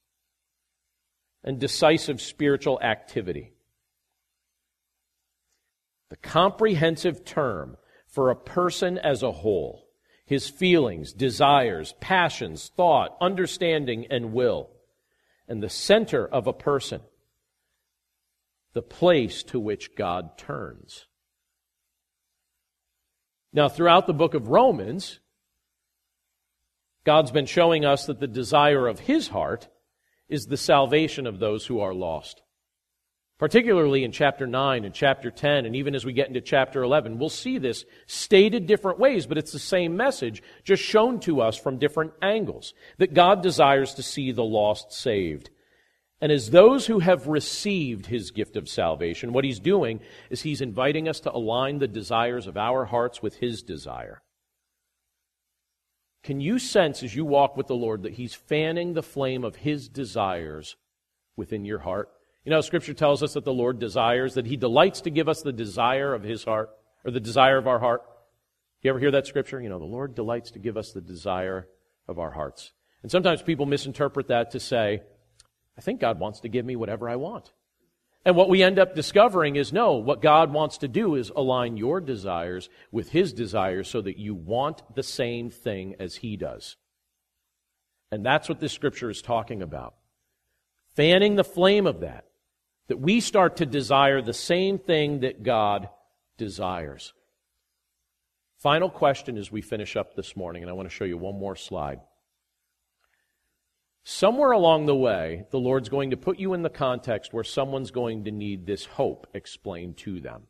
and 1.45 1.59
decisive 1.59 2.21
spiritual 2.21 2.81
activity. 2.81 3.53
The 6.11 6.17
comprehensive 6.17 7.25
term 7.25 7.77
for 8.07 8.31
a 8.31 8.37
person 8.37 8.99
as 8.99 9.23
a 9.23 9.33
whole, 9.33 9.89
his 10.25 10.49
feelings, 10.49 11.13
desires, 11.13 11.95
passions, 12.01 12.71
thought, 12.77 13.17
understanding, 13.21 14.07
and 14.11 14.33
will, 14.33 14.71
and 15.49 15.63
the 15.63 15.69
center 15.69 16.27
of 16.27 16.47
a 16.47 16.53
person, 16.53 17.01
the 18.73 18.83
place 18.83 19.43
to 19.45 19.59
which 19.59 19.97
God 19.97 20.39
turns. 20.39 21.07
Now, 23.53 23.69
throughout 23.69 24.07
the 24.07 24.15
book 24.15 24.35
of 24.35 24.49
Romans, 24.49 25.19
God's 27.05 27.31
been 27.31 27.47
showing 27.47 27.85
us 27.85 28.07
that 28.07 28.21
the 28.21 28.29
desire 28.29 28.87
of 28.87 29.01
his 29.01 29.29
heart 29.29 29.69
is 30.29 30.47
the 30.47 30.57
salvation 30.57 31.27
of 31.27 31.39
those 31.39 31.67
who 31.67 31.81
are 31.81 31.93
lost. 31.93 32.42
Particularly 33.39 34.05
in 34.05 34.13
chapter 34.13 34.47
9 34.47 34.85
and 34.85 34.95
chapter 34.95 35.31
10, 35.31 35.67
and 35.67 35.75
even 35.75 35.95
as 35.95 36.05
we 36.05 36.13
get 36.13 36.29
into 36.29 36.41
chapter 36.41 36.83
11, 36.83 37.19
we'll 37.19 37.29
see 37.29 37.59
this 37.59 37.85
stated 38.07 38.67
different 38.67 39.01
ways, 39.01 39.27
but 39.27 39.37
it's 39.37 39.51
the 39.51 39.59
same 39.59 39.97
message, 39.97 40.43
just 40.63 40.83
shown 40.83 41.19
to 41.21 41.41
us 41.41 41.57
from 41.57 41.79
different 41.79 42.13
angles. 42.23 42.73
That 42.99 43.15
God 43.15 43.43
desires 43.43 43.95
to 43.95 44.03
see 44.03 44.31
the 44.31 44.45
lost 44.45 44.93
saved. 44.93 45.51
And 46.21 46.31
as 46.31 46.51
those 46.51 46.87
who 46.87 47.01
have 47.01 47.27
received 47.27 48.07
his 48.07 48.31
gift 48.31 48.57
of 48.57 48.69
salvation, 48.69 49.33
what 49.33 49.45
he's 49.45 49.59
doing 49.59 49.99
is 50.31 50.43
he's 50.43 50.61
inviting 50.61 51.09
us 51.09 51.19
to 51.21 51.35
align 51.35 51.79
the 51.79 51.89
desires 51.89 52.47
of 52.47 52.57
our 52.57 52.85
hearts 52.85 53.21
with 53.21 53.37
his 53.37 53.63
desire. 53.65 54.23
Can 56.23 56.41
you 56.41 56.59
sense 56.61 57.03
as 57.03 57.17
you 57.17 57.25
walk 57.25 57.57
with 57.57 57.67
the 57.67 57.75
Lord 57.75 58.03
that 58.03 58.15
He's 58.15 58.35
fanning 58.35 58.93
the 58.93 59.03
flame 59.03 59.45
of 59.45 59.57
His 59.57 59.89
desires 59.89 60.77
within 61.37 61.65
your 61.65 61.81
heart? 61.81 62.11
You 62.45 62.51
know, 62.51 62.61
Scripture 62.61 62.95
tells 62.95 63.23
us 63.23 63.35
that 63.35 63.45
the 63.45 63.53
Lord 63.53 63.79
desires, 63.79 64.35
that 64.35 64.47
He 64.47 64.57
delights 64.57 65.03
to 65.03 65.11
give 65.11 65.29
us 65.29 65.43
the 65.43 65.53
desire 65.53 66.13
of 66.13 66.23
His 66.23 66.45
heart, 66.45 66.71
or 67.05 67.11
the 67.11 67.21
desire 67.21 67.57
of 67.57 67.69
our 67.69 67.79
heart. 67.79 68.03
You 68.83 68.91
ever 68.91 68.99
hear 68.99 69.13
that 69.13 69.27
Scripture? 69.27 69.61
You 69.61 69.69
know, 69.69 69.79
the 69.79 69.85
Lord 69.85 70.15
delights 70.15 70.51
to 70.53 70.59
give 70.59 70.77
us 70.77 70.93
the 70.93 71.01
desire 71.01 71.69
of 72.09 72.19
our 72.19 72.33
hearts. 72.33 72.73
And 73.03 73.11
sometimes 73.11 73.43
people 73.43 73.67
misinterpret 73.67 74.29
that 74.29 74.53
to 74.53 74.61
say, 74.61 75.03
I 75.79 75.81
think 75.81 76.01
God 76.01 76.19
wants 76.19 76.41
to 76.41 76.49
give 76.49 76.65
me 76.65 76.77
whatever 76.77 77.09
I 77.09 77.17
want. 77.17 77.53
And 78.25 78.37
what 78.37 78.49
we 78.49 78.63
end 78.63 78.79
up 78.79 78.95
discovering 78.95 79.57
is 79.57 79.73
no, 79.73 79.95
what 79.95 80.23
God 80.23 80.53
wants 80.53 80.79
to 80.79 80.89
do 80.89 81.17
is 81.17 81.31
align 81.35 81.77
your 81.77 82.01
desires 82.01 82.69
with 82.91 83.11
His 83.11 83.33
desires 83.33 83.89
so 83.89 84.01
that 84.01 84.19
you 84.19 84.35
want 84.35 84.83
the 84.95 85.03
same 85.03 85.51
thing 85.51 85.97
as 85.99 86.17
He 86.17 86.37
does. 86.37 86.77
And 88.13 88.25
that's 88.25 88.49
what 88.49 88.61
this 88.61 88.73
scripture 88.73 89.11
is 89.11 89.23
talking 89.23 89.63
about. 89.63 89.95
Fanning 90.95 91.37
the 91.37 91.45
flame 91.45 91.87
of 91.87 92.01
that. 92.01 92.27
That 92.89 93.01
we 93.01 93.21
start 93.21 93.57
to 93.57 93.67
desire 93.67 94.21
the 94.21 94.35
same 94.35 94.79
thing 94.79 95.21
that 95.21 95.43
God 95.43 95.89
desires. 96.37 97.15
Final 98.59 98.91
question 98.91 99.37
as 99.37 99.51
we 99.51 99.61
finish 99.61 99.97
up 99.97 100.15
this 100.15 100.37
morning, 100.37 100.63
and 100.63 100.71
I 100.71 100.75
want 100.75 100.89
to 100.89 100.95
show 100.95 101.05
you 101.05 101.17
one 101.17 101.39
more 101.39 101.57
slide. 101.57 102.01
Somewhere 104.05 104.51
along 104.51 104.87
the 104.87 104.97
way, 104.97 105.47
the 105.51 105.59
Lord's 105.59 105.89
going 105.89 106.11
to 106.11 106.17
put 106.17 106.39
you 106.39 106.55
in 106.55 106.63
the 106.63 106.71
context 106.71 107.33
where 107.33 107.45
someone's 107.45 107.91
going 107.93 108.25
to 108.25 108.31
need 108.31 108.67
this 108.67 108.85
hope 108.85 109.27
explained 109.33 109.97
to 109.99 110.21
them. 110.21 110.43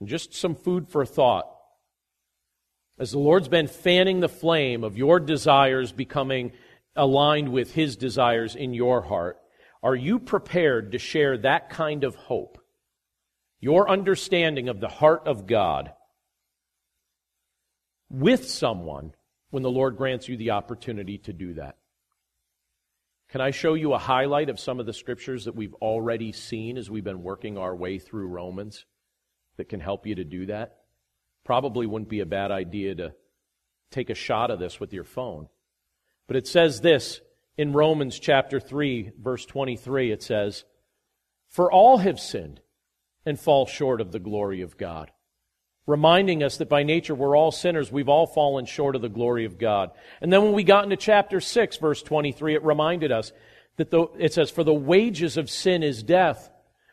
And 0.00 0.08
just 0.08 0.34
some 0.34 0.54
food 0.54 0.88
for 0.88 1.06
thought. 1.06 1.46
As 2.98 3.12
the 3.12 3.18
Lord's 3.18 3.48
been 3.48 3.68
fanning 3.68 4.20
the 4.20 4.28
flame 4.28 4.84
of 4.84 4.98
your 4.98 5.20
desires 5.20 5.92
becoming 5.92 6.52
aligned 6.96 7.50
with 7.50 7.72
His 7.72 7.96
desires 7.96 8.54
in 8.54 8.74
your 8.74 9.02
heart, 9.02 9.38
are 9.82 9.96
you 9.96 10.18
prepared 10.18 10.92
to 10.92 10.98
share 10.98 11.38
that 11.38 11.70
kind 11.70 12.04
of 12.04 12.14
hope? 12.14 12.58
Your 13.60 13.88
understanding 13.88 14.68
of 14.68 14.80
the 14.80 14.88
heart 14.88 15.22
of 15.26 15.46
God 15.46 15.92
with 18.10 18.48
someone 18.48 19.12
when 19.50 19.62
the 19.62 19.70
Lord 19.70 19.96
grants 19.96 20.28
you 20.28 20.36
the 20.36 20.52
opportunity 20.52 21.18
to 21.18 21.32
do 21.32 21.54
that. 21.54 21.76
Can 23.30 23.40
I 23.40 23.50
show 23.50 23.74
you 23.74 23.94
a 23.94 23.98
highlight 23.98 24.50
of 24.50 24.60
some 24.60 24.78
of 24.78 24.86
the 24.86 24.92
scriptures 24.92 25.46
that 25.46 25.56
we've 25.56 25.74
already 25.74 26.32
seen 26.32 26.76
as 26.76 26.90
we've 26.90 27.02
been 27.02 27.22
working 27.22 27.56
our 27.56 27.74
way 27.74 27.98
through 27.98 28.26
Romans 28.26 28.84
that 29.56 29.68
can 29.68 29.80
help 29.80 30.06
you 30.06 30.16
to 30.16 30.24
do 30.24 30.46
that? 30.46 30.80
Probably 31.44 31.86
wouldn't 31.86 32.10
be 32.10 32.20
a 32.20 32.26
bad 32.26 32.50
idea 32.50 32.94
to 32.96 33.14
take 33.90 34.10
a 34.10 34.14
shot 34.14 34.50
of 34.50 34.58
this 34.58 34.78
with 34.78 34.92
your 34.92 35.04
phone. 35.04 35.48
But 36.26 36.36
it 36.36 36.46
says 36.46 36.82
this 36.82 37.20
in 37.56 37.72
Romans 37.72 38.18
chapter 38.18 38.60
3, 38.60 39.12
verse 39.20 39.44
23. 39.46 40.10
It 40.10 40.22
says, 40.22 40.64
For 41.48 41.70
all 41.70 41.98
have 41.98 42.20
sinned 42.20 42.60
and 43.24 43.38
fall 43.38 43.66
short 43.66 44.00
of 44.00 44.12
the 44.12 44.18
glory 44.18 44.62
of 44.62 44.76
God. 44.76 45.10
Reminding 45.86 46.42
us 46.42 46.58
that 46.58 46.68
by 46.68 46.84
nature 46.84 47.14
we're 47.14 47.36
all 47.36 47.50
sinners. 47.50 47.90
We've 47.90 48.08
all 48.08 48.26
fallen 48.26 48.66
short 48.66 48.94
of 48.94 49.02
the 49.02 49.08
glory 49.08 49.44
of 49.44 49.58
God. 49.58 49.90
And 50.20 50.32
then 50.32 50.42
when 50.42 50.52
we 50.52 50.62
got 50.62 50.84
into 50.84 50.96
chapter 50.96 51.40
6, 51.40 51.76
verse 51.78 52.02
23, 52.02 52.54
it 52.54 52.64
reminded 52.64 53.10
us 53.10 53.32
that 53.76 53.90
the, 53.90 54.06
it 54.18 54.32
says, 54.32 54.50
For 54.50 54.64
the 54.64 54.72
wages 54.72 55.36
of 55.36 55.50
sin 55.50 55.82
is 55.82 56.02
death, 56.02 56.50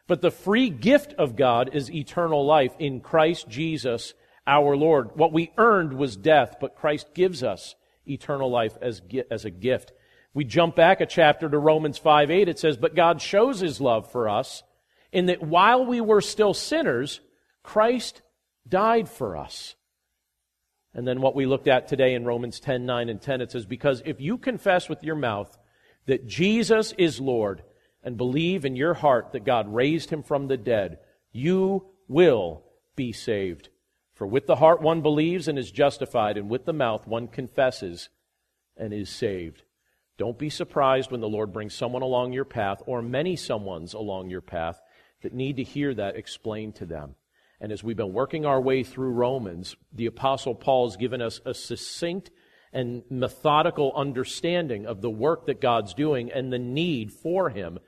but 0.08 0.22
the 0.22 0.32
free 0.32 0.70
gift 0.70 1.14
of 1.14 1.36
God 1.36 1.70
is 1.74 1.92
eternal 1.92 2.46
life 2.46 2.74
in 2.80 3.00
Christ 3.00 3.48
Jesus 3.48 4.14
our 4.48 4.76
Lord. 4.76 5.16
What 5.16 5.32
we 5.32 5.52
earned 5.58 5.94
was 5.94 6.18
death, 6.18 6.56
but 6.60 6.76
Christ 6.76 7.14
gives 7.14 7.44
us 7.44 7.76
eternal 8.08 8.50
life 8.50 8.76
as, 8.82 9.02
as 9.30 9.46
a 9.46 9.52
gift. 9.52 9.92
We 10.34 10.44
jump 10.46 10.76
back 10.76 11.02
a 11.02 11.06
chapter 11.06 11.50
to 11.50 11.58
Romans 11.58 11.98
5 11.98 12.30
8. 12.30 12.50
It 12.50 12.60
says, 12.60 12.78
But 12.78 12.96
God 12.96 13.22
shows 13.22 13.60
his 13.60 13.82
love 13.82 14.12
for 14.12 14.30
us 14.30 14.64
in 15.12 15.26
that 15.28 15.42
while 15.42 15.86
we 15.86 16.02
were 16.02 16.22
still 16.22 16.54
sinners, 16.54 17.20
Christ 17.64 18.22
died 18.68 19.10
for 19.10 19.36
us. 19.36 19.76
And 20.94 21.08
then 21.08 21.22
what 21.22 21.36
we 21.36 21.46
looked 21.46 21.68
at 21.68 21.88
today 21.88 22.14
in 22.14 22.26
Romans 22.26 22.60
10 22.60 22.86
9 22.86 23.10
and 23.10 23.22
10, 23.22 23.42
it 23.42 23.52
says, 23.52 23.66
Because 23.66 24.02
if 24.06 24.22
you 24.22 24.38
confess 24.38 24.90
with 24.90 25.04
your 25.04 25.16
mouth 25.16 25.58
that 26.06 26.28
Jesus 26.28 26.94
is 26.98 27.20
Lord 27.20 27.64
and 28.04 28.18
believe 28.18 28.66
in 28.66 28.76
your 28.76 28.94
heart 28.94 29.32
that 29.34 29.46
God 29.46 29.74
raised 29.74 30.10
him 30.10 30.24
from 30.24 30.48
the 30.48 30.58
dead, 30.58 31.00
you 31.32 31.86
will 32.08 32.64
be 32.96 33.12
saved. 33.12 33.70
For 34.14 34.28
with 34.28 34.48
the 34.48 34.58
heart 34.58 34.82
one 34.82 35.02
believes 35.02 35.48
and 35.48 35.58
is 35.58 35.72
justified, 35.72 36.38
and 36.38 36.50
with 36.50 36.66
the 36.66 36.74
mouth 36.74 37.08
one 37.08 37.28
confesses 37.28 38.10
and 38.76 38.94
is 38.94 39.10
saved. 39.10 39.64
Don't 40.20 40.38
be 40.38 40.50
surprised 40.50 41.12
when 41.12 41.22
the 41.22 41.30
Lord 41.30 41.54
brings 41.54 41.74
someone 41.74 42.02
along 42.02 42.34
your 42.34 42.44
path, 42.44 42.84
or 42.86 43.02
many 43.02 43.38
someones 43.38 43.94
along 43.94 44.30
your 44.30 44.42
path, 44.42 44.82
that 45.22 45.34
need 45.34 45.56
to 45.56 45.64
hear 45.64 45.94
that 45.94 46.18
explained 46.18 46.76
to 46.76 46.86
them. 46.86 47.16
And 47.62 47.72
as 47.72 47.86
we've 47.86 47.96
been 47.96 48.12
working 48.12 48.46
our 48.46 48.60
way 48.60 48.84
through 48.84 49.12
Romans, 49.12 49.78
the 49.94 50.08
Apostle 50.08 50.56
Paul 50.56 50.90
has 50.90 50.98
given 50.98 51.22
us 51.22 51.40
a 51.46 51.54
succinct 51.54 52.32
and 52.74 53.04
methodical 53.10 53.94
understanding 53.96 54.86
of 54.86 55.00
the 55.00 55.10
work 55.10 55.46
that 55.46 55.62
God's 55.62 55.94
doing 55.94 56.30
and 56.34 56.52
the 56.52 56.60
need 56.60 57.14
for 57.14 57.50
Him 57.50 57.80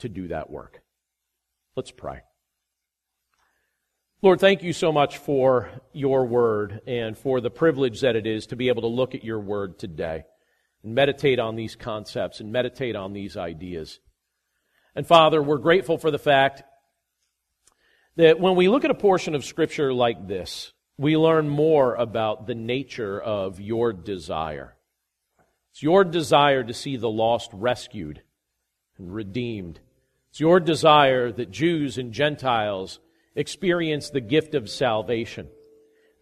to 0.00 0.08
do 0.08 0.26
that 0.26 0.50
work. 0.50 0.82
Let's 1.76 1.92
pray. 1.92 2.22
Lord, 4.22 4.40
thank 4.40 4.64
you 4.64 4.72
so 4.72 4.90
much 4.90 5.18
for 5.18 5.70
your 5.92 6.26
word 6.26 6.80
and 6.88 7.16
for 7.16 7.40
the 7.40 7.48
privilege 7.48 8.00
that 8.00 8.16
it 8.16 8.26
is 8.26 8.48
to 8.48 8.56
be 8.56 8.68
able 8.68 8.82
to 8.82 8.88
look 8.88 9.14
at 9.14 9.22
your 9.22 9.38
word 9.38 9.78
today 9.78 10.24
and 10.82 10.94
meditate 10.94 11.38
on 11.38 11.56
these 11.56 11.76
concepts 11.76 12.40
and 12.40 12.52
meditate 12.52 12.96
on 12.96 13.12
these 13.12 13.36
ideas. 13.36 14.00
And 14.94 15.06
Father, 15.06 15.42
we're 15.42 15.58
grateful 15.58 15.98
for 15.98 16.10
the 16.10 16.18
fact 16.18 16.62
that 18.16 18.40
when 18.40 18.56
we 18.56 18.68
look 18.68 18.84
at 18.84 18.90
a 18.90 18.94
portion 18.94 19.34
of 19.34 19.44
Scripture 19.44 19.92
like 19.92 20.26
this, 20.26 20.72
we 20.98 21.16
learn 21.16 21.48
more 21.48 21.94
about 21.94 22.46
the 22.46 22.54
nature 22.54 23.20
of 23.20 23.60
your 23.60 23.92
desire. 23.92 24.76
It's 25.72 25.82
your 25.82 26.04
desire 26.04 26.64
to 26.64 26.74
see 26.74 26.96
the 26.96 27.08
lost 27.08 27.50
rescued 27.52 28.22
and 28.98 29.14
redeemed. 29.14 29.80
It's 30.30 30.40
your 30.40 30.60
desire 30.60 31.32
that 31.32 31.50
Jews 31.50 31.96
and 31.96 32.12
Gentiles 32.12 33.00
experience 33.34 34.10
the 34.10 34.20
gift 34.20 34.54
of 34.54 34.68
salvation. 34.68 35.48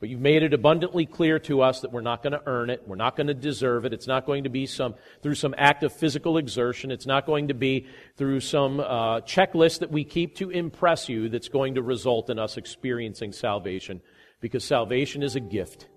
But 0.01 0.09
you've 0.09 0.21
made 0.21 0.45
it 0.45 0.55
abundantly 0.55 1.07
clear 1.07 1.41
to 1.41 1.61
us 1.61 1.81
that 1.81 1.93
we're 1.93 2.03
not 2.03 2.23
going 2.23 2.33
to 2.33 2.43
earn 2.47 2.71
it. 2.71 2.85
We're 2.87 2.95
not 2.95 3.17
going 3.17 3.27
to 3.27 3.35
deserve 3.35 3.85
it. 3.85 3.93
It's 3.93 4.07
not 4.07 4.27
going 4.27 4.45
to 4.45 4.51
be 4.51 4.67
some, 4.67 4.95
through 5.23 5.35
some 5.35 5.55
act 5.59 5.83
of 5.83 5.93
physical 5.93 6.39
exertion. 6.39 6.93
It's 6.93 7.07
not 7.07 7.27
going 7.27 7.49
to 7.49 7.55
be 7.55 7.87
through 8.17 8.41
some 8.41 8.79
uh, 8.79 9.21
checklist 9.23 9.81
that 9.81 9.91
we 9.91 10.05
keep 10.05 10.37
to 10.37 10.51
impress 10.51 11.09
you 11.09 11.29
that's 11.29 11.49
going 11.49 11.75
to 11.75 11.83
result 11.83 12.31
in 12.31 12.39
us 12.39 12.57
experiencing 12.57 13.33
salvation. 13.33 14.01
Because 14.41 14.63
salvation 14.63 15.25
is 15.25 15.35
a 15.35 15.41
gift. 15.41 15.89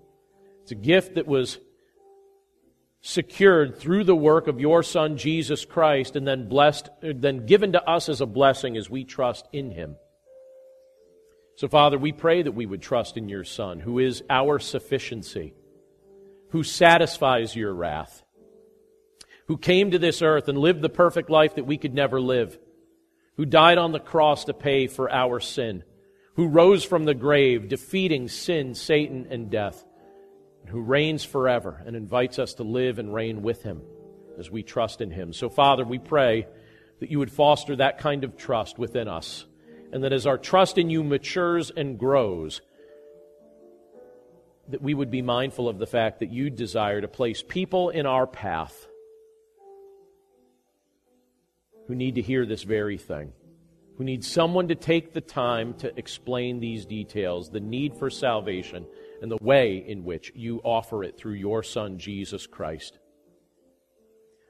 It's 0.62 0.72
a 0.72 0.76
gift 0.76 1.14
that 1.14 1.28
was 1.28 1.58
secured 3.02 3.78
through 3.78 4.04
the 4.04 4.16
work 4.16 4.48
of 4.48 4.60
your 4.60 4.82
Son, 4.82 5.16
Jesus 5.16 5.64
Christ, 5.64 6.16
and 6.16 6.26
then 6.26 6.48
blessed, 6.48 6.88
then 7.02 7.46
given 7.46 7.72
to 7.72 7.88
us 7.88 8.08
as 8.08 8.20
a 8.20 8.26
blessing 8.26 8.76
as 8.76 8.90
we 8.90 9.04
trust 9.04 9.46
in 9.52 9.70
Him. 9.70 9.96
So, 11.56 11.68
Father, 11.68 11.98
we 11.98 12.12
pray 12.12 12.42
that 12.42 12.52
we 12.52 12.66
would 12.66 12.82
trust 12.82 13.16
in 13.16 13.28
your 13.28 13.44
Son, 13.44 13.78
who 13.80 13.98
is 13.98 14.22
our 14.30 14.58
sufficiency, 14.58 15.54
who 16.50 16.62
satisfies 16.62 17.54
your 17.54 17.74
wrath, 17.74 18.22
who 19.46 19.58
came 19.58 19.90
to 19.90 19.98
this 19.98 20.22
earth 20.22 20.48
and 20.48 20.58
lived 20.58 20.82
the 20.82 20.88
perfect 20.88 21.28
life 21.30 21.56
that 21.56 21.66
we 21.66 21.76
could 21.76 21.94
never 21.94 22.20
live, 22.20 22.58
who 23.36 23.44
died 23.44 23.78
on 23.78 23.92
the 23.92 24.00
cross 24.00 24.44
to 24.44 24.54
pay 24.54 24.86
for 24.86 25.10
our 25.10 25.40
sin, 25.40 25.84
who 26.36 26.48
rose 26.48 26.84
from 26.84 27.04
the 27.04 27.14
grave, 27.14 27.68
defeating 27.68 28.28
sin, 28.28 28.74
Satan, 28.74 29.26
and 29.30 29.50
death, 29.50 29.84
and 30.62 30.70
who 30.70 30.80
reigns 30.80 31.24
forever 31.24 31.82
and 31.84 31.94
invites 31.94 32.38
us 32.38 32.54
to 32.54 32.62
live 32.62 32.98
and 32.98 33.12
reign 33.12 33.42
with 33.42 33.62
him 33.62 33.82
as 34.38 34.50
we 34.50 34.62
trust 34.62 35.02
in 35.02 35.10
him. 35.10 35.32
So, 35.34 35.50
Father, 35.50 35.84
we 35.84 35.98
pray 35.98 36.46
that 37.00 37.10
you 37.10 37.18
would 37.18 37.32
foster 37.32 37.76
that 37.76 37.98
kind 37.98 38.24
of 38.24 38.36
trust 38.36 38.78
within 38.78 39.08
us 39.08 39.44
and 39.92 40.02
that 40.02 40.12
as 40.12 40.26
our 40.26 40.38
trust 40.38 40.78
in 40.78 40.90
you 40.90 41.04
matures 41.04 41.70
and 41.70 41.98
grows, 41.98 42.60
that 44.68 44.82
we 44.82 44.94
would 44.94 45.10
be 45.10 45.22
mindful 45.22 45.68
of 45.68 45.78
the 45.78 45.86
fact 45.86 46.20
that 46.20 46.30
you 46.30 46.48
desire 46.48 47.00
to 47.00 47.08
place 47.08 47.44
people 47.46 47.90
in 47.90 48.06
our 48.06 48.26
path 48.26 48.86
who 51.88 51.94
need 51.94 52.14
to 52.14 52.22
hear 52.22 52.46
this 52.46 52.62
very 52.62 52.96
thing, 52.96 53.32
who 53.98 54.04
need 54.04 54.24
someone 54.24 54.68
to 54.68 54.74
take 54.74 55.12
the 55.12 55.20
time 55.20 55.74
to 55.74 55.96
explain 55.98 56.58
these 56.58 56.86
details, 56.86 57.50
the 57.50 57.60
need 57.60 57.94
for 57.96 58.08
salvation, 58.08 58.86
and 59.20 59.30
the 59.30 59.38
way 59.42 59.84
in 59.86 60.04
which 60.04 60.32
you 60.34 60.60
offer 60.64 61.04
it 61.04 61.18
through 61.18 61.34
your 61.34 61.62
Son, 61.62 61.98
Jesus 61.98 62.46
Christ. 62.46 62.98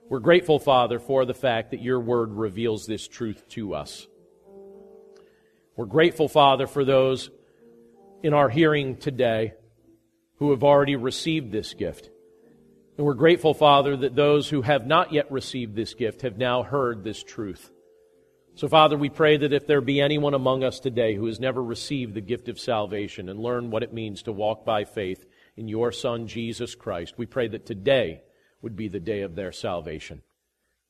We're 0.08 0.20
grateful, 0.20 0.58
Father, 0.58 0.98
for 0.98 1.24
the 1.24 1.34
fact 1.34 1.70
that 1.70 1.82
your 1.82 1.98
word 1.98 2.32
reveals 2.32 2.86
this 2.86 3.08
truth 3.08 3.48
to 3.50 3.74
us. 3.74 4.06
We're 5.76 5.86
grateful, 5.86 6.28
Father, 6.28 6.66
for 6.66 6.84
those 6.84 7.30
in 8.22 8.34
our 8.34 8.48
hearing 8.48 8.96
today 8.96 9.54
who 10.36 10.50
have 10.50 10.62
already 10.62 10.96
received 10.96 11.50
this 11.50 11.72
gift. 11.72 12.10
And 12.98 13.06
we're 13.06 13.14
grateful, 13.14 13.54
Father, 13.54 13.96
that 13.96 14.14
those 14.14 14.48
who 14.48 14.62
have 14.62 14.86
not 14.86 15.12
yet 15.12 15.32
received 15.32 15.74
this 15.74 15.94
gift 15.94 16.22
have 16.22 16.36
now 16.36 16.62
heard 16.62 17.02
this 17.02 17.22
truth. 17.22 17.70
So, 18.54 18.68
Father, 18.68 18.98
we 18.98 19.08
pray 19.08 19.38
that 19.38 19.54
if 19.54 19.66
there 19.66 19.80
be 19.80 20.00
anyone 20.00 20.34
among 20.34 20.62
us 20.62 20.78
today 20.78 21.14
who 21.14 21.24
has 21.24 21.40
never 21.40 21.62
received 21.62 22.12
the 22.12 22.20
gift 22.20 22.48
of 22.48 22.60
salvation 22.60 23.30
and 23.30 23.40
learned 23.40 23.72
what 23.72 23.82
it 23.82 23.94
means 23.94 24.24
to 24.24 24.32
walk 24.32 24.66
by 24.66 24.84
faith 24.84 25.24
in 25.56 25.68
your 25.68 25.90
Son, 25.90 26.26
Jesus 26.26 26.74
Christ, 26.74 27.14
we 27.16 27.24
pray 27.24 27.48
that 27.48 27.64
today 27.64 28.20
would 28.60 28.76
be 28.76 28.88
the 28.88 29.00
day 29.00 29.22
of 29.22 29.36
their 29.36 29.52
salvation. 29.52 30.20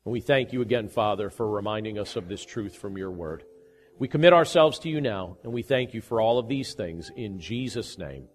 And 0.05 0.13
we 0.13 0.21
thank 0.21 0.53
you 0.53 0.61
again, 0.61 0.89
Father, 0.89 1.31
for 1.31 1.49
reminding 1.49 2.01
us 2.01 2.17
of 2.17 2.29
this 2.29 2.45
truth 2.45 2.77
from 2.77 2.99
your 2.99 3.13
word. 3.13 3.45
We 3.99 4.09
commit 4.09 4.33
ourselves 4.33 4.79
to 4.81 4.89
you 4.89 5.01
now, 5.01 5.37
and 5.45 5.53
we 5.53 5.63
thank 5.63 5.95
you 5.95 6.01
for 6.01 6.21
all 6.21 6.39
of 6.39 6.49
these 6.49 6.75
things 6.75 7.11
in 7.15 7.39
Jesus' 7.39 7.99
name. 7.99 8.27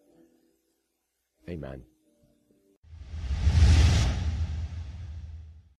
Amen. 1.49 1.83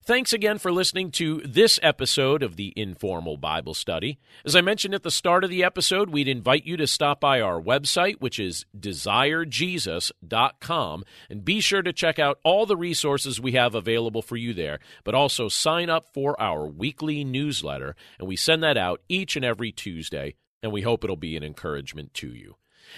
Thanks 0.09 0.33
again 0.33 0.57
for 0.57 0.73
listening 0.73 1.11
to 1.11 1.43
this 1.45 1.79
episode 1.83 2.43
of 2.43 2.57
the 2.57 2.73
Informal 2.75 3.37
Bible 3.37 3.75
Study. 3.75 4.19
As 4.43 4.57
I 4.57 4.63
mentioned 4.63 4.95
at 4.95 5.03
the 5.03 5.11
start 5.11 5.45
of 5.45 5.51
the 5.51 5.63
episode, 5.63 6.09
we'd 6.09 6.29
invite 6.29 6.65
you 6.65 6.79
to 6.79 6.87
stop 6.87 7.21
by 7.21 7.43
our 7.43 7.61
website, 7.61 8.19
which 8.19 8.41
is 8.41 8.65
desirejesus.com, 8.75 11.05
and 11.29 11.45
be 11.45 11.61
sure 11.61 11.83
to 11.83 11.93
check 11.93 12.19
out 12.19 12.39
all 12.43 12.65
the 12.65 12.75
resources 12.75 13.39
we 13.39 13.53
have 13.53 13.75
available 13.75 14.23
for 14.23 14.39
you 14.39 14.55
there, 14.55 14.79
but 15.05 15.15
also 15.15 15.47
sign 15.47 15.91
up 15.91 16.07
for 16.15 16.41
our 16.41 16.67
weekly 16.67 17.23
newsletter, 17.23 17.95
and 18.19 18.27
we 18.27 18.35
send 18.35 18.63
that 18.63 18.79
out 18.79 19.03
each 19.11 19.37
and 19.37 19.45
every 19.45 19.73
Tuesday, 19.73 20.37
and 20.63 20.73
we 20.73 20.81
hope 20.81 21.05
it'll 21.05 21.17
be 21.17 21.37
an 21.37 21.45
encouragement 21.45 22.15
to 22.15 22.29
you. 22.29 22.57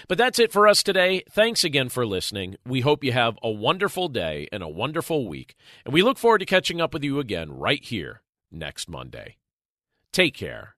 But 0.09 0.19
that's 0.19 0.39
it 0.39 0.53
for 0.53 0.67
us 0.67 0.83
today. 0.83 1.23
Thanks 1.31 1.65
again 1.65 1.89
for 1.89 2.07
listening. 2.07 2.57
We 2.67 2.81
hope 2.81 3.05
you 3.05 3.13
have 3.13 3.39
a 3.43 3.51
wonderful 3.51 4.09
day 4.09 4.49
and 4.53 4.63
a 4.63 4.69
wonderful 4.69 5.29
week. 5.29 5.55
And 5.85 5.95
we 5.95 6.03
look 6.03 6.19
forward 6.19 6.39
to 6.39 6.47
catching 6.47 6.81
up 6.81 6.93
with 6.93 7.05
you 7.05 7.19
again 7.19 7.53
right 7.53 7.85
here 7.85 8.23
next 8.51 8.89
Monday. 8.89 9.37
Take 10.13 10.35
care. 10.35 10.75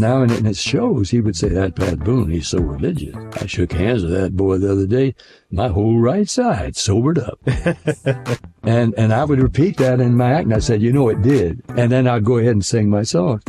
Now 0.00 0.22
and 0.22 0.32
in 0.32 0.44
his 0.44 0.60
shows, 0.60 1.10
he 1.10 1.20
would 1.20 1.36
say, 1.36 1.48
that 1.48 1.76
Pat 1.76 2.00
Boone, 2.00 2.30
he's 2.30 2.48
so 2.48 2.58
religious. 2.58 3.14
I 3.40 3.46
shook 3.46 3.72
hands 3.72 4.02
with 4.02 4.12
that 4.12 4.36
boy 4.36 4.58
the 4.58 4.72
other 4.72 4.86
day. 4.86 5.14
My 5.50 5.68
whole 5.68 5.98
right 5.98 6.28
side 6.28 6.76
sobered 6.76 7.18
up. 7.18 7.38
and, 8.62 8.94
and 8.96 9.12
I 9.12 9.24
would 9.24 9.40
repeat 9.40 9.76
that 9.78 10.00
in 10.00 10.16
my 10.16 10.32
act. 10.32 10.44
And 10.44 10.54
I 10.54 10.58
said, 10.58 10.82
you 10.82 10.92
know, 10.92 11.08
it 11.08 11.22
did. 11.22 11.62
And 11.76 11.90
then 11.90 12.06
I'd 12.06 12.24
go 12.24 12.38
ahead 12.38 12.52
and 12.52 12.64
sing 12.64 12.90
my 12.90 13.02
song. 13.02 13.42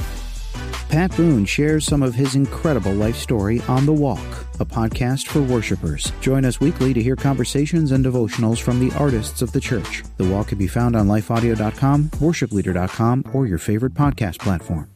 Pat 0.89 1.16
Boone 1.18 1.43
shares 1.45 1.86
some 1.86 2.02
of 2.02 2.16
his 2.16 2.36
incredible 2.36 2.93
life 2.93 3.18
story 3.18 3.62
on 3.68 3.86
The 3.86 3.93
Walk, 3.93 4.20
a 4.60 4.66
podcast 4.66 5.28
for 5.28 5.41
worshipers. 5.41 6.14
Join 6.22 6.45
us 6.45 6.62
weekly 6.62 6.93
to 6.93 7.04
hear 7.04 7.18
conversations 7.18 7.91
and 7.91 8.06
devotionals 8.06 8.60
from 8.60 8.80
the 8.80 8.95
artists 8.98 9.41
of 9.41 9.52
the 9.52 9.60
church. 9.60 10.04
The 10.16 10.30
Walk 10.30 10.48
can 10.48 10.58
be 10.58 10.68
found 10.68 10.95
on 10.95 11.08
lifeaudio.com, 11.08 12.10
worshipleader.com, 12.12 13.26
or 13.34 13.45
your 13.45 13.58
favorite 13.58 13.93
podcast 13.95 14.39
platform. 14.39 14.89